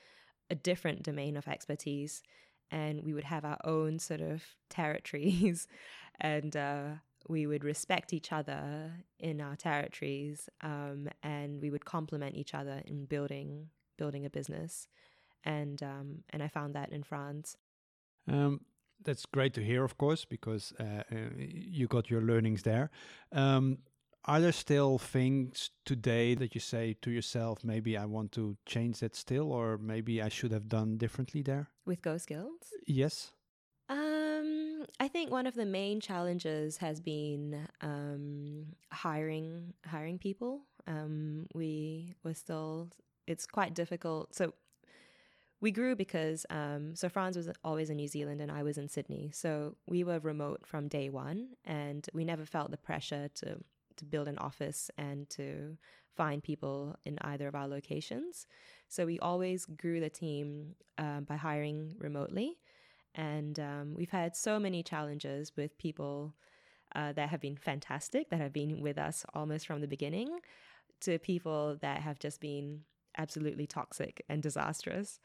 a 0.51 0.55
different 0.55 1.03
domain 1.03 1.37
of 1.37 1.49
expertise 1.49 2.22
and 2.70 3.03
we 3.03 3.14
would 3.14 3.24
have 3.24 3.45
our 3.45 3.59
own 3.64 3.99
sort 3.99 4.20
of 4.20 4.43
territories 4.68 5.66
and 6.20 6.57
uh, 6.57 6.89
we 7.29 7.47
would 7.47 7.64
respect 7.64 8.12
each 8.12 8.33
other 8.33 8.93
in 9.18 9.41
our 9.41 9.57
territories 9.57 10.49
um, 10.62 11.09
and 11.22 11.61
we 11.61 11.70
would 11.70 11.85
complement 11.85 12.35
each 12.35 12.55
other 12.55 12.83
in 12.87 13.05
building 13.05 13.68
building 13.97 14.24
a 14.24 14.31
business 14.31 14.89
and 15.45 15.83
um, 15.83 16.22
and 16.31 16.43
I 16.43 16.49
found 16.49 16.74
that 16.74 16.91
in 16.93 17.03
Franz 17.03 17.57
um, 18.31 18.61
that's 19.05 19.26
great 19.26 19.55
to 19.55 19.64
hear, 19.64 19.85
of 19.85 19.97
course, 19.99 20.24
because 20.24 20.72
uh, 20.81 21.03
uh, 21.12 21.16
you 21.37 21.87
got 21.87 22.11
your 22.11 22.22
learnings 22.22 22.62
there. 22.62 22.91
Um, 23.33 23.79
are 24.24 24.41
there 24.41 24.53
still 24.53 24.99
things 24.99 25.70
today 25.87 26.35
that 26.35 26.55
you 26.55 26.61
say 26.61 26.97
to 27.01 27.11
yourself, 27.11 27.64
maybe 27.64 27.97
I 27.97 28.05
want 28.05 28.33
to 28.33 28.57
change 28.66 29.01
that 29.01 29.16
still, 29.16 29.53
or 29.53 29.79
maybe 29.79 30.20
I 30.20 30.29
should 30.29 30.53
have 30.53 30.68
done 30.68 30.99
differently 30.99 31.43
there? 31.43 31.68
With 31.87 32.03
GoSkills? 32.03 32.72
Yes. 32.87 33.33
Um, 33.89 34.85
I 35.01 35.09
think 35.09 35.31
one 35.31 35.47
of 35.47 35.55
the 35.55 35.64
main 35.64 36.01
challenges 36.01 36.76
has 36.76 37.01
been 37.01 37.66
um, 37.81 38.66
hiring 38.93 39.72
hiring 39.87 40.18
people. 40.18 40.61
Um, 40.87 41.47
we 41.55 42.14
were 42.22 42.35
still 42.35 42.91
it's 43.26 43.47
quite 43.47 43.74
difficult. 43.74 44.35
So 44.35 44.53
we 45.61 45.72
grew 45.72 45.96
because 45.96 46.46
um, 46.50 46.94
so 46.94 47.09
Franz 47.09 47.36
was 47.36 47.50
always 47.64 47.90
in 47.90 47.96
New 47.96 48.09
Zealand 48.09 48.40
and 48.40 48.50
I 48.50 48.62
was 48.62 48.78
in 48.78 48.88
Sydney. 48.88 49.30
So 49.32 49.76
we 49.86 50.04
were 50.04 50.18
remote 50.20 50.61
from 50.64 50.88
day 50.88 51.09
one, 51.09 51.48
and 51.64 52.09
we 52.14 52.24
never 52.24 52.44
felt 52.44 52.70
the 52.70 52.76
pressure 52.76 53.28
to 53.36 53.59
to 53.96 54.04
build 54.04 54.28
an 54.28 54.38
office 54.38 54.92
and 54.96 55.28
to 55.28 55.76
find 56.16 56.40
people 56.40 56.94
in 57.04 57.18
either 57.22 57.48
of 57.48 57.56
our 57.56 57.66
locations. 57.66 58.46
So 58.88 59.04
we 59.04 59.18
always 59.18 59.64
grew 59.66 59.98
the 59.98 60.09
team 60.09 60.76
um, 60.98 61.24
by 61.24 61.34
hiring 61.34 61.96
remotely, 61.98 62.59
and 63.14 63.59
um, 63.59 63.94
we've 63.96 64.11
had 64.11 64.36
so 64.36 64.61
many 64.61 64.84
challenges 64.84 65.52
with 65.56 65.76
people 65.78 66.34
uh, 66.94 67.12
that 67.12 67.28
have 67.30 67.40
been 67.40 67.56
fantastic, 67.56 68.30
that 68.30 68.40
have 68.40 68.52
been 68.52 68.80
with 68.80 68.98
us 68.98 69.26
almost 69.34 69.66
from 69.66 69.80
the 69.80 69.88
beginning, 69.88 70.38
to 71.00 71.18
people 71.18 71.76
that 71.80 72.00
have 72.00 72.20
just 72.20 72.40
been 72.40 72.82
absolutely 73.16 73.66
toxic 73.66 74.24
and 74.28 74.42
disastrous. 74.42 75.20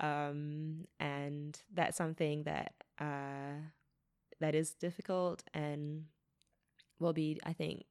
Um, 0.00 0.86
and 0.98 1.60
that's 1.72 1.96
something 1.96 2.44
that 2.44 2.72
uh, 2.98 3.60
that 4.40 4.54
is 4.54 4.72
difficult 4.74 5.42
and 5.54 6.06
will 6.98 7.12
be, 7.12 7.40
I 7.44 7.52
think, 7.52 7.84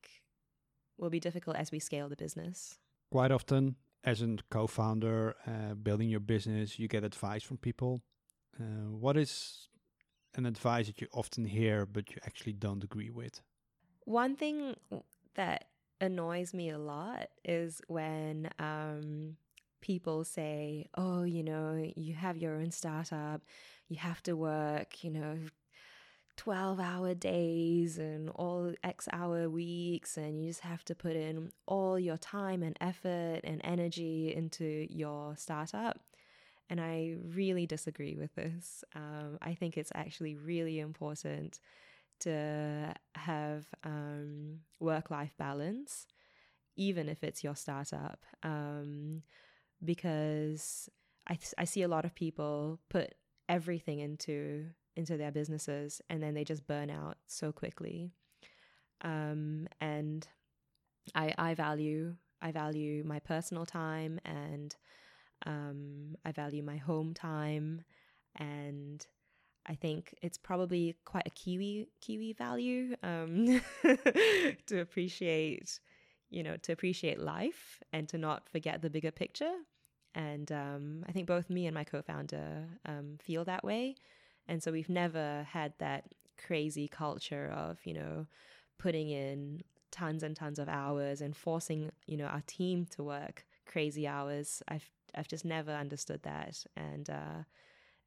will 0.97 1.09
be 1.09 1.19
difficult 1.19 1.55
as 1.57 1.71
we 1.71 1.79
scale 1.79 2.09
the 2.09 2.15
business. 2.15 2.77
Quite 3.11 3.31
often, 3.31 3.75
as 4.03 4.21
a 4.21 4.37
co-founder, 4.49 5.35
uh, 5.45 5.73
building 5.75 6.09
your 6.09 6.19
business, 6.19 6.79
you 6.79 6.87
get 6.87 7.03
advice 7.03 7.43
from 7.43 7.57
people. 7.57 8.01
Uh, 8.59 8.89
what 8.89 9.17
is 9.17 9.69
an 10.35 10.45
advice 10.45 10.87
that 10.87 11.01
you 11.01 11.07
often 11.13 11.45
hear 11.45 11.85
but 11.85 12.09
you 12.11 12.17
actually 12.25 12.53
don't 12.53 12.83
agree 12.83 13.09
with? 13.09 13.41
One 14.05 14.35
thing 14.35 14.75
that 15.35 15.65
annoys 15.99 16.53
me 16.53 16.69
a 16.69 16.77
lot 16.77 17.29
is 17.45 17.81
when 17.87 18.49
um, 18.59 19.37
people 19.81 20.23
say, 20.23 20.87
oh, 20.95 21.23
you 21.23 21.43
know, 21.43 21.91
you 21.95 22.13
have 22.13 22.37
your 22.37 22.55
own 22.55 22.71
startup, 22.71 23.41
you 23.89 23.97
have 23.97 24.21
to 24.23 24.35
work, 24.35 25.03
you 25.03 25.11
know, 25.11 25.37
12 26.37 26.79
hour 26.79 27.13
days 27.13 27.97
and 27.97 28.29
all 28.29 28.73
X 28.83 29.07
hour 29.11 29.49
weeks, 29.49 30.17
and 30.17 30.41
you 30.41 30.49
just 30.49 30.61
have 30.61 30.83
to 30.85 30.95
put 30.95 31.15
in 31.15 31.51
all 31.67 31.99
your 31.99 32.17
time 32.17 32.63
and 32.63 32.77
effort 32.81 33.41
and 33.43 33.61
energy 33.63 34.33
into 34.35 34.87
your 34.89 35.35
startup. 35.37 35.99
And 36.69 36.79
I 36.79 37.15
really 37.35 37.65
disagree 37.65 38.15
with 38.15 38.33
this. 38.35 38.83
Um, 38.95 39.37
I 39.41 39.53
think 39.55 39.77
it's 39.77 39.91
actually 39.93 40.35
really 40.35 40.79
important 40.79 41.59
to 42.21 42.93
have 43.15 43.65
um, 43.83 44.59
work 44.79 45.11
life 45.11 45.33
balance, 45.37 46.07
even 46.77 47.09
if 47.09 47.23
it's 47.23 47.43
your 47.43 47.55
startup. 47.55 48.19
Um, 48.41 49.23
because 49.83 50.89
I, 51.27 51.35
th- 51.35 51.53
I 51.57 51.65
see 51.65 51.81
a 51.81 51.87
lot 51.87 52.05
of 52.05 52.15
people 52.15 52.79
put 52.89 53.15
everything 53.49 53.99
into 53.99 54.67
into 54.97 55.15
their 55.15 55.31
businesses 55.31 56.01
and 56.09 56.21
then 56.21 56.33
they 56.33 56.43
just 56.43 56.67
burn 56.67 56.89
out 56.89 57.17
so 57.27 57.51
quickly. 57.51 58.11
Um, 59.01 59.67
and 59.79 60.27
I 61.15 61.33
I 61.37 61.53
value 61.53 62.15
I 62.41 62.51
value 62.51 63.03
my 63.03 63.19
personal 63.19 63.65
time 63.65 64.19
and 64.25 64.75
um, 65.45 66.15
I 66.25 66.31
value 66.31 66.63
my 66.63 66.77
home 66.77 67.13
time 67.13 67.83
and 68.35 69.05
I 69.65 69.75
think 69.75 70.15
it's 70.21 70.37
probably 70.37 70.95
quite 71.05 71.27
a 71.27 71.31
Kiwi 71.31 71.87
Kiwi 72.01 72.33
value 72.33 72.95
um, 73.03 73.61
to 74.67 74.79
appreciate, 74.79 75.79
you 76.31 76.43
know, 76.43 76.57
to 76.57 76.71
appreciate 76.71 77.19
life 77.19 77.79
and 77.93 78.09
to 78.09 78.17
not 78.17 78.49
forget 78.49 78.81
the 78.81 78.89
bigger 78.89 79.11
picture. 79.11 79.53
And 80.15 80.51
um, 80.51 81.05
I 81.07 81.11
think 81.11 81.27
both 81.27 81.49
me 81.49 81.67
and 81.67 81.75
my 81.75 81.83
co-founder 81.83 82.67
um, 82.85 83.17
feel 83.21 83.45
that 83.45 83.63
way, 83.63 83.95
and 84.47 84.61
so 84.61 84.71
we've 84.71 84.89
never 84.89 85.47
had 85.49 85.73
that 85.77 86.13
crazy 86.37 86.87
culture 86.87 87.53
of 87.55 87.77
you 87.85 87.93
know 87.93 88.25
putting 88.77 89.09
in 89.09 89.61
tons 89.91 90.23
and 90.23 90.35
tons 90.35 90.57
of 90.57 90.67
hours 90.67 91.21
and 91.21 91.35
forcing 91.35 91.91
you 92.07 92.17
know 92.17 92.25
our 92.25 92.43
team 92.47 92.85
to 92.87 93.03
work 93.03 93.45
crazy 93.65 94.05
hours. 94.05 94.61
I've 94.67 94.89
I've 95.15 95.29
just 95.29 95.45
never 95.45 95.71
understood 95.71 96.23
that, 96.23 96.65
and 96.75 97.09
uh, 97.09 97.43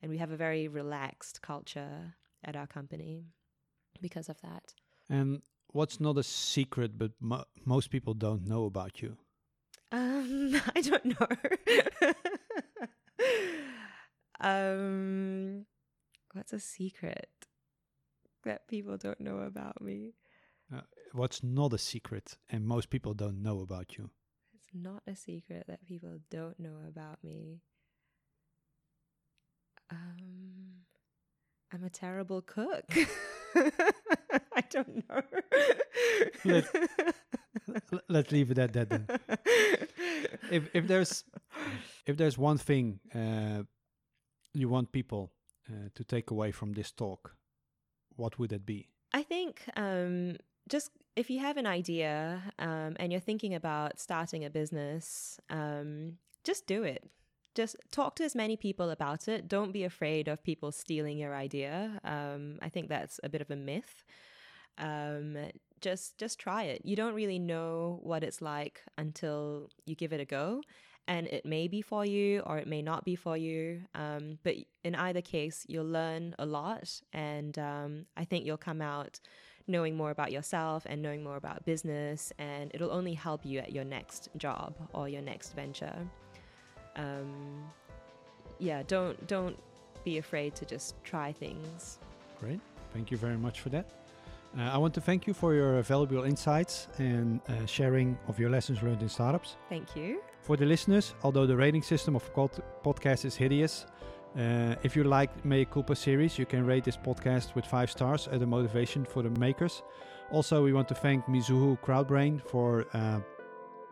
and 0.03 0.11
we 0.11 0.19
have 0.19 0.31
a 0.31 0.37
very 0.37 0.69
relaxed 0.69 1.41
culture 1.41 2.15
at 2.45 2.57
our 2.57 2.67
company 2.67 3.25
because 4.03 4.29
of 4.29 4.39
that. 4.43 4.75
And 5.09 5.43
what's 5.75 6.01
not 6.01 6.17
a 6.17 6.23
secret, 6.23 6.97
but 6.97 7.11
mo- 7.21 7.45
most 7.65 7.91
people 7.91 8.15
don't 8.15 8.47
know 8.47 8.65
about 8.65 9.03
you? 9.03 9.17
Um, 9.93 10.61
I 10.75 10.81
don't 10.81 11.05
know. 11.05 11.29
um, 14.41 15.67
what's 16.33 16.53
a 16.53 16.61
secret 16.61 17.29
that 18.45 18.69
people 18.69 18.97
don't 18.97 19.21
know 19.21 19.39
about 19.39 19.83
me? 19.83 20.15
Uh, 20.75 20.81
what's 21.13 21.43
not 21.43 21.73
a 21.73 21.79
secret 21.79 22.39
and 22.49 22.67
most 22.67 22.89
people 22.89 23.13
don't 23.13 23.43
know 23.43 23.61
about 23.61 23.99
you? 23.99 24.11
It's 24.55 24.71
not 24.73 25.03
a 25.07 25.17
secret 25.17 25.65
that 25.67 25.85
people 25.85 26.21
don't 26.31 26.59
know 26.59 26.79
about 26.89 27.23
me. 27.25 27.63
Um, 29.91 30.85
I'm 31.73 31.85
a 31.85 31.91
terrible 31.91 32.43
cook. 32.43 32.85
I 34.57 34.63
don't 34.71 35.09
know. 35.09 35.23
Let, 36.45 36.65
let's 38.09 38.33
leave 38.33 38.51
it 38.51 38.59
at 38.59 38.73
that 38.73 38.89
then. 38.91 39.07
If 40.51 40.69
if 40.75 40.87
there's 40.87 41.25
if 42.07 42.17
there's 42.17 42.37
one 42.39 42.59
thing 42.59 43.01
uh, 43.15 43.63
you 44.53 44.69
want 44.69 44.93
people 44.93 45.33
uh, 45.69 45.89
to 45.95 46.05
take 46.05 46.31
away 46.31 46.53
from 46.53 46.73
this 46.73 46.91
talk, 46.93 47.35
what 48.17 48.39
would 48.39 48.53
it 48.53 48.67
be? 48.67 48.89
I 49.13 49.23
think 49.23 49.63
um, 49.77 50.37
just 50.69 50.91
if 51.17 51.31
you 51.31 51.41
have 51.41 51.57
an 51.57 51.67
idea 51.67 52.43
um, 52.59 52.97
and 52.99 53.13
you're 53.13 53.21
thinking 53.21 53.55
about 53.55 54.01
starting 54.01 54.45
a 54.45 54.51
business, 54.51 55.39
um, 55.51 56.19
just 56.43 56.67
do 56.67 56.83
it. 56.83 57.05
Just 57.55 57.77
talk 57.91 58.17
to 58.17 58.25
as 58.25 58.35
many 58.35 58.57
people 58.57 58.91
about 58.91 59.29
it. 59.29 59.49
Don't 59.49 59.73
be 59.73 59.85
afraid 59.85 60.29
of 60.29 60.43
people 60.43 60.73
stealing 60.73 61.19
your 61.19 61.35
idea. 61.35 62.01
Um, 62.05 62.59
I 62.61 62.69
think 62.69 62.89
that's 62.89 63.21
a 63.23 63.29
bit 63.29 63.41
of 63.41 63.51
a 63.51 63.57
myth. 63.57 64.05
Um, 64.79 65.37
just 65.81 66.19
just 66.19 66.39
try 66.41 66.65
it. 66.65 66.83
You 66.85 66.97
don't 66.97 67.15
really 67.15 67.39
know 67.39 68.01
what 68.03 68.25
it's 68.25 68.43
like 68.43 68.83
until 68.99 69.69
you 69.87 69.95
give 69.95 70.13
it 70.13 70.21
a 70.21 70.25
go, 70.25 70.63
and 71.07 71.27
it 71.29 71.45
may 71.45 71.69
be 71.69 71.83
for 71.83 72.05
you 72.05 72.41
or 72.41 72.59
it 72.59 72.67
may 72.67 72.83
not 72.83 73.05
be 73.05 73.15
for 73.15 73.37
you. 73.37 73.83
Um, 73.95 74.39
but 74.43 74.57
in 74.83 74.95
either 74.95 75.21
case, 75.21 75.65
you'll 75.69 75.87
learn 75.87 76.35
a 76.39 76.47
lot, 76.47 77.01
and 77.13 77.57
um, 77.59 78.07
I 78.17 78.25
think 78.25 78.47
you'll 78.47 78.57
come 78.57 78.81
out 78.83 79.21
knowing 79.67 79.97
more 79.97 80.11
about 80.11 80.31
yourself 80.33 80.85
and 80.87 81.01
knowing 81.01 81.23
more 81.23 81.37
about 81.37 81.65
business, 81.65 82.33
and 82.39 82.71
it'll 82.75 82.91
only 82.91 83.15
help 83.15 83.45
you 83.45 83.61
at 83.61 83.73
your 83.73 83.85
next 83.85 84.29
job 84.37 84.75
or 84.93 85.09
your 85.09 85.23
next 85.23 85.55
venture. 85.55 86.07
Um, 86.97 87.65
yeah, 88.59 88.83
don't 88.87 89.27
don't 89.27 89.57
be 90.05 90.19
afraid 90.19 90.55
to 90.57 90.65
just 90.65 91.03
try 91.05 91.33
things. 91.33 91.99
Great, 92.41 92.61
thank 92.93 93.11
you 93.11 93.17
very 93.17 93.37
much 93.37 93.61
for 93.61 93.71
that. 93.71 93.87
Uh, 94.57 94.63
I 94.63 94.79
want 94.79 94.95
to 94.95 95.01
thank 95.01 95.27
you 95.27 95.35
for 95.35 95.53
your 95.53 95.83
valuable 95.83 96.23
insights 96.23 96.87
and 96.99 97.41
uh, 97.49 97.67
sharing 97.67 98.17
of 98.29 98.39
your 98.39 98.51
lessons 98.51 98.83
learned 98.83 99.03
in 99.03 99.09
startups. 99.09 99.57
Thank 99.69 99.97
you. 99.97 100.21
For 100.43 100.57
the 100.57 100.65
listeners, 100.65 101.15
although 101.25 101.47
the 101.47 101.57
rating 101.57 101.83
system 101.83 102.15
of 102.15 102.33
podcast 102.35 103.25
is 103.25 103.35
hideous, 103.35 103.87
uh, 104.39 104.75
if 104.83 104.95
you 104.95 105.05
like 105.05 105.45
Mea 105.45 105.65
Culpa 105.65 105.97
series, 105.97 106.39
you 106.39 106.47
can 106.47 106.67
rate 106.67 106.85
this 106.85 106.97
podcast 106.97 107.55
with 107.55 107.65
five 107.65 107.91
stars 107.91 108.29
as 108.29 108.43
a 108.43 108.47
motivation 108.47 109.05
for 109.05 109.23
the 109.23 109.31
makers. 109.41 109.83
Also, 110.31 110.63
we 110.63 110.73
want 110.73 110.89
to 110.89 110.95
thank 110.95 111.25
Mizuho 111.27 111.79
Crowdbrain 111.81 112.41
for 112.43 112.87
uh, 112.95 113.21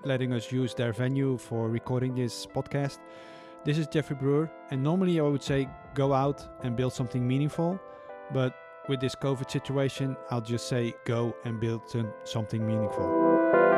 letting 0.04 0.32
us 0.32 0.50
use 0.50 0.74
their 0.74 0.92
venue 0.92 1.38
for 1.38 1.68
recording 1.68 2.14
this 2.14 2.46
podcast. 2.46 2.98
This 3.64 3.78
is 3.78 3.86
Jeffrey 3.86 4.16
Broer, 4.16 4.50
and 4.70 4.82
normally 4.82 5.20
I 5.20 5.22
would 5.22 5.42
say 5.42 5.68
go 5.94 6.12
out 6.12 6.44
and 6.64 6.76
build 6.76 6.92
something 6.92 7.26
meaningful, 7.26 7.80
but 8.32 8.54
with 8.88 9.00
this 9.00 9.14
COVID 9.14 9.50
situation, 9.50 10.16
I'll 10.30 10.40
just 10.40 10.68
say 10.68 10.94
go 11.04 11.36
and 11.44 11.60
build 11.60 11.82
something 12.24 12.66
meaningful. 12.66 13.71